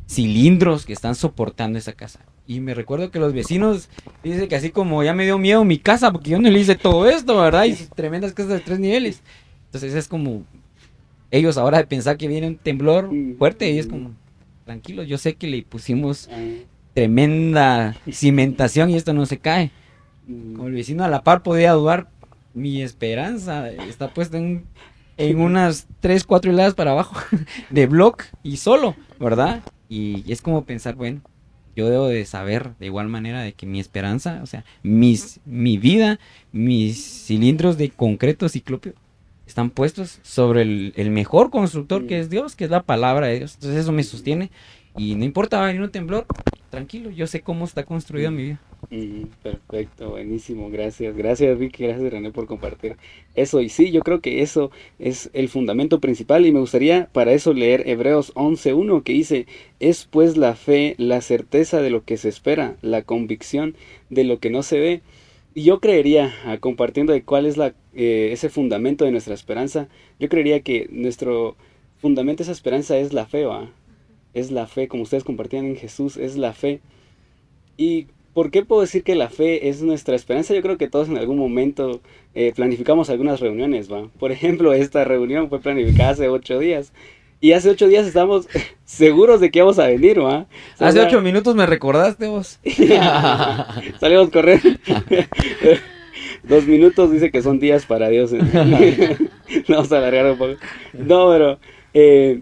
cilindros 0.07 0.85
que 0.85 0.93
están 0.93 1.15
soportando 1.15 1.77
esa 1.77 1.93
casa. 1.93 2.19
Y 2.45 2.59
me 2.59 2.73
recuerdo 2.73 3.09
que 3.11 3.19
los 3.19 3.31
vecinos 3.31 3.89
dicen 4.23 4.49
que 4.49 4.55
así 4.55 4.69
como 4.71 5.03
ya 5.03 5.13
me 5.13 5.23
dio 5.23 5.37
miedo 5.37 5.63
mi 5.63 5.77
casa, 5.77 6.11
porque 6.11 6.31
yo 6.31 6.39
no 6.39 6.49
le 6.49 6.59
hice 6.59 6.75
todo 6.75 7.07
esto, 7.07 7.39
¿verdad? 7.39 7.65
Y 7.65 7.73
tremendas 7.95 8.33
casas 8.33 8.53
de 8.53 8.59
tres 8.59 8.79
niveles. 8.79 9.21
Entonces 9.65 9.93
es 9.93 10.07
como 10.07 10.43
ellos 11.31 11.57
ahora 11.57 11.79
de 11.79 11.87
pensar 11.87 12.17
que 12.17 12.27
viene 12.27 12.47
un 12.47 12.57
temblor 12.57 13.09
fuerte 13.37 13.71
y 13.71 13.79
es 13.79 13.87
como, 13.87 14.11
tranquilo, 14.63 15.03
yo 15.03 15.17
sé 15.17 15.35
que 15.35 15.47
le 15.47 15.63
pusimos 15.63 16.29
tremenda 16.93 17.95
cimentación 18.11 18.89
y 18.89 18.95
esto 18.95 19.13
no 19.13 19.25
se 19.25 19.37
cae. 19.37 19.71
Mm. 20.27 20.55
Como 20.55 20.67
el 20.67 20.73
vecino 20.73 21.03
a 21.03 21.09
la 21.09 21.23
par 21.23 21.43
podía 21.43 21.73
dudar, 21.73 22.07
mi 22.53 22.81
esperanza 22.81 23.69
está 23.69 24.13
puesta 24.13 24.37
en, 24.37 24.65
en 25.17 25.39
unas 25.39 25.87
3, 25.99 26.23
4 26.23 26.51
hiladas 26.51 26.75
para 26.75 26.91
abajo 26.91 27.15
de 27.69 27.87
block 27.87 28.23
y 28.43 28.57
solo, 28.57 28.95
¿verdad? 29.19 29.63
Y, 29.89 30.31
es 30.31 30.41
como 30.41 30.65
pensar, 30.65 30.95
bueno, 30.95 31.21
yo 31.75 31.89
debo 31.89 32.07
de 32.07 32.25
saber 32.25 32.75
de 32.79 32.85
igual 32.85 33.09
manera 33.09 33.41
de 33.41 33.53
que 33.53 33.65
mi 33.65 33.79
esperanza, 33.79 34.39
o 34.43 34.45
sea, 34.45 34.63
mis, 34.83 35.39
mi 35.45 35.77
vida, 35.77 36.19
mis 36.51 37.25
cilindros 37.25 37.77
de 37.77 37.89
concreto 37.89 38.47
ciclopio 38.47 38.93
están 39.47 39.69
puestos 39.69 40.19
sobre 40.23 40.61
el, 40.61 41.11
mejor 41.11 41.49
constructor 41.49 42.07
que 42.07 42.19
es 42.19 42.29
Dios, 42.29 42.55
que 42.55 42.65
es 42.65 42.71
la 42.71 42.83
palabra 42.83 43.27
de 43.27 43.39
Dios. 43.39 43.55
Entonces 43.55 43.81
eso 43.81 43.91
me 43.91 44.03
sostiene 44.03 44.51
y 44.97 45.15
no 45.15 45.25
importa, 45.25 45.57
va 45.57 45.63
a 45.63 45.67
venir 45.67 45.81
un 45.81 45.91
temblor, 45.91 46.25
tranquilo, 46.69 47.09
yo 47.09 47.25
sé 47.27 47.41
cómo 47.41 47.65
está 47.65 47.83
construida 47.83 48.29
mi 48.29 48.43
vida. 48.43 48.59
perfecto, 49.41 50.11
buenísimo, 50.11 50.69
gracias, 50.69 51.15
gracias 51.15 51.57
Vicky, 51.57 51.83
gracias 51.83 52.11
René 52.11 52.31
por 52.31 52.45
compartir 52.45 52.97
eso. 53.33 53.61
Y 53.61 53.69
sí, 53.69 53.91
yo 53.91 54.01
creo 54.01 54.21
que 54.21 54.41
eso 54.41 54.71
es 54.99 55.31
el 55.33 55.49
fundamento 55.49 55.99
principal 55.99 56.45
y 56.45 56.51
me 56.51 56.59
gustaría 56.59 57.09
para 57.11 57.33
eso 57.33 57.53
leer 57.53 57.87
Hebreos 57.87 58.33
11.1 58.35 59.03
que 59.03 59.13
dice, 59.13 59.47
es 59.79 60.05
pues 60.05 60.37
la 60.37 60.55
fe, 60.55 60.93
la 60.97 61.21
certeza 61.21 61.81
de 61.81 61.89
lo 61.89 62.03
que 62.03 62.17
se 62.17 62.29
espera, 62.29 62.75
la 62.81 63.01
convicción 63.01 63.75
de 64.09 64.23
lo 64.23 64.39
que 64.39 64.51
no 64.51 64.63
se 64.63 64.79
ve. 64.79 65.01
Yo 65.55 65.79
creería, 65.79 66.33
ah, 66.45 66.57
compartiendo 66.57 67.13
de 67.13 67.23
cuál 67.23 67.45
es 67.45 67.57
la, 67.57 67.75
eh, 67.93 68.29
ese 68.31 68.49
fundamento 68.49 69.05
de 69.05 69.11
nuestra 69.11 69.35
esperanza, 69.35 69.87
yo 70.19 70.27
creería 70.27 70.61
que 70.61 70.87
nuestro 70.91 71.55
fundamento 71.97 72.39
de 72.39 72.45
esa 72.45 72.51
esperanza 72.51 72.97
es 72.97 73.13
la 73.13 73.27
fe, 73.27 73.45
¿va? 73.45 73.69
Es 74.33 74.49
la 74.49 74.65
fe, 74.65 74.87
como 74.87 75.03
ustedes 75.03 75.23
compartían 75.23 75.65
en 75.65 75.75
Jesús, 75.75 76.17
es 76.17 76.37
la 76.37 76.53
fe. 76.53 76.81
¿Y 77.77 78.07
por 78.33 78.49
qué 78.49 78.65
puedo 78.65 78.81
decir 78.81 79.03
que 79.03 79.13
la 79.13 79.29
fe 79.29 79.69
es 79.69 79.83
nuestra 79.83 80.15
esperanza? 80.15 80.55
Yo 80.55 80.63
creo 80.63 80.77
que 80.79 80.89
todos 80.89 81.07
en 81.07 81.17
algún 81.17 81.37
momento 81.37 82.01
eh, 82.33 82.51
planificamos 82.55 83.11
algunas 83.11 83.39
reuniones, 83.39 83.91
¿va? 83.91 84.09
Por 84.19 84.31
ejemplo, 84.33 84.73
esta 84.73 85.03
reunión 85.03 85.49
fue 85.49 85.59
planificada 85.61 86.11
hace 86.11 86.29
ocho 86.29 86.57
días. 86.57 86.93
Y 87.43 87.51
hace 87.51 87.69
ocho 87.69 87.89
días 87.89 88.07
estamos 88.07 88.47
seguros 88.85 89.41
de 89.41 89.51
que 89.51 89.59
íbamos 89.59 89.77
a 89.77 89.87
venir, 89.87 90.23
¿va? 90.23 90.47
hace 90.79 91.01
ocho 91.01 91.19
minutos 91.19 91.53
me 91.55 91.65
recordaste 91.65 92.29
vos. 92.29 92.57
Salimos 93.99 94.29
a 94.29 94.31
correr. 94.31 94.61
Dos 96.43 96.65
minutos 96.65 97.11
dice 97.11 97.31
que 97.31 97.41
son 97.41 97.59
días 97.59 97.85
para 97.85 98.07
Dios. 98.07 98.31
Vamos 99.67 99.91
a 99.91 99.97
alargar 99.97 100.31
un 100.31 100.37
poco. 100.37 100.53
No, 100.93 101.29
pero... 101.31 101.59
Eh, 101.93 102.39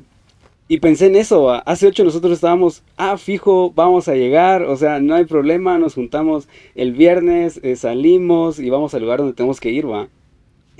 y 0.67 0.79
pensé 0.79 1.07
en 1.07 1.15
eso, 1.15 1.43
¿va? 1.45 1.57
hace 1.65 1.87
ocho 1.87 2.03
nosotros 2.03 2.33
estábamos, 2.33 2.83
ah, 2.95 3.17
fijo, 3.17 3.73
vamos 3.75 4.07
a 4.07 4.13
llegar, 4.13 4.61
o 4.61 4.77
sea, 4.77 5.01
no 5.01 5.15
hay 5.15 5.25
problema, 5.25 5.77
nos 5.79 5.95
juntamos 5.95 6.47
el 6.75 6.93
viernes, 6.93 7.59
eh, 7.63 7.75
salimos 7.75 8.59
y 8.59 8.69
vamos 8.69 8.93
al 8.93 9.01
lugar 9.01 9.17
donde 9.17 9.33
tenemos 9.33 9.59
que 9.59 9.71
ir, 9.71 9.89
va 9.89 10.07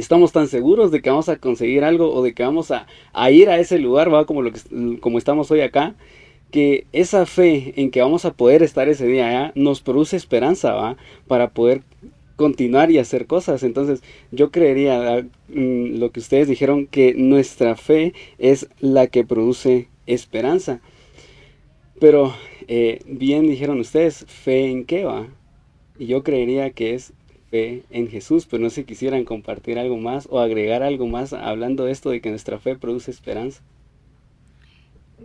estamos 0.02 0.32
tan 0.32 0.48
seguros 0.48 0.92
de 0.92 1.02
que 1.02 1.10
vamos 1.10 1.30
a 1.30 1.38
conseguir 1.38 1.84
algo 1.84 2.14
o 2.14 2.24
de 2.24 2.34
que 2.34 2.44
vamos 2.44 2.72
a, 2.72 2.88
ir 3.32 3.50
a 3.50 3.60
ese 3.60 3.80
lugar, 3.80 4.14
¿va? 4.14 4.26
Como, 4.26 4.42
lo 4.42 4.52
que, 4.52 4.60
como 5.00 5.18
estamos 5.18 5.52
hoy 5.52 5.62
acá, 5.62 5.96
que 6.52 6.86
esa 6.92 7.26
fe 7.26 7.74
en 7.78 7.92
que 7.92 8.02
vamos 8.02 8.26
a 8.26 8.34
poder 8.34 8.64
estar 8.64 8.90
ese 8.90 9.08
día 9.08 9.28
allá 9.28 9.52
nos 9.56 9.82
produce 9.82 10.18
esperanza, 10.18 10.74
¿va? 10.74 10.98
Para 11.28 11.52
poder 11.52 11.84
continuar 12.36 12.92
y 12.92 12.98
hacer 12.98 13.28
cosas. 13.28 13.64
Entonces 13.64 14.02
yo 14.32 14.52
creería 14.52 15.18
ah, 15.18 15.22
mm, 15.50 16.00
lo 16.00 16.12
que 16.12 16.20
ustedes 16.20 16.48
dijeron, 16.48 16.88
que 16.88 17.14
nuestra 17.14 17.76
fe 17.76 18.14
es 18.40 18.68
la 18.80 19.08
que 19.08 19.24
produce 19.24 19.88
esperanza. 20.08 20.82
Pero 22.00 22.34
eh, 22.68 23.00
bien 23.06 23.48
dijeron 23.48 23.80
ustedes, 23.80 24.26
fe 24.28 24.72
en 24.72 24.86
qué 24.86 25.04
va. 25.06 25.28
Y 26.00 26.08
yo 26.08 26.24
creería 26.24 26.72
que 26.72 26.96
es 26.96 27.14
fe 27.52 27.84
en 27.92 28.08
Jesús, 28.08 28.48
pero 28.50 28.64
no 28.64 28.70
sé 28.70 28.78
si 28.78 28.84
quisieran 28.86 29.26
compartir 29.26 29.78
algo 29.78 29.98
más 29.98 30.28
o 30.32 30.40
agregar 30.40 30.82
algo 30.82 31.06
más 31.06 31.34
hablando 31.34 31.86
de 31.86 31.92
esto 31.92 32.10
de 32.10 32.22
que 32.22 32.30
nuestra 32.30 32.58
fe 32.58 32.76
produce 32.76 33.12
esperanza. 33.12 33.62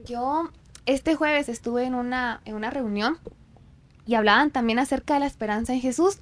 Yo 0.04 0.50
este 0.84 1.14
jueves 1.14 1.48
estuve 1.48 1.84
en 1.84 1.94
una, 1.94 2.42
en 2.44 2.54
una 2.54 2.70
reunión 2.70 3.18
y 4.06 4.14
hablaban 4.14 4.50
también 4.50 4.78
acerca 4.78 5.14
de 5.14 5.20
la 5.20 5.26
esperanza 5.26 5.72
en 5.72 5.80
Jesús 5.80 6.18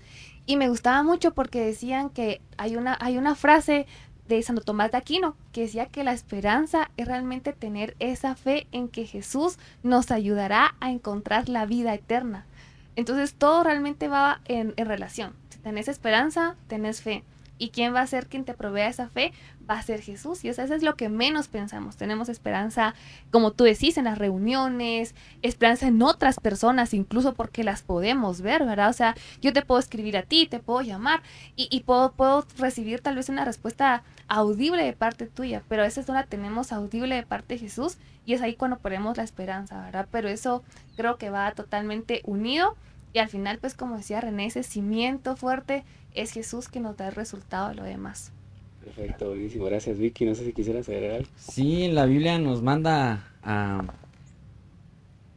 y 0.46 0.56
me 0.56 0.68
gustaba 0.68 1.02
mucho 1.02 1.32
porque 1.34 1.64
decían 1.64 2.10
que 2.10 2.40
hay 2.58 2.76
una, 2.76 2.96
hay 3.00 3.16
una 3.16 3.34
frase 3.34 3.86
de 4.28 4.42
Santo 4.42 4.62
Tomás 4.62 4.90
de 4.90 4.98
Aquino 4.98 5.36
que 5.52 5.62
decía 5.62 5.86
que 5.86 6.04
la 6.04 6.12
esperanza 6.12 6.90
es 6.96 7.08
realmente 7.08 7.52
tener 7.52 7.96
esa 7.98 8.36
fe 8.36 8.66
en 8.72 8.88
que 8.88 9.06
Jesús 9.06 9.58
nos 9.82 10.10
ayudará 10.10 10.76
a 10.80 10.90
encontrar 10.90 11.48
la 11.48 11.66
vida 11.66 11.94
eterna. 11.94 12.46
Entonces 12.96 13.34
todo 13.34 13.64
realmente 13.64 14.08
va 14.08 14.40
en 14.46 14.74
relación. 14.76 15.34
Tenés 15.64 15.88
esperanza, 15.88 16.56
tenés 16.68 17.00
fe. 17.00 17.24
¿Y 17.56 17.70
quién 17.70 17.94
va 17.94 18.00
a 18.00 18.06
ser 18.06 18.26
quien 18.26 18.44
te 18.44 18.52
provea 18.52 18.88
esa 18.88 19.08
fe? 19.08 19.32
Va 19.68 19.78
a 19.78 19.82
ser 19.82 20.02
Jesús. 20.02 20.44
Y 20.44 20.48
eso 20.48 20.62
es 20.62 20.82
lo 20.82 20.96
que 20.96 21.08
menos 21.08 21.48
pensamos. 21.48 21.96
Tenemos 21.96 22.28
esperanza, 22.28 22.94
como 23.30 23.52
tú 23.52 23.64
decís, 23.64 23.96
en 23.96 24.04
las 24.04 24.18
reuniones, 24.18 25.14
esperanza 25.40 25.86
en 25.86 26.02
otras 26.02 26.38
personas, 26.38 26.92
incluso 26.92 27.34
porque 27.34 27.64
las 27.64 27.82
podemos 27.82 28.42
ver, 28.42 28.64
¿verdad? 28.64 28.90
O 28.90 28.92
sea, 28.92 29.14
yo 29.40 29.52
te 29.52 29.62
puedo 29.62 29.78
escribir 29.78 30.16
a 30.16 30.22
ti, 30.22 30.46
te 30.46 30.58
puedo 30.58 30.82
llamar 30.82 31.22
y, 31.56 31.68
y 31.70 31.80
puedo, 31.80 32.12
puedo 32.12 32.44
recibir 32.58 33.00
tal 33.00 33.16
vez 33.16 33.28
una 33.30 33.44
respuesta 33.44 34.02
audible 34.28 34.84
de 34.84 34.92
parte 34.92 35.26
tuya, 35.26 35.62
pero 35.68 35.84
esa 35.84 36.00
es 36.00 36.08
no 36.08 36.14
la 36.14 36.24
tenemos 36.24 36.72
audible 36.72 37.14
de 37.14 37.24
parte 37.24 37.54
de 37.54 37.60
Jesús 37.60 37.98
y 38.26 38.34
es 38.34 38.42
ahí 38.42 38.54
cuando 38.54 38.78
ponemos 38.78 39.16
la 39.16 39.22
esperanza, 39.22 39.82
¿verdad? 39.82 40.08
Pero 40.10 40.28
eso 40.28 40.62
creo 40.96 41.16
que 41.16 41.30
va 41.30 41.52
totalmente 41.52 42.20
unido 42.24 42.76
y 43.14 43.20
al 43.20 43.28
final, 43.28 43.58
pues 43.60 43.74
como 43.74 43.96
decía 43.96 44.20
René, 44.20 44.46
ese 44.46 44.64
cimiento 44.64 45.36
fuerte 45.36 45.84
es 46.14 46.32
Jesús 46.32 46.68
que 46.68 46.80
nos 46.80 46.96
da 46.96 47.08
el 47.08 47.14
resultado 47.14 47.68
de 47.68 47.76
lo 47.76 47.84
demás. 47.84 48.32
Perfecto, 48.84 49.28
buenísimo. 49.28 49.64
Gracias, 49.66 49.98
Vicky. 49.98 50.24
No 50.24 50.34
sé 50.34 50.44
si 50.44 50.52
quisieras 50.52 50.88
agregar 50.88 51.18
algo. 51.18 51.28
Sí, 51.36 51.88
la 51.88 52.06
Biblia 52.06 52.38
nos 52.40 52.60
manda 52.60 53.32
a 53.44 53.84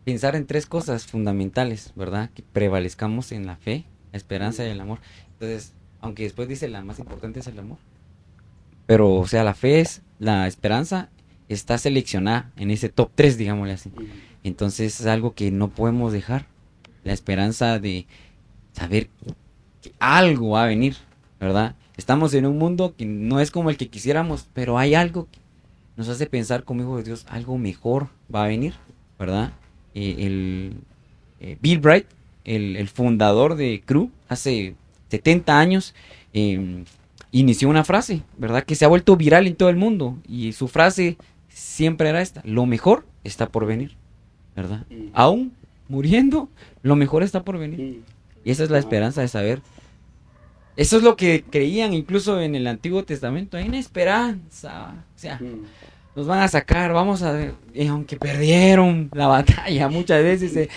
pensar 0.03 0.35
en 0.35 0.47
tres 0.47 0.65
cosas 0.65 1.05
fundamentales, 1.05 1.93
¿verdad? 1.95 2.31
Que 2.31 2.41
prevalezcamos 2.41 3.31
en 3.31 3.45
la 3.45 3.57
fe, 3.57 3.85
la 4.11 4.17
esperanza 4.17 4.65
y 4.65 4.71
el 4.71 4.81
amor. 4.81 4.99
Entonces, 5.33 5.73
aunque 6.01 6.23
después 6.23 6.47
dice 6.47 6.67
la 6.67 6.83
más 6.83 6.97
importante 6.97 7.41
es 7.41 7.47
el 7.47 7.59
amor. 7.59 7.77
Pero, 8.87 9.13
o 9.13 9.27
sea, 9.27 9.43
la 9.43 9.53
fe 9.53 9.81
es, 9.81 10.01
la 10.17 10.47
esperanza 10.47 11.09
está 11.47 11.77
seleccionada 11.77 12.51
en 12.57 12.71
ese 12.71 12.89
top 12.89 13.11
3, 13.13 13.37
digámosle 13.37 13.73
así. 13.73 13.91
Entonces 14.43 14.99
es 14.99 15.05
algo 15.05 15.35
que 15.35 15.51
no 15.51 15.69
podemos 15.69 16.11
dejar. 16.11 16.47
La 17.07 17.13
esperanza 17.13 17.79
de 17.79 18.05
saber 18.73 19.07
que 19.81 19.93
algo 19.97 20.49
va 20.49 20.65
a 20.65 20.67
venir, 20.67 20.97
¿verdad? 21.39 21.73
Estamos 21.95 22.33
en 22.33 22.45
un 22.45 22.57
mundo 22.57 22.95
que 22.97 23.05
no 23.05 23.39
es 23.39 23.49
como 23.49 23.69
el 23.69 23.77
que 23.77 23.87
quisiéramos, 23.87 24.49
pero 24.53 24.77
hay 24.77 24.93
algo 24.93 25.29
que 25.31 25.39
nos 25.95 26.09
hace 26.09 26.25
pensar 26.27 26.65
como 26.65 26.81
hijo 26.81 26.97
de 26.97 27.03
Dios, 27.03 27.25
algo 27.29 27.57
mejor 27.57 28.09
va 28.33 28.43
a 28.43 28.47
venir, 28.49 28.73
¿verdad? 29.17 29.53
Eh, 29.95 30.15
el, 30.19 30.73
eh, 31.39 31.57
Bill 31.61 31.79
Bright, 31.79 32.07
el, 32.43 32.75
el, 32.75 32.89
fundador 32.89 33.55
de 33.55 33.81
Crew, 33.85 34.11
hace 34.27 34.75
70 35.09 35.57
años, 35.57 35.95
eh, 36.33 36.83
inició 37.31 37.69
una 37.69 37.85
frase, 37.85 38.21
¿verdad? 38.37 38.65
Que 38.65 38.75
se 38.75 38.83
ha 38.83 38.89
vuelto 38.89 39.15
viral 39.15 39.47
en 39.47 39.55
todo 39.55 39.69
el 39.69 39.77
mundo. 39.77 40.17
Y 40.27 40.51
su 40.51 40.67
frase 40.67 41.15
siempre 41.47 42.09
era 42.09 42.21
esta, 42.21 42.41
lo 42.43 42.65
mejor 42.65 43.05
está 43.23 43.47
por 43.47 43.65
venir, 43.65 43.95
¿verdad? 44.57 44.85
Aún 45.13 45.53
muriendo, 45.89 46.49
lo 46.83 46.95
mejor 46.95 47.23
está 47.23 47.43
por 47.43 47.57
venir. 47.57 48.01
Y 48.43 48.51
esa 48.51 48.63
es 48.63 48.69
la 48.69 48.79
esperanza 48.79 49.21
de 49.21 49.27
saber. 49.27 49.61
Eso 50.75 50.97
es 50.97 51.03
lo 51.03 51.15
que 51.15 51.43
creían 51.43 51.93
incluso 51.93 52.39
en 52.39 52.55
el 52.55 52.67
Antiguo 52.67 53.03
Testamento. 53.03 53.57
Hay 53.57 53.67
una 53.67 53.79
esperanza. 53.79 54.93
O 55.15 55.19
sea, 55.19 55.41
nos 56.15 56.27
van 56.27 56.39
a 56.39 56.47
sacar, 56.47 56.93
vamos 56.93 57.23
a 57.23 57.31
ver. 57.31 57.53
Y 57.73 57.87
aunque 57.87 58.15
perdieron 58.17 59.09
la 59.13 59.27
batalla, 59.27 59.87
muchas 59.89 60.23
veces 60.23 60.51
se 60.53 60.69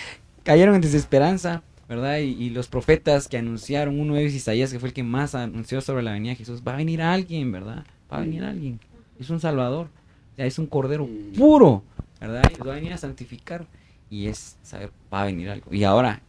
cayeron 0.43 0.75
en 0.75 0.81
desesperanza. 0.81 1.63
¿verdad? 1.89 2.19
Y, 2.19 2.31
y, 2.41 2.51
los 2.51 2.69
profetas 2.69 3.27
que 3.27 3.37
anunciaron, 3.37 3.99
uno 3.99 4.15
de 4.15 4.23
ellos 4.23 4.35
Isaías, 4.35 4.73
que 4.73 4.79
fue 4.79 4.91
el 4.91 4.93
que 4.95 5.03
más 5.03 5.35
anunció 5.35 5.81
sobre 5.81 6.05
la 6.05 6.13
venida 6.13 6.31
de 6.31 6.37
Jesús, 6.37 6.63
va 6.67 6.75
a 6.75 6.77
venir 6.77 7.03
alguien, 7.03 7.51
¿verdad? 7.51 7.85
Va 8.11 8.19
a 8.19 8.21
venir 8.21 8.45
alguien. 8.45 8.79
Es 9.19 9.29
un 9.29 9.41
salvador. 9.41 9.89
O 10.33 10.37
sea, 10.37 10.47
es 10.47 10.59
un 10.61 10.67
cordero 10.67 11.09
puro, 11.37 11.83
¿verdad? 12.21 12.45
Y 12.55 12.63
va 12.63 12.75
a 12.75 12.77
venir 12.77 12.93
a 12.93 12.97
santificar. 12.97 13.67
Y 14.11 14.27
es 14.27 14.59
saber, 14.63 14.91
va 15.13 15.23
a 15.23 15.27
venir 15.27 15.49
algo. 15.49 15.73
Y 15.73 15.85
ahora, 15.85 16.21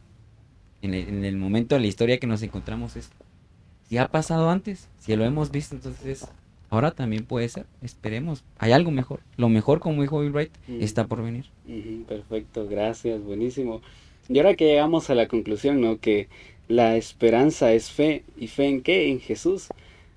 en 0.82 0.94
el, 0.94 1.08
en 1.08 1.26
el 1.26 1.36
momento 1.36 1.76
de 1.76 1.82
la 1.82 1.88
historia 1.88 2.20
que 2.20 2.28
nos 2.28 2.44
encontramos 2.44 2.96
es, 2.96 3.10
si 3.90 3.98
ha 3.98 4.08
pasado 4.08 4.50
antes, 4.50 4.88
si 5.00 5.16
lo 5.16 5.26
hemos 5.26 5.52
visto, 5.52 5.76
entonces 5.76 6.28
ahora 6.70 6.92
también 6.92 7.26
puede 7.26 7.50
ser. 7.50 7.66
Esperemos. 7.82 8.44
Hay 8.58 8.72
algo 8.72 8.90
mejor. 8.90 9.20
Lo 9.36 9.50
mejor, 9.50 9.80
como 9.80 10.02
dijo 10.02 10.22
Bill 10.22 10.32
Wright, 10.32 10.52
está 10.80 11.08
por 11.08 11.22
venir. 11.22 11.48
Perfecto, 12.08 12.68
gracias, 12.68 13.22
buenísimo. 13.22 13.82
Y 14.30 14.38
ahora 14.38 14.56
que 14.56 14.66
llegamos 14.66 15.10
a 15.10 15.16
la 15.16 15.28
conclusión, 15.28 15.82
¿no? 15.82 16.00
Que 16.00 16.30
la 16.70 16.96
esperanza 16.96 17.74
es 17.74 17.92
fe. 17.92 18.24
¿Y 18.38 18.48
fe 18.48 18.68
en 18.68 18.82
qué? 18.82 19.12
En 19.12 19.20
Jesús. 19.20 19.68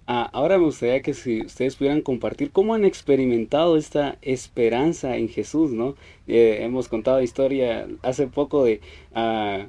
Ah, 0.06 0.28
ahora 0.34 0.58
me 0.58 0.64
gustaría 0.66 1.00
que 1.00 1.14
si 1.14 1.40
ustedes 1.46 1.76
pudieran 1.76 2.02
compartir 2.02 2.50
cómo 2.50 2.74
han 2.74 2.84
experimentado 2.84 3.78
esta 3.78 4.18
esperanza 4.20 5.16
en 5.16 5.30
Jesús, 5.30 5.72
¿no? 5.72 5.94
Eh, 6.26 6.58
hemos 6.60 6.88
contado 6.88 7.22
historia 7.22 7.88
hace 8.02 8.26
poco 8.26 8.64
de 8.64 8.82
ah, 9.14 9.66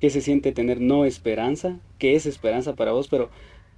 qué 0.00 0.10
se 0.10 0.20
siente 0.20 0.50
tener 0.50 0.80
no 0.80 1.04
esperanza, 1.04 1.78
qué 1.98 2.16
es 2.16 2.26
esperanza 2.26 2.74
para 2.74 2.92
vos, 2.92 3.06
pero 3.06 3.30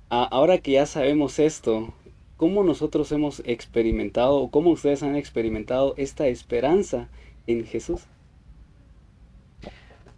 ah, 0.08 0.26
ahora 0.30 0.58
que 0.58 0.72
ya 0.72 0.86
sabemos 0.86 1.38
esto, 1.38 1.92
¿cómo 2.38 2.64
nosotros 2.64 3.12
hemos 3.12 3.42
experimentado 3.44 4.36
o 4.36 4.50
cómo 4.50 4.70
ustedes 4.70 5.02
han 5.02 5.14
experimentado 5.14 5.94
esta 5.98 6.26
esperanza 6.26 7.08
en 7.46 7.66
Jesús? 7.66 8.02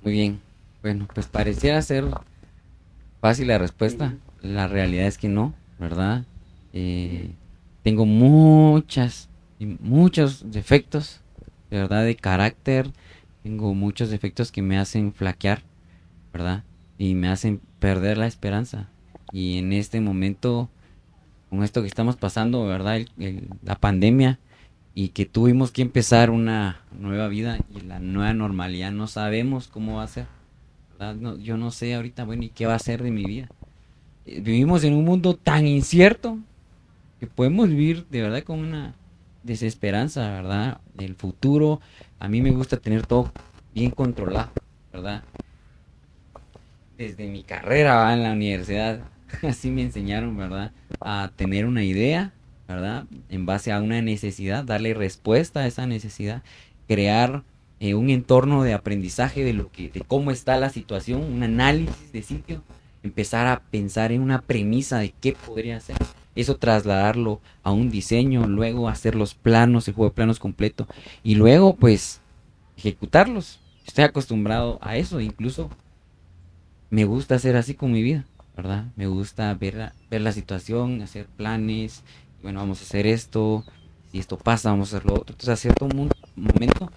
Muy 0.05 0.13
bien. 0.13 0.41
Bueno, 0.83 1.09
pues 1.13 1.27
pareciera 1.27 1.83
ser 1.83 2.05
fácil 3.21 3.49
la 3.49 3.59
respuesta. 3.59 4.15
La 4.41 4.67
realidad 4.67 5.07
es 5.07 5.19
que 5.19 5.29
no, 5.29 5.53
¿verdad? 5.81 6.25
Eh, 6.75 7.33
tengo 7.83 8.05
muchas, 8.05 9.29
muchos 9.81 10.53
defectos, 10.53 11.23
de 11.71 11.79
verdad, 11.79 12.05
de 12.05 12.15
carácter. 12.15 12.91
Tengo 13.43 13.75
muchos 13.75 14.11
defectos 14.11 14.53
que 14.53 14.61
me 14.61 14.79
hacen 14.79 15.15
flaquear, 15.15 15.63
¿verdad? 16.33 16.63
Y 16.99 17.15
me 17.15 17.29
hacen 17.29 17.61
perder 17.79 18.19
la 18.19 18.27
esperanza. 18.27 18.91
Y 19.33 19.59
en 19.59 19.73
este 19.73 20.01
momento, 20.03 20.69
con 21.49 21.65
esto 21.65 21.81
que 21.81 21.89
estamos 21.89 22.17
pasando, 22.17 22.67
¿verdad? 22.67 23.01
la 23.65 23.77
pandemia, 23.77 24.39
y 24.95 25.09
que 25.09 25.25
tuvimos 25.25 25.71
que 25.71 25.83
empezar 25.83 26.31
una 26.31 26.83
nueva 26.93 27.29
vida 27.29 27.59
y 27.75 27.81
la 27.81 28.01
nueva 28.01 28.35
normalidad 28.35 28.93
no 28.93 29.07
sabemos 29.07 29.69
cómo 29.69 29.97
va 29.97 30.03
a 30.03 30.09
ser. 30.09 30.27
Yo 31.41 31.57
no 31.57 31.71
sé 31.71 31.95
ahorita, 31.95 32.25
bueno, 32.25 32.43
¿y 32.43 32.51
qué 32.51 32.67
va 32.67 32.75
a 32.75 32.79
ser 32.79 33.03
de 33.03 33.11
mi 33.11 33.25
vida? 33.25 33.49
Vivimos 34.39 34.85
en 34.85 34.95
un 34.95 35.05
mundo 35.05 35.35
tan 35.35 35.67
incierto 35.67 36.39
que 37.19 37.27
podemos 37.27 37.69
vivir 37.69 38.07
de 38.11 38.23
verdad 38.23 38.43
con 38.45 38.61
una 38.61 38.95
desesperanza, 39.43 40.31
¿verdad? 40.31 40.81
Del 40.95 41.15
futuro. 41.17 41.81
A 42.19 42.29
mí 42.29 42.41
me 42.41 42.51
gusta 42.51 42.77
tener 42.77 43.07
todo 43.07 43.33
bien 43.75 43.91
controlado, 43.91 44.51
¿verdad? 44.93 45.25
Desde 46.97 47.27
mi 47.27 47.43
carrera 47.43 48.13
en 48.13 48.23
la 48.23 48.33
universidad, 48.33 49.01
así 49.43 49.71
me 49.71 49.83
enseñaron, 49.83 50.37
¿verdad? 50.37 50.73
A 51.01 51.31
tener 51.35 51.67
una 51.67 51.83
idea, 51.83 52.33
¿verdad? 52.69 53.07
En 53.29 53.47
base 53.47 53.73
a 53.73 53.81
una 53.81 54.01
necesidad, 54.01 54.65
darle 54.65 54.95
respuesta 54.95 55.61
a 55.61 55.67
esa 55.67 55.87
necesidad, 55.87 56.43
crear 56.87 57.43
eh, 57.81 57.95
un 57.95 58.11
entorno 58.11 58.63
de 58.63 58.75
aprendizaje 58.75 59.43
de 59.43 59.55
lo 59.55 59.73
que, 59.73 59.89
de 59.89 60.03
cómo 60.03 60.31
está 60.31 60.57
la 60.57 60.71
situación, 60.71 61.23
un 61.23 61.43
análisis 61.43 62.13
de 62.13 62.23
sitio, 62.23 62.63
empezar 63.03 63.47
a 63.47 63.61
pensar 63.71 64.13
en 64.13 64.23
una 64.23 64.43
premisa 64.43 64.99
de 64.99 65.13
qué 65.21 65.33
podría 65.33 65.81
ser. 65.81 65.97
Eso 66.35 66.57
trasladarlo 66.57 67.41
a 67.63 67.73
un 67.73 67.91
diseño, 67.91 68.47
luego 68.47 68.89
hacer 68.89 69.15
los 69.15 69.35
planos, 69.35 69.89
el 69.89 69.95
juego 69.95 70.11
de 70.11 70.15
planos 70.15 70.39
completo 70.39 70.87
y 71.23 71.35
luego 71.35 71.75
pues 71.75 72.21
ejecutarlos. 72.77 73.59
Estoy 73.87 74.05
acostumbrado 74.05 74.79
a 74.81 74.97
eso, 74.97 75.21
incluso 75.21 75.71
me 76.91 77.05
gusta 77.05 77.35
hacer 77.35 77.57
así 77.57 77.75
con 77.75 77.93
mi 77.93 78.03
vida, 78.03 78.25
¿verdad? 78.57 78.87
Me 78.97 79.07
gusta 79.07 79.53
ver, 79.55 79.93
ver 80.11 80.21
la 80.21 80.33
situación, 80.33 81.03
hacer 81.03 81.27
planes, 81.27 82.05
bueno, 82.43 82.61
vamos 82.61 82.81
a 82.81 82.85
hacer 82.85 83.07
esto, 83.07 83.65
si 84.11 84.19
esto 84.19 84.39
pasa, 84.39 84.71
vamos 84.71 84.93
a 84.93 84.97
hacer 84.97 85.09
lo 85.09 85.15
otro. 85.15 85.35
Entonces, 85.35 85.49
a 85.51 85.57
cierto 85.57 85.89
momento, 86.37 86.91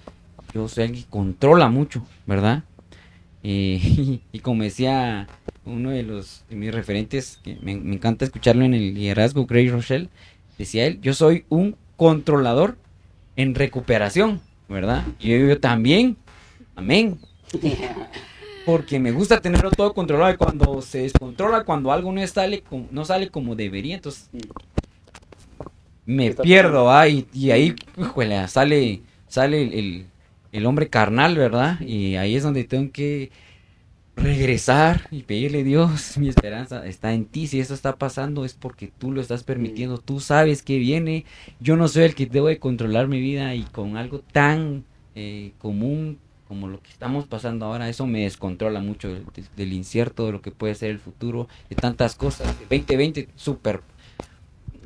yo 0.53 0.67
soy 0.67 0.85
alguien 0.85 1.03
que 1.03 1.09
controla 1.09 1.69
mucho, 1.69 2.05
¿verdad? 2.25 2.63
y, 3.43 4.21
como 4.41 4.63
decía 4.63 5.27
uno 5.65 5.91
de 5.91 6.03
los 6.03 6.43
de 6.49 6.55
mis 6.55 6.73
referentes, 6.73 7.39
que 7.43 7.57
me, 7.61 7.71
encanta 7.71 8.25
escucharlo 8.25 8.65
en 8.65 8.73
el 8.73 8.93
liderazgo, 8.93 9.45
Gray 9.45 9.69
Rochelle, 9.69 10.09
decía 10.57 10.85
él, 10.85 10.99
yo 11.01 11.13
soy 11.13 11.45
un 11.49 11.75
controlador 11.97 12.77
en 13.35 13.55
recuperación, 13.55 14.41
¿verdad? 14.67 15.05
Y 15.19 15.29
yo, 15.29 15.37
yo 15.37 15.59
también, 15.59 16.17
amén. 16.75 17.19
Porque 18.65 18.97
me 18.97 19.11
gusta 19.11 19.41
tenerlo 19.41 19.71
todo 19.71 19.93
controlado 19.93 20.33
y 20.33 20.37
cuando 20.37 20.81
se 20.81 20.99
descontrola, 20.99 21.65
cuando 21.65 21.91
algo 21.91 22.11
no 22.13 22.25
sale, 22.27 22.63
no 22.91 23.03
sale 23.03 23.29
como 23.29 23.55
debería, 23.55 23.95
entonces 23.95 24.29
me 26.05 26.31
pierdo, 26.31 26.91
ah, 26.91 27.07
y, 27.07 27.51
ahí, 27.51 27.75
sale, 28.47 29.01
sale 29.27 30.05
el, 30.51 30.65
hombre 30.65 30.89
carnal, 30.89 31.37
¿verdad? 31.37 31.79
Y 31.81 32.15
ahí 32.15 32.35
es 32.35 32.43
donde 32.43 32.63
tengo 32.63 32.91
que 32.91 33.31
regresar 34.15 35.07
y 35.11 35.23
pedirle 35.23 35.63
Dios, 35.63 36.17
mi 36.17 36.29
esperanza 36.29 36.85
está 36.85 37.13
en 37.13 37.25
ti, 37.25 37.47
si 37.47 37.59
eso 37.59 37.73
está 37.73 37.97
pasando 37.97 38.45
es 38.45 38.53
porque 38.53 38.91
tú 38.97 39.11
lo 39.11 39.21
estás 39.21 39.43
permitiendo, 39.43 39.97
tú 39.97 40.19
sabes 40.19 40.61
que 40.61 40.77
viene, 40.77 41.25
yo 41.59 41.75
no 41.75 41.87
soy 41.87 42.03
el 42.03 42.15
que 42.15 42.25
debo 42.25 42.47
de 42.47 42.59
controlar 42.59 43.07
mi 43.07 43.19
vida 43.19 43.55
y 43.55 43.63
con 43.63 43.97
algo 43.97 44.19
tan 44.19 44.85
eh, 45.15 45.53
común 45.57 46.19
como 46.47 46.67
lo 46.67 46.81
que 46.81 46.91
estamos 46.91 47.25
pasando 47.25 47.65
ahora, 47.65 47.89
eso 47.89 48.05
me 48.05 48.21
descontrola 48.21 48.79
mucho 48.79 49.09
del, 49.55 49.73
incierto, 49.73 50.27
de 50.27 50.33
lo 50.33 50.41
que 50.41 50.51
puede 50.51 50.75
ser 50.75 50.91
el 50.91 50.99
futuro, 50.99 51.47
de 51.67 51.75
tantas 51.75 52.15
cosas. 52.15 52.47
2020, 52.69 53.29
súper 53.35 53.81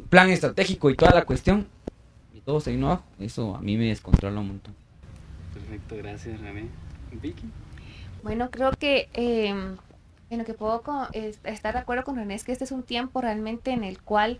plan 0.10 0.30
estratégico 0.30 0.90
y 0.90 0.96
toda 0.96 1.14
la 1.14 1.26
cuestión, 1.26 1.68
y 2.34 2.40
todo 2.40 2.62
se 2.62 2.72
vino 2.72 2.88
abajo. 2.88 3.04
Eso 3.20 3.56
a 3.56 3.62
mí 3.62 3.76
me 3.76 3.88
descontrola 3.88 4.40
un 4.40 4.48
montón. 4.48 4.76
Perfecto, 5.54 5.98
gracias 5.98 6.40
René. 6.40 6.68
Vicky. 7.22 7.44
Bueno, 8.24 8.50
creo 8.52 8.72
que 8.72 9.10
eh, 9.14 9.50
en 10.30 10.38
lo 10.38 10.46
que 10.46 10.54
puedo 10.54 10.84
estar 11.14 11.74
de 11.74 11.80
acuerdo 11.80 12.04
con 12.04 12.16
René 12.16 12.36
es 12.36 12.44
que 12.44 12.52
este 12.52 12.64
es 12.64 12.72
un 12.72 12.84
tiempo 12.84 13.22
realmente 13.22 13.72
en 13.72 13.84
el 13.84 14.02
cual 14.02 14.40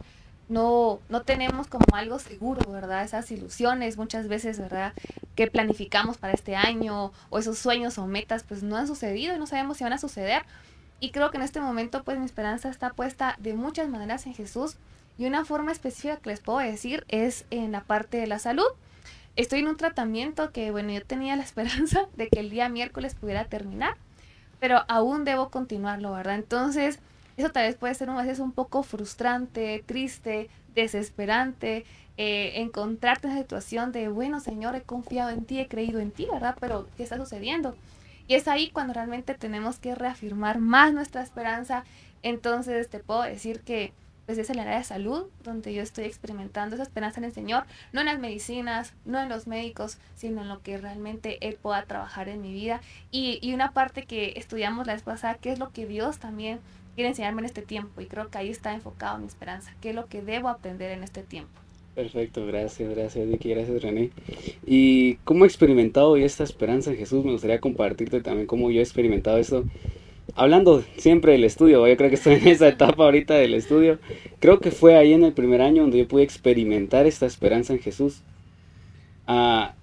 no, 0.50 1.00
no 1.10 1.24
tenemos 1.24 1.68
como 1.68 1.86
algo 1.94 2.20
seguro, 2.20 2.72
¿verdad? 2.72 3.04
Esas 3.04 3.30
ilusiones 3.32 3.98
muchas 3.98 4.28
veces, 4.28 4.60
¿verdad? 4.60 4.94
Que 5.36 5.48
planificamos 5.48 6.18
para 6.18 6.34
este 6.34 6.56
año 6.56 7.12
o 7.30 7.40
esos 7.40 7.58
sueños 7.58 7.98
o 7.98 8.08
metas, 8.08 8.44
pues 8.44 8.64
no 8.64 8.78
han 8.78 8.88
sucedido 8.88 9.36
y 9.36 9.40
no 9.40 9.46
sabemos 9.46 9.78
si 9.78 9.84
van 9.84 9.94
a 9.94 9.98
suceder. 9.98 10.44
Y 11.00 11.12
creo 11.12 11.32
que 11.32 11.38
en 11.38 11.44
este 11.44 11.62
momento, 11.62 12.04
pues 12.04 12.18
mi 12.18 12.26
esperanza 12.26 12.70
está 12.70 12.92
puesta 12.92 13.36
de 13.40 13.54
muchas 13.54 13.88
maneras 13.90 14.26
en 14.26 14.34
Jesús. 14.34 14.78
Y 15.18 15.26
una 15.26 15.46
forma 15.46 15.72
específica 15.72 16.18
que 16.18 16.30
les 16.30 16.40
puedo 16.40 16.60
decir 16.60 17.04
es 17.08 17.46
en 17.50 17.72
la 17.72 17.82
parte 17.82 18.18
de 18.18 18.28
la 18.28 18.40
salud. 18.40 18.68
Estoy 19.38 19.60
en 19.60 19.68
un 19.68 19.78
tratamiento 19.78 20.52
que, 20.52 20.72
bueno, 20.72 20.92
yo 20.92 21.06
tenía 21.06 21.36
la 21.36 21.44
esperanza 21.50 22.08
de 22.18 22.28
que 22.28 22.40
el 22.40 22.50
día 22.50 22.68
miércoles 22.70 23.16
pudiera 23.16 23.46
terminar, 23.46 23.96
pero 24.60 24.84
aún 24.90 25.24
debo 25.24 25.50
continuarlo, 25.50 26.12
¿verdad? 26.12 26.36
Entonces, 26.36 27.00
eso 27.38 27.52
tal 27.52 27.68
vez 27.68 27.76
puede 27.76 27.94
ser 27.94 28.10
a 28.10 28.16
veces 28.16 28.40
un 28.40 28.52
poco 28.52 28.82
frustrante, 28.82 29.84
triste, 29.86 30.50
desesperante, 30.74 31.86
eh, 32.18 32.54
encontrarte 32.56 33.28
en 33.28 33.36
la 33.36 33.42
situación 33.42 33.92
de, 33.92 34.08
bueno, 34.08 34.40
Señor, 34.40 34.76
he 34.76 34.82
confiado 34.82 35.30
en 35.30 35.46
ti, 35.46 35.60
he 35.60 35.68
creído 35.68 36.00
en 36.00 36.10
ti, 36.10 36.28
¿verdad? 36.32 36.58
Pero, 36.60 36.88
¿qué 36.98 37.04
está 37.04 37.18
sucediendo? 37.18 37.76
Y 38.28 38.34
es 38.34 38.48
ahí 38.48 38.72
cuando 38.72 38.94
realmente 38.94 39.36
tenemos 39.36 39.78
que 39.78 39.94
reafirmar 39.94 40.58
más 40.58 40.94
nuestra 40.94 41.22
esperanza. 41.22 41.84
Entonces, 42.24 42.90
te 42.90 43.00
puedo 43.00 43.22
decir 43.22 43.62
que 43.62 43.94
pues 44.28 44.38
es 44.38 44.50
el 44.50 44.60
área 44.60 44.78
de 44.78 44.84
salud 44.84 45.24
donde 45.44 45.74
yo 45.74 45.82
estoy 45.82 46.04
experimentando 46.04 46.76
esa 46.76 46.84
esperanza 46.84 47.20
en 47.20 47.24
el 47.24 47.32
Señor, 47.32 47.64
no 47.94 48.02
en 48.02 48.08
las 48.08 48.20
medicinas, 48.20 48.94
no 49.06 49.20
en 49.20 49.30
los 49.30 49.48
médicos, 49.48 49.98
sino 50.16 50.42
en 50.42 50.50
lo 50.50 50.62
que 50.62 50.78
realmente 50.78 51.38
Él 51.48 51.58
pueda 51.60 51.86
trabajar 51.86 52.28
en 52.28 52.42
mi 52.42 52.52
vida. 52.52 52.82
Y, 53.10 53.40
y 53.42 53.54
una 53.54 53.72
parte 53.72 54.04
que 54.04 54.34
estudiamos 54.36 54.86
la 54.86 54.94
vez 54.94 55.04
pasada, 55.04 55.36
que 55.36 55.52
es 55.52 55.60
lo 55.60 55.72
que 55.72 55.88
Dios 55.88 56.20
también 56.20 56.60
quiere 56.94 57.10
enseñarme 57.10 57.42
en 57.42 57.46
este 57.46 57.62
tiempo. 57.62 58.02
Y 58.02 58.08
creo 58.08 58.30
que 58.30 58.38
ahí 58.38 58.50
está 58.50 58.74
enfocado 58.74 59.18
mi 59.18 59.28
esperanza, 59.28 59.74
qué 59.82 59.92
es 59.92 59.96
lo 59.96 60.08
que 60.08 60.22
debo 60.22 60.50
aprender 60.50 60.92
en 60.92 61.04
este 61.04 61.24
tiempo. 61.24 61.62
Perfecto, 61.96 62.46
gracias, 62.46 62.90
gracias 62.90 63.28
Vicky, 63.28 63.50
gracias 63.50 63.82
René. 63.82 64.12
Y 64.66 65.16
cómo 65.24 65.46
he 65.46 65.48
experimentado 65.48 66.16
esta 66.18 66.44
esperanza 66.44 66.92
en 66.92 66.98
Jesús, 66.98 67.26
me 67.26 67.32
gustaría 67.32 67.60
compartirte 67.60 68.22
también 68.22 68.46
cómo 68.46 68.70
yo 68.70 68.82
he 68.82 68.84
experimentado 68.84 69.38
eso. 69.38 69.64
Hablando 70.36 70.84
siempre 70.98 71.32
del 71.32 71.44
estudio, 71.44 71.88
yo 71.88 71.98
creo 71.98 72.10
que 72.10 72.16
estoy 72.16 72.36
en 72.36 72.48
esa 72.48 72.68
etapa 72.68 73.04
ahorita 73.04 73.34
del 73.36 73.54
estudio. 73.54 74.00
Creo 74.40 74.60
que 74.60 74.72
fue 74.72 74.96
ahí 74.96 75.14
en 75.14 75.24
el 75.24 75.34
primer 75.34 75.62
año 75.62 75.84
donde 75.84 75.98
yo 75.98 76.08
pude 76.08 76.24
experimentar 76.24 77.06
esta 77.06 77.26
esperanza 77.26 77.74
en 77.74 77.80
Jesús. 77.80 78.22
Ah, 79.26 79.74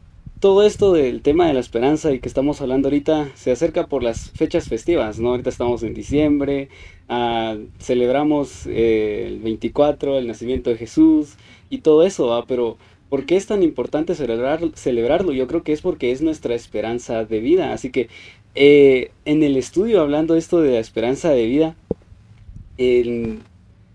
todo 0.44 0.62
esto 0.62 0.92
del 0.92 1.22
tema 1.22 1.46
de 1.46 1.54
la 1.54 1.61
esperanza 1.61 2.12
y 2.12 2.18
que 2.18 2.28
estamos 2.28 2.61
hablando 2.61 2.88
ahorita 2.88 3.30
se 3.35 3.50
acerca 3.50 3.87
por 3.87 4.02
las 4.02 4.30
fechas 4.33 4.68
festivas, 4.68 5.18
¿no? 5.18 5.30
Ahorita 5.30 5.48
estamos 5.48 5.83
en 5.83 5.94
diciembre, 5.94 6.68
ah, 7.09 7.57
celebramos 7.78 8.66
eh, 8.66 9.24
el 9.26 9.38
24, 9.38 10.18
el 10.18 10.26
nacimiento 10.26 10.68
de 10.70 10.76
Jesús 10.76 11.37
y 11.70 11.78
todo 11.78 12.02
eso, 12.04 12.26
¿va? 12.26 12.44
Pero 12.46 12.76
¿por 13.09 13.24
qué 13.24 13.37
es 13.37 13.46
tan 13.46 13.62
importante 13.62 14.14
celebrar, 14.14 14.61
celebrarlo? 14.74 15.33
Yo 15.33 15.46
creo 15.46 15.62
que 15.62 15.72
es 15.72 15.80
porque 15.80 16.12
es 16.12 16.20
nuestra 16.20 16.54
esperanza 16.54 17.24
de 17.24 17.40
vida. 17.40 17.72
Así 17.72 17.90
que 17.90 18.09
eh, 18.54 19.10
en 19.24 19.42
el 19.42 19.56
estudio, 19.56 20.00
hablando 20.00 20.36
esto 20.36 20.60
de 20.60 20.72
la 20.72 20.78
esperanza 20.78 21.30
de 21.30 21.46
vida, 21.46 21.76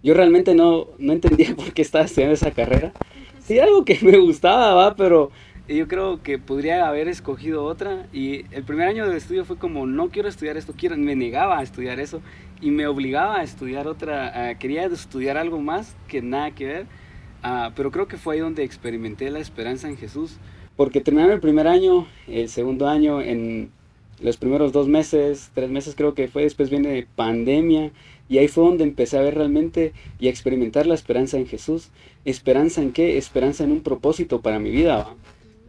yo 0.03 0.13
realmente 0.13 0.55
no, 0.55 0.87
no 0.97 1.13
entendía 1.13 1.55
por 1.57 1.73
qué 1.73 1.81
estaba 1.81 2.05
estudiando 2.05 2.33
esa 2.33 2.51
carrera. 2.51 2.91
Sí, 3.39 3.59
algo 3.59 3.85
que 3.85 3.97
me 4.01 4.17
gustaba, 4.17 4.73
¿va? 4.73 4.95
Pero 4.95 5.31
yo 5.67 5.87
creo 5.87 6.21
que 6.23 6.39
podría 6.39 6.87
haber 6.87 7.07
escogido 7.07 7.63
otra 7.63 8.07
y 8.11 8.45
el 8.51 8.63
primer 8.63 8.87
año 8.87 9.07
de 9.07 9.17
estudio 9.17 9.45
fue 9.45 9.57
como 9.57 9.85
no 9.85 10.09
quiero 10.09 10.27
estudiar 10.27 10.57
esto, 10.57 10.73
quiero, 10.75 10.97
me 10.97 11.15
negaba 11.15 11.59
a 11.59 11.63
estudiar 11.63 11.99
eso 11.99 12.21
y 12.59 12.71
me 12.71 12.87
obligaba 12.87 13.39
a 13.39 13.43
estudiar 13.43 13.87
otra, 13.87 14.57
quería 14.57 14.85
estudiar 14.85 15.37
algo 15.37 15.59
más 15.59 15.95
que 16.07 16.21
nada 16.21 16.51
que 16.51 16.65
ver, 16.65 16.85
uh, 17.43 17.71
pero 17.75 17.91
creo 17.91 18.07
que 18.07 18.17
fue 18.17 18.35
ahí 18.35 18.41
donde 18.41 18.63
experimenté 18.63 19.29
la 19.29 19.39
esperanza 19.39 19.87
en 19.87 19.97
Jesús, 19.97 20.37
porque 20.75 21.01
terminaron 21.01 21.33
el 21.33 21.39
primer 21.39 21.67
año, 21.67 22.07
el 22.27 22.49
segundo 22.49 22.87
año, 22.87 23.21
en 23.21 23.71
los 24.21 24.37
primeros 24.37 24.71
dos 24.71 24.87
meses, 24.87 25.51
tres 25.53 25.69
meses 25.69 25.95
creo 25.95 26.13
que 26.13 26.27
fue, 26.27 26.43
después 26.43 26.69
viene 26.69 27.07
pandemia 27.15 27.91
y 28.27 28.37
ahí 28.37 28.47
fue 28.47 28.65
donde 28.65 28.83
empecé 28.83 29.17
a 29.17 29.21
ver 29.21 29.35
realmente 29.35 29.93
y 30.19 30.27
a 30.27 30.29
experimentar 30.29 30.85
la 30.85 30.95
esperanza 30.95 31.37
en 31.37 31.47
Jesús. 31.47 31.89
¿Esperanza 32.25 32.81
en 32.81 32.91
qué? 32.91 33.17
Esperanza 33.17 33.63
en 33.63 33.71
un 33.71 33.81
propósito 33.81 34.41
para 34.41 34.59
mi 34.59 34.69
vida 34.69 35.15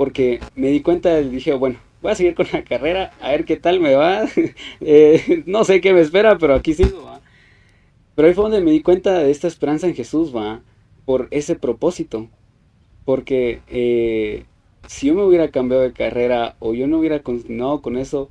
porque 0.00 0.40
me 0.54 0.68
di 0.68 0.80
cuenta 0.80 1.20
dije, 1.20 1.52
bueno, 1.52 1.78
voy 2.00 2.12
a 2.12 2.14
seguir 2.14 2.34
con 2.34 2.46
la 2.54 2.64
carrera, 2.64 3.12
a 3.20 3.32
ver 3.32 3.44
qué 3.44 3.58
tal 3.58 3.80
me 3.80 3.94
va. 3.94 4.24
Eh, 4.80 5.42
no 5.44 5.62
sé 5.64 5.82
qué 5.82 5.92
me 5.92 6.00
espera, 6.00 6.38
pero 6.38 6.54
aquí 6.54 6.72
sigo, 6.72 7.04
¿va? 7.04 7.20
Pero 8.14 8.26
ahí 8.26 8.32
fue 8.32 8.44
donde 8.44 8.62
me 8.62 8.70
di 8.70 8.80
cuenta 8.80 9.18
de 9.18 9.30
esta 9.30 9.46
esperanza 9.46 9.86
en 9.86 9.94
Jesús, 9.94 10.34
va, 10.34 10.62
por 11.04 11.28
ese 11.32 11.54
propósito. 11.54 12.30
Porque 13.04 13.60
eh, 13.68 14.44
si 14.86 15.08
yo 15.08 15.14
me 15.14 15.22
hubiera 15.22 15.48
cambiado 15.48 15.82
de 15.82 15.92
carrera 15.92 16.56
o 16.58 16.74
yo 16.74 16.86
no 16.86 16.98
hubiera 16.98 17.20
continuado 17.20 17.80
con 17.82 17.96
eso, 17.96 18.30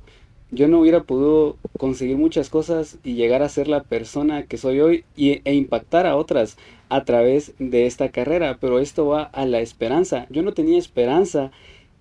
yo 0.50 0.66
no 0.66 0.80
hubiera 0.80 1.04
podido 1.04 1.56
conseguir 1.78 2.16
muchas 2.16 2.50
cosas 2.50 2.98
y 3.04 3.14
llegar 3.14 3.42
a 3.42 3.48
ser 3.48 3.68
la 3.68 3.84
persona 3.84 4.46
que 4.46 4.58
soy 4.58 4.80
hoy 4.80 5.04
y, 5.16 5.40
e 5.44 5.54
impactar 5.54 6.06
a 6.06 6.16
otras 6.16 6.56
a 6.88 7.04
través 7.04 7.54
de 7.58 7.86
esta 7.86 8.08
carrera. 8.10 8.58
Pero 8.60 8.80
esto 8.80 9.06
va 9.06 9.22
a 9.22 9.46
la 9.46 9.60
esperanza. 9.60 10.26
Yo 10.30 10.42
no 10.42 10.52
tenía 10.52 10.78
esperanza 10.78 11.52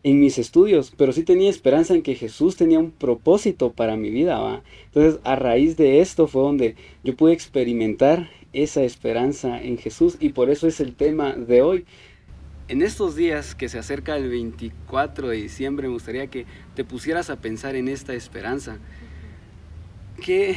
en 0.03 0.19
mis 0.19 0.39
estudios, 0.39 0.93
pero 0.97 1.11
sí 1.11 1.23
tenía 1.23 1.49
esperanza 1.49 1.93
en 1.93 2.01
que 2.01 2.15
Jesús 2.15 2.55
tenía 2.55 2.79
un 2.79 2.91
propósito 2.91 3.71
para 3.71 3.97
mi 3.97 4.09
vida. 4.09 4.63
Entonces, 4.85 5.19
a 5.23 5.35
raíz 5.35 5.77
de 5.77 5.99
esto 5.99 6.27
fue 6.27 6.41
donde 6.41 6.75
yo 7.03 7.15
pude 7.15 7.33
experimentar 7.33 8.29
esa 8.53 8.83
esperanza 8.83 9.61
en 9.61 9.77
Jesús 9.77 10.17
y 10.19 10.29
por 10.29 10.49
eso 10.49 10.67
es 10.67 10.79
el 10.79 10.95
tema 10.95 11.33
de 11.33 11.61
hoy 11.61 11.85
en 12.69 12.83
estos 12.83 13.15
días 13.15 13.55
que 13.55 13.67
se 13.67 13.79
acerca 13.79 14.15
el 14.15 14.29
24 14.29 15.29
de 15.29 15.37
diciembre, 15.37 15.87
me 15.87 15.93
gustaría 15.93 16.27
que 16.27 16.45
te 16.75 16.85
pusieras 16.85 17.31
a 17.31 17.37
pensar 17.37 17.75
en 17.75 17.87
esta 17.87 18.13
esperanza. 18.13 18.77
¿Qué 20.23 20.55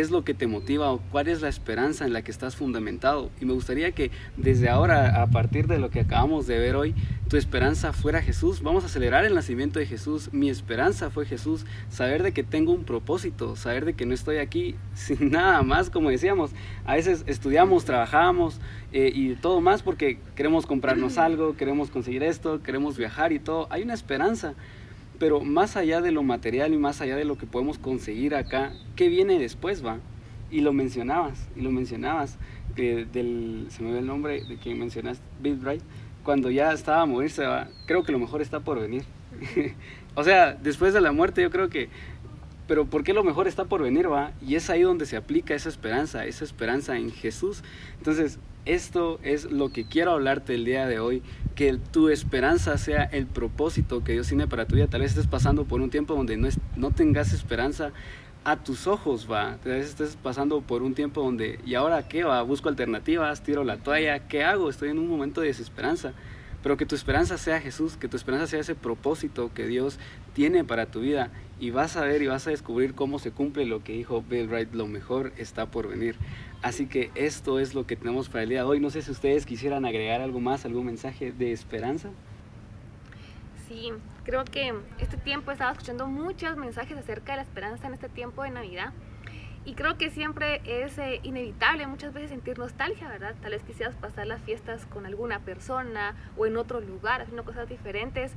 es 0.00 0.10
lo 0.10 0.24
que 0.24 0.34
te 0.34 0.48
motiva 0.48 0.90
o 0.90 0.98
cuál 1.12 1.28
es 1.28 1.40
la 1.40 1.48
esperanza 1.48 2.04
en 2.04 2.12
la 2.12 2.22
que 2.22 2.32
estás 2.32 2.56
fundamentado. 2.56 3.30
Y 3.40 3.44
me 3.44 3.52
gustaría 3.52 3.92
que 3.92 4.10
desde 4.36 4.68
ahora, 4.68 5.22
a 5.22 5.28
partir 5.28 5.68
de 5.68 5.78
lo 5.78 5.88
que 5.90 6.00
acabamos 6.00 6.48
de 6.48 6.58
ver 6.58 6.74
hoy, 6.74 6.96
tu 7.28 7.36
esperanza 7.36 7.92
fuera 7.92 8.20
Jesús. 8.20 8.60
Vamos 8.60 8.84
a 8.84 8.88
celebrar 8.88 9.24
el 9.24 9.36
nacimiento 9.36 9.78
de 9.78 9.86
Jesús. 9.86 10.30
Mi 10.32 10.50
esperanza 10.50 11.10
fue 11.10 11.26
Jesús. 11.26 11.64
Saber 11.90 12.24
de 12.24 12.32
que 12.32 12.42
tengo 12.42 12.72
un 12.72 12.82
propósito, 12.82 13.54
saber 13.54 13.84
de 13.84 13.94
que 13.94 14.04
no 14.04 14.14
estoy 14.14 14.38
aquí 14.38 14.74
sin 14.94 15.30
nada 15.30 15.62
más, 15.62 15.90
como 15.90 16.10
decíamos. 16.10 16.50
A 16.84 16.96
veces 16.96 17.22
estudiamos, 17.28 17.84
trabajamos 17.84 18.58
eh, 18.92 19.12
y 19.14 19.36
todo 19.36 19.60
más 19.60 19.82
porque 19.82 20.18
queremos 20.34 20.66
comprarnos 20.66 21.18
algo, 21.18 21.56
queremos 21.56 21.90
conseguir 21.90 22.24
esto, 22.24 22.64
queremos 22.64 22.98
viajar 22.98 23.32
y 23.32 23.38
todo. 23.38 23.68
Hay 23.70 23.82
una 23.82 23.94
esperanza. 23.94 24.54
Pero 25.18 25.40
más 25.40 25.76
allá 25.76 26.00
de 26.00 26.12
lo 26.12 26.22
material 26.22 26.74
y 26.74 26.78
más 26.78 27.00
allá 27.00 27.16
de 27.16 27.24
lo 27.24 27.36
que 27.38 27.46
podemos 27.46 27.78
conseguir 27.78 28.34
acá, 28.34 28.72
¿qué 28.96 29.08
viene 29.08 29.38
después, 29.38 29.84
va? 29.84 29.98
Y 30.50 30.60
lo 30.60 30.72
mencionabas, 30.72 31.48
y 31.56 31.60
lo 31.60 31.70
mencionabas, 31.70 32.38
del, 32.76 33.66
se 33.70 33.82
me 33.82 33.92
ve 33.92 33.98
el 34.00 34.06
nombre 34.06 34.44
de 34.44 34.56
quien 34.56 34.78
mencionaste, 34.78 35.24
Bill 35.40 35.56
Bright, 35.56 35.82
cuando 36.22 36.50
ya 36.50 36.72
estaba 36.72 37.02
a 37.02 37.06
morirse, 37.06 37.44
¿va? 37.44 37.68
creo 37.86 38.02
que 38.02 38.12
lo 38.12 38.18
mejor 38.18 38.42
está 38.42 38.60
por 38.60 38.80
venir. 38.80 39.04
o 40.14 40.24
sea, 40.24 40.54
después 40.54 40.94
de 40.94 41.00
la 41.00 41.12
muerte 41.12 41.42
yo 41.42 41.50
creo 41.50 41.68
que 41.68 41.88
pero 42.66 42.86
¿por 42.86 43.04
qué 43.04 43.12
lo 43.12 43.24
mejor 43.24 43.46
está 43.46 43.66
por 43.66 43.82
venir, 43.82 44.10
va? 44.10 44.32
Y 44.40 44.54
es 44.54 44.70
ahí 44.70 44.82
donde 44.82 45.04
se 45.06 45.16
aplica 45.16 45.54
esa 45.54 45.68
esperanza, 45.68 46.24
esa 46.24 46.44
esperanza 46.44 46.96
en 46.96 47.10
Jesús. 47.10 47.62
Entonces, 47.98 48.38
esto 48.66 49.18
es 49.22 49.50
lo 49.50 49.70
que 49.70 49.84
quiero 49.84 50.12
hablarte 50.12 50.54
el 50.54 50.64
día 50.64 50.86
de 50.86 50.98
hoy, 50.98 51.22
que 51.54 51.78
tu 51.92 52.08
esperanza 52.08 52.78
sea 52.78 53.04
el 53.04 53.26
propósito 53.26 54.02
que 54.02 54.12
Dios 54.12 54.28
tiene 54.28 54.46
para 54.46 54.66
tu 54.66 54.76
vida. 54.76 54.86
Tal 54.86 55.02
vez 55.02 55.10
estés 55.10 55.26
pasando 55.26 55.64
por 55.64 55.80
un 55.80 55.90
tiempo 55.90 56.14
donde 56.14 56.36
no, 56.36 56.90
tengas 56.90 57.32
esperanza 57.32 57.92
a 58.44 58.56
tus 58.56 58.86
ojos, 58.86 59.30
va. 59.30 59.58
Tal 59.62 59.72
vez 59.72 59.86
estés 59.86 60.16
pasando 60.16 60.60
por 60.60 60.82
un 60.82 60.94
tiempo 60.94 61.22
donde, 61.22 61.60
¿y 61.64 61.74
ahora 61.74 62.08
qué 62.08 62.24
va? 62.24 62.42
Busco 62.42 62.68
alternativas, 62.68 63.42
tiro 63.42 63.64
la 63.64 63.78
toalla, 63.78 64.28
¿qué 64.28 64.44
hago? 64.44 64.70
Estoy 64.70 64.90
en 64.90 64.98
un 64.98 65.08
momento 65.08 65.40
de 65.40 65.48
desesperanza 65.48 66.12
pero 66.64 66.78
que 66.78 66.86
tu 66.86 66.94
esperanza 66.94 67.36
sea 67.36 67.60
Jesús, 67.60 67.98
que 67.98 68.08
tu 68.08 68.16
esperanza 68.16 68.46
sea 68.46 68.60
ese 68.60 68.74
propósito 68.74 69.52
que 69.52 69.66
Dios 69.66 69.98
tiene 70.32 70.64
para 70.64 70.86
tu 70.86 71.00
vida 71.00 71.28
y 71.60 71.70
vas 71.70 71.94
a 71.98 72.00
ver 72.00 72.22
y 72.22 72.26
vas 72.26 72.46
a 72.46 72.50
descubrir 72.50 72.94
cómo 72.94 73.18
se 73.18 73.32
cumple 73.32 73.66
lo 73.66 73.84
que 73.84 73.92
dijo 73.92 74.22
Bill 74.22 74.48
Wright, 74.48 74.72
lo 74.72 74.86
mejor 74.86 75.34
está 75.36 75.66
por 75.66 75.88
venir. 75.88 76.16
Así 76.62 76.86
que 76.86 77.10
esto 77.16 77.60
es 77.60 77.74
lo 77.74 77.86
que 77.86 77.96
tenemos 77.96 78.30
para 78.30 78.44
el 78.44 78.48
día 78.48 78.60
de 78.60 78.64
hoy. 78.64 78.80
No 78.80 78.88
sé 78.88 79.02
si 79.02 79.10
ustedes 79.10 79.44
quisieran 79.44 79.84
agregar 79.84 80.22
algo 80.22 80.40
más, 80.40 80.64
algún 80.64 80.86
mensaje 80.86 81.32
de 81.32 81.52
esperanza. 81.52 82.08
Sí, 83.68 83.92
creo 84.24 84.46
que 84.46 84.72
este 85.00 85.18
tiempo 85.18 85.50
he 85.50 85.52
estado 85.52 85.72
escuchando 85.72 86.06
muchos 86.06 86.56
mensajes 86.56 86.96
acerca 86.96 87.32
de 87.32 87.36
la 87.36 87.42
esperanza 87.42 87.88
en 87.88 87.92
este 87.92 88.08
tiempo 88.08 88.42
de 88.42 88.48
Navidad. 88.48 88.94
Y 89.66 89.74
creo 89.74 89.96
que 89.96 90.10
siempre 90.10 90.60
es 90.64 90.98
eh, 90.98 91.20
inevitable 91.22 91.86
muchas 91.86 92.12
veces 92.12 92.30
sentir 92.30 92.58
nostalgia, 92.58 93.08
¿verdad? 93.08 93.34
Tal 93.40 93.52
vez 93.52 93.62
quisieras 93.62 93.96
pasar 93.96 94.26
las 94.26 94.42
fiestas 94.42 94.84
con 94.86 95.06
alguna 95.06 95.40
persona 95.40 96.14
o 96.36 96.44
en 96.44 96.56
otro 96.58 96.80
lugar, 96.80 97.22
haciendo 97.22 97.44
cosas 97.44 97.68
diferentes. 97.68 98.32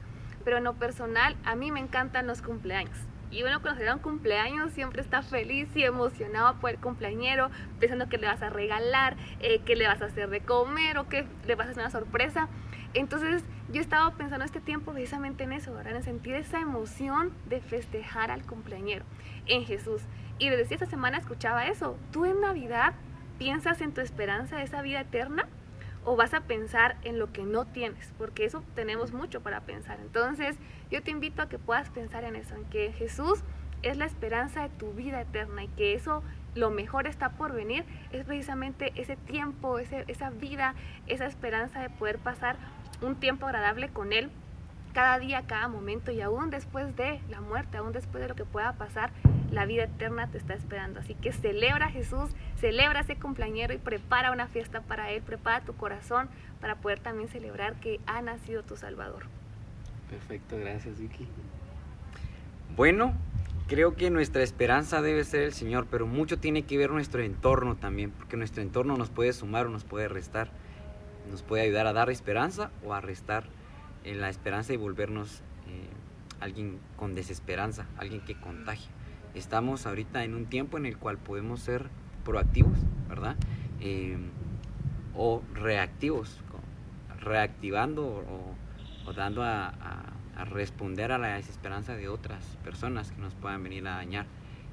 Pero 0.45 0.57
en 0.57 0.63
lo 0.63 0.75
personal, 0.75 1.35
a 1.43 1.55
mí 1.55 1.71
me 1.71 1.81
encantan 1.81 2.27
los 2.27 2.41
cumpleaños. 2.41 2.97
Y 3.29 3.41
bueno, 3.41 3.61
cuando 3.61 3.83
se 3.83 3.91
un 3.91 3.99
cumpleaños 3.99 4.71
siempre 4.71 5.01
está 5.01 5.21
feliz 5.21 5.67
y 5.75 5.83
emocionado 5.83 6.55
por 6.61 6.69
el 6.69 6.77
cumpleañero, 6.77 7.49
pensando 7.77 8.07
que 8.07 8.17
le 8.17 8.27
vas 8.27 8.41
a 8.41 8.49
regalar, 8.49 9.17
eh, 9.41 9.59
que 9.59 9.75
le 9.75 9.85
vas 9.85 10.01
a 10.01 10.05
hacer 10.05 10.29
de 10.29 10.39
comer 10.39 10.97
o 10.97 11.09
que 11.09 11.25
le 11.45 11.55
vas 11.55 11.67
a 11.67 11.71
hacer 11.71 11.83
una 11.83 11.91
sorpresa. 11.91 12.47
Entonces 12.93 13.43
yo 13.71 13.81
estaba 13.81 14.11
pensando 14.11 14.45
este 14.45 14.61
tiempo 14.61 14.93
precisamente 14.93 15.43
en 15.43 15.51
eso, 15.51 15.73
¿verdad? 15.73 15.97
En 15.97 16.03
sentir 16.03 16.35
esa 16.35 16.61
emoción 16.61 17.33
de 17.49 17.59
festejar 17.59 18.31
al 18.31 18.43
cumpleañero, 18.43 19.03
en 19.45 19.65
Jesús. 19.65 20.01
Y 20.39 20.49
desde 20.49 20.75
esta 20.75 20.85
semana 20.85 21.17
escuchaba 21.17 21.67
eso. 21.67 21.97
¿Tú 22.11 22.25
en 22.25 22.41
Navidad 22.41 22.93
piensas 23.37 23.81
en 23.81 23.93
tu 23.93 24.01
esperanza 24.01 24.57
de 24.57 24.63
esa 24.63 24.81
vida 24.81 25.01
eterna? 25.01 25.47
¿O 26.05 26.15
vas 26.15 26.33
a 26.33 26.41
pensar 26.41 26.95
en 27.03 27.19
lo 27.19 27.33
que 27.33 27.43
no 27.43 27.65
tienes? 27.65 28.13
Porque 28.17 28.45
eso 28.45 28.63
tenemos 28.75 29.13
mucho 29.13 29.41
para 29.41 29.61
pensar. 29.61 29.99
Entonces 29.99 30.55
yo 30.91 31.01
te 31.01 31.11
invito 31.11 31.41
a 31.41 31.49
que 31.49 31.59
puedas 31.59 31.89
pensar 31.89 32.23
en 32.23 32.35
eso, 32.35 32.55
en 32.55 32.65
que 32.65 32.93
Jesús 32.93 33.43
es 33.83 33.97
la 33.97 34.05
esperanza 34.05 34.63
de 34.63 34.69
tu 34.69 34.93
vida 34.93 35.21
eterna 35.21 35.63
y 35.63 35.67
que 35.69 35.93
eso 35.93 36.23
lo 36.55 36.69
mejor 36.71 37.07
está 37.07 37.29
por 37.29 37.53
venir, 37.53 37.85
es 38.11 38.25
precisamente 38.25 38.91
ese 38.95 39.15
tiempo, 39.15 39.77
ese, 39.77 40.05
esa 40.07 40.31
vida, 40.31 40.73
esa 41.05 41.27
esperanza 41.27 41.81
de 41.81 41.89
poder 41.89 42.17
pasar 42.17 42.57
un 43.01 43.15
tiempo 43.15 43.45
agradable 43.45 43.89
con 43.89 44.13
Él 44.13 44.31
cada 44.97 45.19
día, 45.19 45.43
cada 45.45 45.67
momento 45.67 46.09
y 46.09 46.21
aún 46.21 46.49
después 46.49 46.95
de 46.95 47.21
la 47.29 47.39
muerte, 47.39 47.77
aún 47.77 47.93
después 47.93 48.19
de 48.19 48.29
lo 48.29 48.33
que 48.33 48.45
pueda 48.45 48.73
pasar, 48.73 49.11
la 49.51 49.67
vida 49.67 49.83
eterna 49.83 50.25
te 50.31 50.39
está 50.39 50.55
esperando. 50.55 50.99
Así 50.99 51.13
que 51.13 51.31
celebra 51.31 51.85
a 51.85 51.89
Jesús, 51.91 52.31
celebra 52.59 53.01
ese 53.01 53.15
cumpleañero 53.15 53.75
y 53.75 53.77
prepara 53.77 54.31
una 54.31 54.47
fiesta 54.47 54.81
para 54.81 55.11
Él, 55.11 55.21
prepara 55.21 55.63
tu 55.63 55.75
corazón 55.75 56.29
para 56.59 56.77
poder 56.77 56.99
también 56.99 57.29
celebrar 57.29 57.75
que 57.75 57.99
ha 58.07 58.23
nacido 58.23 58.63
tu 58.63 58.75
Salvador. 58.75 59.25
Perfecto, 60.09 60.57
gracias 60.57 60.99
Vicky. 60.99 61.27
Bueno, 62.75 63.13
creo 63.67 63.93
que 63.93 64.09
nuestra 64.09 64.41
esperanza 64.41 65.03
debe 65.03 65.25
ser 65.25 65.43
el 65.43 65.53
Señor, 65.53 65.85
pero 65.91 66.07
mucho 66.07 66.39
tiene 66.39 66.63
que 66.63 66.75
ver 66.75 66.89
nuestro 66.89 67.21
entorno 67.21 67.75
también, 67.75 68.09
porque 68.09 68.35
nuestro 68.35 68.63
entorno 68.63 68.97
nos 68.97 69.11
puede 69.11 69.31
sumar 69.33 69.67
o 69.67 69.69
nos 69.69 69.83
puede 69.83 70.07
restar 70.07 70.49
nos 71.29 71.43
puede 71.43 71.63
ayudar 71.63 71.85
a 71.87 71.93
dar 71.93 72.09
esperanza 72.09 72.71
o 72.85 72.93
a 72.93 73.01
restar 73.01 73.43
eh, 74.03 74.15
la 74.15 74.29
esperanza 74.29 74.73
y 74.73 74.77
volvernos 74.77 75.41
eh, 75.67 75.87
alguien 76.39 76.79
con 76.95 77.15
desesperanza, 77.15 77.85
alguien 77.97 78.21
que 78.21 78.39
contagie. 78.39 78.87
Estamos 79.33 79.85
ahorita 79.85 80.23
en 80.23 80.35
un 80.35 80.45
tiempo 80.45 80.77
en 80.77 80.85
el 80.85 80.97
cual 80.97 81.17
podemos 81.17 81.59
ser 81.59 81.89
proactivos, 82.23 82.77
¿verdad? 83.07 83.35
Eh, 83.79 84.17
o 85.15 85.41
reactivos, 85.53 86.39
reactivando 87.19 88.05
o, 89.05 89.13
dando 89.13 89.43
a, 89.43 89.67
a, 90.35 90.45
responder 90.45 91.11
a 91.11 91.17
la 91.17 91.35
desesperanza 91.35 91.95
de 91.95 92.07
otras 92.07 92.43
personas 92.63 93.11
que 93.11 93.21
nos 93.21 93.33
puedan 93.35 93.63
venir 93.63 93.87
a 93.87 93.95
dañar. 93.95 94.25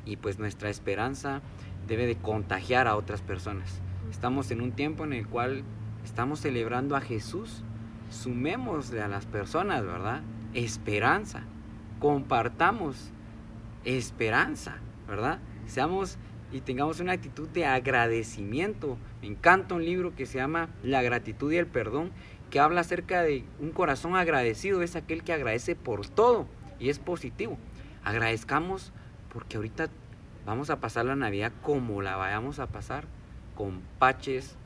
Y 0.04 0.16
pues 0.16 0.38
nuestra 0.38 0.68
esperanza 0.68 1.40
debe 1.86 2.06
de 2.06 2.16
contagiar 2.16 2.86
a 2.86 2.96
otras 2.96 3.22
personas. 3.22 3.80
Estamos 4.10 4.50
en 4.50 4.60
un 4.60 4.72
tiempo 4.72 5.04
en 5.04 5.14
el 5.14 5.26
cual 5.26 5.64
Estamos 6.04 6.40
celebrando 6.40 6.96
a 6.96 7.00
Jesús. 7.00 7.62
Sumémosle 8.10 9.02
a 9.02 9.08
las 9.08 9.26
personas, 9.26 9.84
¿verdad? 9.84 10.22
Esperanza. 10.54 11.42
Compartamos 11.98 13.10
esperanza, 13.84 14.76
¿verdad? 15.08 15.38
Seamos 15.66 16.18
y 16.52 16.60
tengamos 16.60 17.00
una 17.00 17.12
actitud 17.12 17.48
de 17.48 17.66
agradecimiento. 17.66 18.96
Me 19.20 19.28
encanta 19.28 19.74
un 19.74 19.84
libro 19.84 20.14
que 20.14 20.26
se 20.26 20.38
llama 20.38 20.68
La 20.82 21.02
gratitud 21.02 21.52
y 21.52 21.56
el 21.56 21.66
perdón, 21.66 22.12
que 22.50 22.60
habla 22.60 22.82
acerca 22.82 23.22
de 23.22 23.44
un 23.58 23.70
corazón 23.70 24.14
agradecido, 24.16 24.82
es 24.82 24.94
aquel 24.94 25.24
que 25.24 25.32
agradece 25.32 25.74
por 25.74 26.06
todo 26.06 26.46
y 26.78 26.90
es 26.90 27.00
positivo. 27.00 27.58
Agradezcamos 28.04 28.92
porque 29.32 29.56
ahorita 29.56 29.88
vamos 30.46 30.70
a 30.70 30.78
pasar 30.78 31.06
la 31.06 31.16
Navidad 31.16 31.52
como 31.62 32.02
la 32.02 32.16
vayamos 32.16 32.60
a 32.60 32.68
pasar, 32.68 33.06
con 33.56 33.80
paches, 33.98 34.56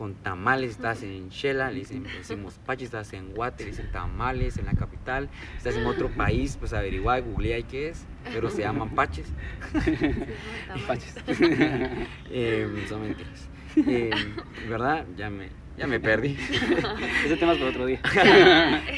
con 0.00 0.14
tamales, 0.14 0.70
estás 0.70 1.02
en 1.02 1.28
Shela, 1.28 1.70
le 1.70 1.84
decimos 1.84 2.58
paches, 2.64 2.86
estás 2.86 3.12
en 3.12 3.34
Guate, 3.34 3.64
le 3.64 3.70
dicen 3.72 3.92
tamales 3.92 4.56
en 4.56 4.64
la 4.64 4.72
capital, 4.72 5.28
estás 5.58 5.76
en 5.76 5.84
otro 5.84 6.08
país, 6.08 6.56
pues 6.58 6.72
averigua, 6.72 7.20
googlea 7.20 7.58
y 7.58 7.64
qué 7.64 7.90
es, 7.90 8.06
pero 8.32 8.48
se 8.48 8.62
llaman 8.62 8.94
paches. 8.94 9.26
paches. 10.86 11.16
Em, 12.30 12.88
son 12.88 13.02
mentiras. 13.02 13.50
Em, 13.76 14.36
¿Verdad? 14.70 15.04
Ya 15.18 15.28
me, 15.28 15.50
ya 15.76 15.86
me 15.86 16.00
perdí. 16.00 16.34
Ese 17.26 17.36
tema 17.36 17.52
es 17.52 17.58
para 17.58 17.70
otro 17.70 17.84
día. 17.84 18.00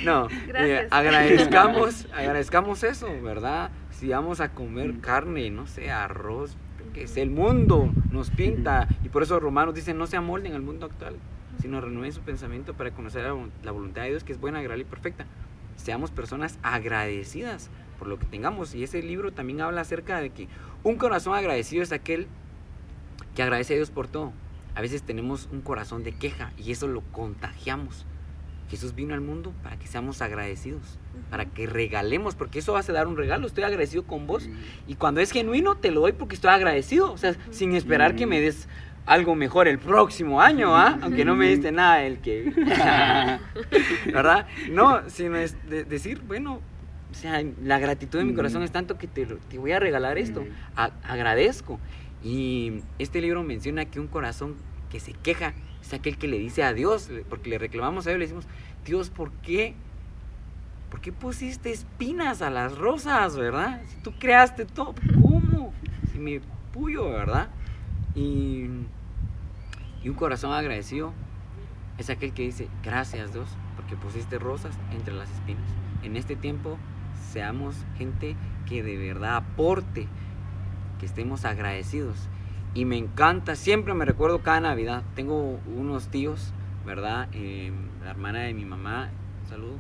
no, 0.05 0.29
eh, 0.55 0.87
agradezcamos, 0.89 2.07
agradezcamos 2.15 2.85
eso, 2.85 3.09
¿verdad? 3.21 3.73
Si 3.91 4.07
vamos 4.07 4.41
a 4.41 4.51
comer 4.51 5.01
carne, 5.01 5.51
no 5.51 5.67
sé, 5.67 5.91
arroz, 5.91 6.57
que 6.93 7.05
es 7.05 7.17
el 7.17 7.31
mundo 7.31 7.93
nos 8.11 8.31
pinta. 8.31 8.89
Y 9.05 9.09
por 9.09 9.23
eso 9.23 9.41
Romanos 9.41 9.75
dice, 9.75 9.95
no 9.95 10.07
se 10.07 10.17
amolden 10.17 10.55
al 10.55 10.63
mundo 10.63 10.87
actual, 10.87 11.17
sino 11.61 11.81
renueven 11.81 12.13
su 12.13 12.21
pensamiento 12.21 12.75
para 12.75 12.93
conocer 12.93 13.25
la, 13.63 13.73
voluntad 13.73 14.03
de 14.03 14.11
Dios, 14.11 14.25
que 14.25 14.33
es 14.33 14.41
buena, 14.41 14.59
agradable 14.59 14.85
y 14.85 14.87
perfecta. 14.87 15.27
Seamos 15.77 16.11
personas 16.11 16.59
agradecidas 16.63 17.71
por 17.99 18.09
lo 18.09 18.19
que 18.19 18.27
tengamos. 18.27 18.75
Y 18.75 18.85
ese 18.85 19.03
libro 19.03 19.33
también 19.33 19.61
habla 19.61 19.81
acerca 19.81 20.21
de 20.21 20.31
que 20.31 20.49
un 20.83 20.97
corazón 20.97 21.35
agradecido 21.35 21.83
es 21.83 21.93
aquel 21.93 22.27
que 23.35 23.43
agradece 23.43 23.75
a 23.75 23.77
Dios 23.77 23.91
por 23.91 24.09
todo. 24.09 24.33
A 24.75 24.81
veces 24.81 25.03
tenemos 25.03 25.49
un 25.53 25.61
corazón 25.61 26.03
de 26.03 26.13
queja 26.13 26.53
y 26.57 26.73
eso 26.73 26.87
lo 26.87 27.03
contagiamos. 27.13 28.07
Jesús 28.73 28.95
vino 28.95 29.13
al 29.13 29.21
mundo 29.21 29.53
para 29.63 29.79
que 29.79 29.87
seamos 29.87 30.23
agradecidos, 30.23 30.99
para 31.29 31.45
que 31.45 31.67
regalemos, 31.67 32.35
porque 32.35 32.61
eso 32.61 32.75
hace 32.75 32.91
dar 32.91 33.07
un 33.07 33.19
regalo. 33.19 33.47
Estoy 33.47 33.65
agradecido 33.65 34.05
con 34.05 34.27
vos. 34.27 34.49
Y 34.87 34.95
cuando 34.95 35.21
es 35.21 35.31
genuino, 35.31 35.75
te 35.75 35.91
lo 35.91 36.01
doy 36.01 36.13
porque 36.13 36.37
estoy 36.37 36.53
agradecido. 36.53 37.13
O 37.13 37.19
sea, 37.19 37.35
sin 37.51 37.75
esperar 37.75 38.17
que 38.17 38.25
me 38.25 38.41
des 38.41 38.69
algo 39.05 39.35
mejor 39.35 39.69
el 39.69 39.79
próximo 39.79 40.41
año, 40.41 40.75
¿ah? 40.75 40.99
Aunque 41.03 41.27
no 41.27 41.37
me 41.37 41.49
diste 41.49 41.71
nada 41.71 42.03
el 42.03 42.21
que... 42.21 42.51
¿Verdad? 44.07 44.47
No, 44.71 45.03
sino 45.11 45.37
es 45.37 45.55
decir, 45.69 46.23
bueno, 46.27 46.61
o 47.11 47.15
sea, 47.15 47.43
la 47.63 47.79
gratitud 47.79 48.21
de 48.21 48.25
mi 48.25 48.33
corazón 48.33 48.63
es 48.63 48.73
tanto 48.73 48.97
que 48.97 49.07
te, 49.07 49.27
te 49.27 49.59
voy 49.59 49.73
a 49.73 49.81
regalar 49.81 50.17
esto. 50.17 50.47
agradezco. 50.75 51.79
Y 52.25 52.81
este 52.99 53.21
libro 53.21 53.43
menciona 53.43 53.85
que 53.85 54.01
un 54.01 54.07
corazón 54.07 54.57
que 54.91 54.99
se 54.99 55.13
queja 55.13 55.53
es 55.83 55.93
aquel 55.93 56.17
que 56.17 56.29
le 56.29 56.39
dice 56.39 56.63
a 56.63 56.73
Dios, 56.73 57.11
porque 57.29 57.51
le 57.51 57.59
reclamamos 57.59 58.07
a 58.07 58.11
Dios, 58.11 58.19
le 58.19 58.25
decimos, 58.27 58.47
Dios, 58.85 59.11
¿por 59.11 59.31
qué? 59.33 59.75
¿Por 60.91 61.01
qué 61.01 61.13
pusiste 61.13 61.71
espinas 61.71 62.41
a 62.41 62.51
las 62.51 62.79
rosas, 62.79 63.37
verdad? 63.37 63.83
Si 63.89 63.97
tú 63.97 64.13
creaste 64.19 64.65
todo, 64.65 64.95
¿cómo? 65.23 65.73
Si 66.13 66.19
me 66.19 66.41
puyo, 66.73 67.11
¿verdad? 67.11 67.49
Y, 68.15 68.67
y 70.03 70.09
un 70.09 70.15
corazón 70.15 70.53
agradecido 70.53 71.13
es 71.99 72.11
aquel 72.11 72.33
que 72.33 72.43
dice, 72.43 72.69
gracias 72.83 73.33
Dios, 73.33 73.49
porque 73.77 73.97
pusiste 73.97 74.39
rosas 74.39 74.79
entre 74.93 75.15
las 75.15 75.31
espinas. 75.31 75.69
En 76.03 76.17
este 76.17 76.37
tiempo 76.37 76.79
seamos 77.33 77.75
gente 77.97 78.37
que 78.67 78.83
de 78.83 78.97
verdad 78.97 79.37
aporte, 79.37 80.09
que 81.01 81.07
estemos 81.07 81.45
agradecidos 81.45 82.29
y 82.75 82.85
me 82.85 82.97
encanta, 82.97 83.55
siempre 83.57 83.95
me 83.95 84.05
recuerdo 84.05 84.43
cada 84.43 84.61
Navidad. 84.61 85.03
Tengo 85.15 85.61
unos 85.77 86.09
tíos, 86.09 86.53
¿verdad? 86.87 87.29
Eh, 87.33 87.71
la 88.03 88.11
hermana 88.11 88.41
de 88.41 88.55
mi 88.55 88.65
mamá, 88.65 89.11
saludo, 89.49 89.79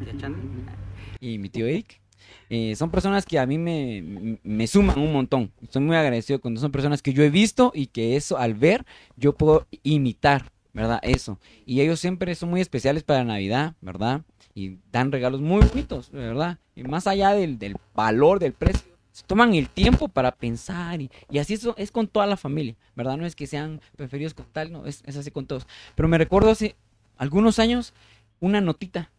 y 1.20 1.38
mi 1.38 1.48
tío 1.48 1.66
Eric. 1.66 2.00
Eh, 2.48 2.74
son 2.76 2.90
personas 2.90 3.26
que 3.26 3.38
a 3.38 3.46
mí 3.46 3.58
me, 3.58 4.38
me, 4.42 4.66
suman 4.66 4.98
un 4.98 5.12
montón. 5.12 5.52
Estoy 5.62 5.82
muy 5.82 5.96
agradecido 5.96 6.40
cuando 6.40 6.60
son 6.60 6.72
personas 6.72 7.02
que 7.02 7.12
yo 7.12 7.22
he 7.22 7.30
visto 7.30 7.72
y 7.74 7.86
que 7.86 8.16
eso 8.16 8.38
al 8.38 8.54
ver 8.54 8.84
yo 9.16 9.34
puedo 9.34 9.66
imitar, 9.82 10.50
¿verdad? 10.72 11.00
Eso. 11.02 11.38
Y 11.66 11.80
ellos 11.80 12.00
siempre 12.00 12.34
son 12.34 12.50
muy 12.50 12.60
especiales 12.60 13.02
para 13.02 13.24
Navidad, 13.24 13.74
¿verdad? 13.82 14.22
Y 14.54 14.78
dan 14.90 15.12
regalos 15.12 15.40
muy 15.40 15.66
bonitos, 15.66 16.10
¿verdad? 16.10 16.58
Y 16.74 16.84
más 16.84 17.06
allá 17.06 17.32
del, 17.32 17.58
del 17.58 17.76
valor, 17.94 18.38
del 18.38 18.52
precio 18.52 18.93
se 19.14 19.22
toman 19.22 19.54
el 19.54 19.68
tiempo 19.68 20.08
para 20.08 20.32
pensar 20.32 21.00
y, 21.00 21.08
así 21.38 21.54
eso 21.54 21.76
es 21.78 21.92
con 21.92 22.08
toda 22.08 22.26
la 22.26 22.36
familia, 22.36 22.74
¿verdad? 22.96 23.16
No 23.16 23.24
es 23.24 23.36
que 23.36 23.46
sean 23.46 23.80
preferidos 23.94 24.34
con 24.34 24.44
tal, 24.46 24.72
no, 24.72 24.86
es, 24.86 25.04
así 25.06 25.30
con 25.30 25.46
todos. 25.46 25.68
Pero 25.94 26.08
me 26.08 26.18
recuerdo 26.18 26.50
hace 26.50 26.74
algunos 27.16 27.60
años 27.60 27.94
una 28.40 28.60
notita 28.60 29.12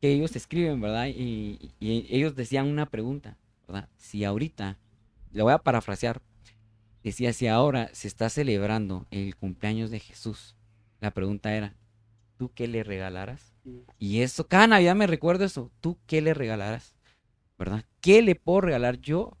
que 0.00 0.12
ellos 0.12 0.34
escriben, 0.34 0.80
¿verdad? 0.80 1.08
Y, 1.08 1.72
ellos 1.78 2.36
decían 2.36 2.68
una 2.68 2.86
pregunta, 2.86 3.36
¿verdad? 3.68 3.90
Si 3.98 4.24
ahorita, 4.24 4.78
le 5.30 5.42
voy 5.42 5.52
a 5.52 5.58
parafrasear, 5.58 6.22
decía, 7.04 7.34
si 7.34 7.48
ahora 7.48 7.90
se 7.92 8.08
está 8.08 8.30
celebrando 8.30 9.06
el 9.10 9.36
cumpleaños 9.36 9.90
de 9.90 10.00
Jesús, 10.00 10.56
la 11.00 11.10
pregunta 11.10 11.54
era, 11.54 11.74
¿tú 12.38 12.50
qué 12.54 12.66
le 12.66 12.82
regalarás? 12.82 13.52
Y 13.98 14.22
eso, 14.22 14.48
cada 14.48 14.66
Navidad 14.66 14.94
me 14.94 15.06
recuerdo 15.06 15.44
eso, 15.44 15.70
¿tú 15.82 15.98
qué 16.06 16.22
le 16.22 16.32
regalarás? 16.32 16.95
¿Verdad? 17.58 17.84
¿Qué 18.00 18.22
le 18.22 18.34
puedo 18.34 18.62
regalar 18.62 18.98
yo 18.98 19.36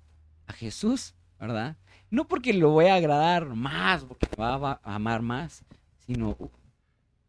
a 0.46 0.52
Jesús? 0.52 1.14
¿Verdad? 1.38 1.76
No 2.10 2.26
porque 2.26 2.52
lo 2.54 2.70
voy 2.70 2.86
a 2.86 2.94
agradar 2.94 3.54
más, 3.54 4.04
porque 4.04 4.28
me 4.36 4.44
va 4.44 4.80
a 4.82 4.94
amar 4.94 5.22
más, 5.22 5.64
sino 6.06 6.36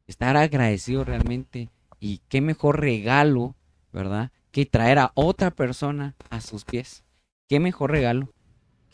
estar 0.06 0.38
agradecido 0.38 1.04
realmente. 1.04 1.70
Y 2.00 2.22
qué 2.30 2.42
mejor 2.42 2.80
regalo, 2.80 3.56
¿verdad? 3.92 4.32
Que 4.52 4.66
traer 4.66 5.00
a 5.00 5.12
otra 5.16 5.52
persona 5.52 6.16
a 6.30 6.42
sus 6.42 6.64
pies. 6.64 7.04
Qué 7.48 7.60
mejor 7.60 7.92
regalo 7.92 8.30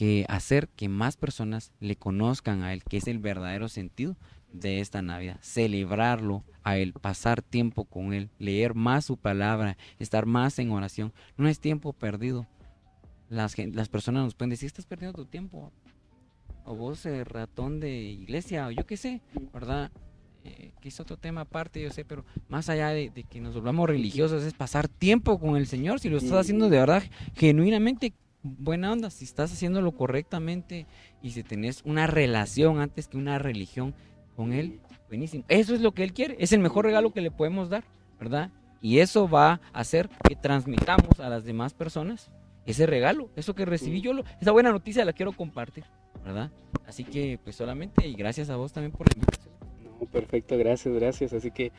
que 0.03 0.25
hacer 0.27 0.67
que 0.67 0.89
más 0.89 1.15
personas 1.15 1.71
le 1.79 1.95
conozcan 1.95 2.61
a 2.61 2.73
Él, 2.73 2.83
que 2.83 2.97
es 2.97 3.07
el 3.07 3.19
verdadero 3.19 3.69
sentido 3.69 4.17
de 4.51 4.81
esta 4.81 5.01
Navidad. 5.01 5.39
Celebrarlo 5.41 6.43
a 6.61 6.75
Él, 6.77 6.91
pasar 6.91 7.41
tiempo 7.41 7.85
con 7.85 8.11
Él, 8.11 8.29
leer 8.37 8.75
más 8.75 9.05
su 9.05 9.15
palabra, 9.15 9.77
estar 9.99 10.25
más 10.25 10.59
en 10.59 10.71
oración. 10.71 11.13
No 11.37 11.47
es 11.47 11.61
tiempo 11.61 11.93
perdido. 11.93 12.47
Las, 13.29 13.57
las 13.57 13.87
personas 13.87 14.25
nos 14.25 14.35
pueden 14.35 14.49
decir, 14.49 14.67
estás 14.67 14.85
perdiendo 14.85 15.15
tu 15.15 15.25
tiempo. 15.25 15.71
O 16.65 16.75
vos, 16.75 17.05
eh, 17.05 17.23
ratón 17.23 17.79
de 17.79 18.01
iglesia, 18.01 18.67
o 18.67 18.71
yo 18.71 18.85
qué 18.85 18.97
sé, 18.97 19.21
¿verdad? 19.53 19.89
Eh, 20.43 20.73
que 20.81 20.89
es 20.89 20.99
otro 20.99 21.15
tema 21.15 21.41
aparte, 21.41 21.81
yo 21.81 21.91
sé, 21.91 22.03
pero 22.03 22.25
más 22.49 22.67
allá 22.67 22.89
de, 22.89 23.09
de, 23.09 23.23
que 23.23 23.39
nos 23.39 23.55
volvamos 23.55 23.87
religiosos, 23.87 24.43
es 24.43 24.53
pasar 24.53 24.89
tiempo 24.89 25.39
con 25.39 25.55
el 25.55 25.65
Señor. 25.65 26.01
Si 26.01 26.09
lo 26.09 26.17
estás 26.17 26.41
haciendo 26.41 26.69
de 26.69 26.77
verdad, 26.77 27.03
genuinamente, 27.35 28.13
buena 28.43 28.91
onda, 28.91 29.09
si 29.09 29.25
estás 29.25 29.51
haciéndolo 29.51 29.91
correctamente 29.93 30.85
y 31.21 31.31
si 31.31 31.43
tenés 31.43 31.81
una 31.85 32.07
relación 32.07 32.79
antes 32.79 33.07
que 33.07 33.17
una 33.17 33.39
religión 33.39 33.95
con 34.35 34.53
Él, 34.53 34.79
buenísimo. 35.07 35.45
Eso 35.47 35.73
es 35.73 35.81
lo 35.81 35.93
que 35.93 36.03
Él 36.03 36.13
quiere, 36.13 36.35
es 36.39 36.51
el 36.51 36.59
mejor 36.59 36.85
regalo 36.85 37.13
que 37.13 37.21
le 37.21 37.31
podemos 37.31 37.69
dar, 37.69 37.83
¿verdad? 38.19 38.51
Y 38.81 38.99
eso 38.99 39.29
va 39.29 39.61
a 39.71 39.79
hacer 39.79 40.09
que 40.27 40.35
transmitamos 40.35 41.19
a 41.19 41.29
las 41.29 41.45
demás 41.45 41.73
personas 41.73 42.29
ese 42.65 42.85
regalo, 42.85 43.29
eso 43.35 43.55
que 43.55 43.65
recibí 43.65 44.01
yo, 44.01 44.13
lo, 44.13 44.23
esa 44.39 44.51
buena 44.51 44.71
noticia 44.71 45.05
la 45.05 45.13
quiero 45.13 45.31
compartir, 45.31 45.85
¿verdad? 46.23 46.51
Así 46.85 47.03
que 47.03 47.39
pues 47.43 47.55
solamente 47.55 48.07
y 48.07 48.13
gracias 48.13 48.49
a 48.49 48.55
vos 48.55 48.71
también 48.73 48.91
por 48.91 49.07
la 49.07 49.15
invitación. 49.15 49.53
No, 49.99 50.05
perfecto, 50.05 50.57
gracias, 50.57 50.93
gracias. 50.93 51.33
Así 51.33 51.51
que 51.51 51.71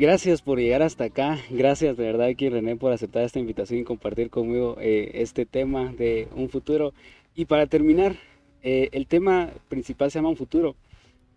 Gracias 0.00 0.40
por 0.40 0.58
llegar 0.58 0.80
hasta 0.80 1.04
acá. 1.04 1.36
Gracias 1.50 1.94
de 1.98 2.04
verdad 2.04 2.28
aquí 2.28 2.48
René 2.48 2.74
por 2.74 2.90
aceptar 2.90 3.22
esta 3.22 3.38
invitación 3.38 3.80
y 3.80 3.84
compartir 3.84 4.30
conmigo 4.30 4.78
eh, 4.80 5.10
este 5.12 5.44
tema 5.44 5.92
de 5.92 6.26
un 6.34 6.48
futuro. 6.48 6.94
Y 7.34 7.44
para 7.44 7.66
terminar, 7.66 8.16
eh, 8.62 8.88
el 8.92 9.06
tema 9.06 9.50
principal 9.68 10.10
se 10.10 10.18
llama 10.18 10.30
un 10.30 10.38
futuro, 10.38 10.74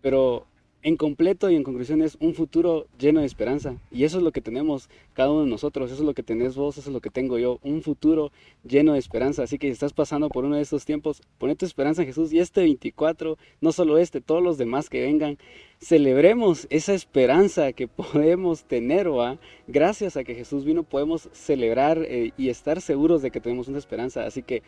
pero 0.00 0.46
en 0.84 0.98
completo 0.98 1.50
y 1.50 1.56
en 1.56 1.64
conclusión 1.64 2.02
es 2.02 2.18
un 2.20 2.34
futuro 2.34 2.86
lleno 2.98 3.20
de 3.20 3.26
esperanza. 3.26 3.76
Y 3.90 4.04
eso 4.04 4.18
es 4.18 4.22
lo 4.22 4.32
que 4.32 4.42
tenemos 4.42 4.90
cada 5.14 5.30
uno 5.30 5.44
de 5.44 5.50
nosotros, 5.50 5.90
eso 5.90 6.02
es 6.02 6.06
lo 6.06 6.12
que 6.12 6.22
tenés 6.22 6.56
vos, 6.56 6.76
eso 6.76 6.90
es 6.90 6.92
lo 6.92 7.00
que 7.00 7.08
tengo 7.08 7.38
yo, 7.38 7.58
un 7.62 7.80
futuro 7.80 8.30
lleno 8.68 8.92
de 8.92 8.98
esperanza. 8.98 9.42
Así 9.42 9.58
que 9.58 9.68
si 9.68 9.72
estás 9.72 9.94
pasando 9.94 10.28
por 10.28 10.44
uno 10.44 10.56
de 10.56 10.62
estos 10.62 10.84
tiempos, 10.84 11.22
pone 11.38 11.56
tu 11.56 11.64
esperanza 11.64 12.02
en 12.02 12.08
Jesús 12.08 12.34
y 12.34 12.38
este 12.38 12.60
24, 12.60 13.38
no 13.62 13.72
solo 13.72 13.96
este, 13.96 14.20
todos 14.20 14.42
los 14.42 14.58
demás 14.58 14.90
que 14.90 15.00
vengan, 15.00 15.38
celebremos 15.80 16.66
esa 16.68 16.92
esperanza 16.92 17.72
que 17.72 17.88
podemos 17.88 18.64
tener, 18.64 19.10
¿va? 19.10 19.38
gracias 19.66 20.18
a 20.18 20.24
que 20.24 20.34
Jesús 20.34 20.66
vino, 20.66 20.82
podemos 20.82 21.30
celebrar 21.32 22.04
eh, 22.06 22.32
y 22.36 22.50
estar 22.50 22.82
seguros 22.82 23.22
de 23.22 23.30
que 23.30 23.40
tenemos 23.40 23.68
una 23.68 23.78
esperanza. 23.78 24.26
Así 24.26 24.42
que 24.42 24.62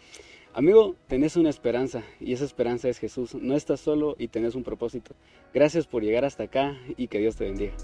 Amigo, 0.57 0.97
tenés 1.07 1.37
una 1.37 1.51
esperanza 1.51 2.03
y 2.19 2.33
esa 2.33 2.47
esperanza 2.47 2.89
es 2.89 2.99
Jesús. 2.99 3.35
No 3.35 3.57
estás 3.57 3.79
solo 3.79 4.17
y 4.19 4.29
tenés 4.29 4.55
un 4.55 4.63
propósito. 4.63 5.15
Gracias 5.53 5.87
por 5.87 6.03
llegar 6.03 6.25
hasta 6.25 6.45
acá 6.45 6.79
y 6.97 7.09
que 7.09 7.19
Dios 7.19 7.37
te 7.37 7.45
bendiga. 7.45 7.75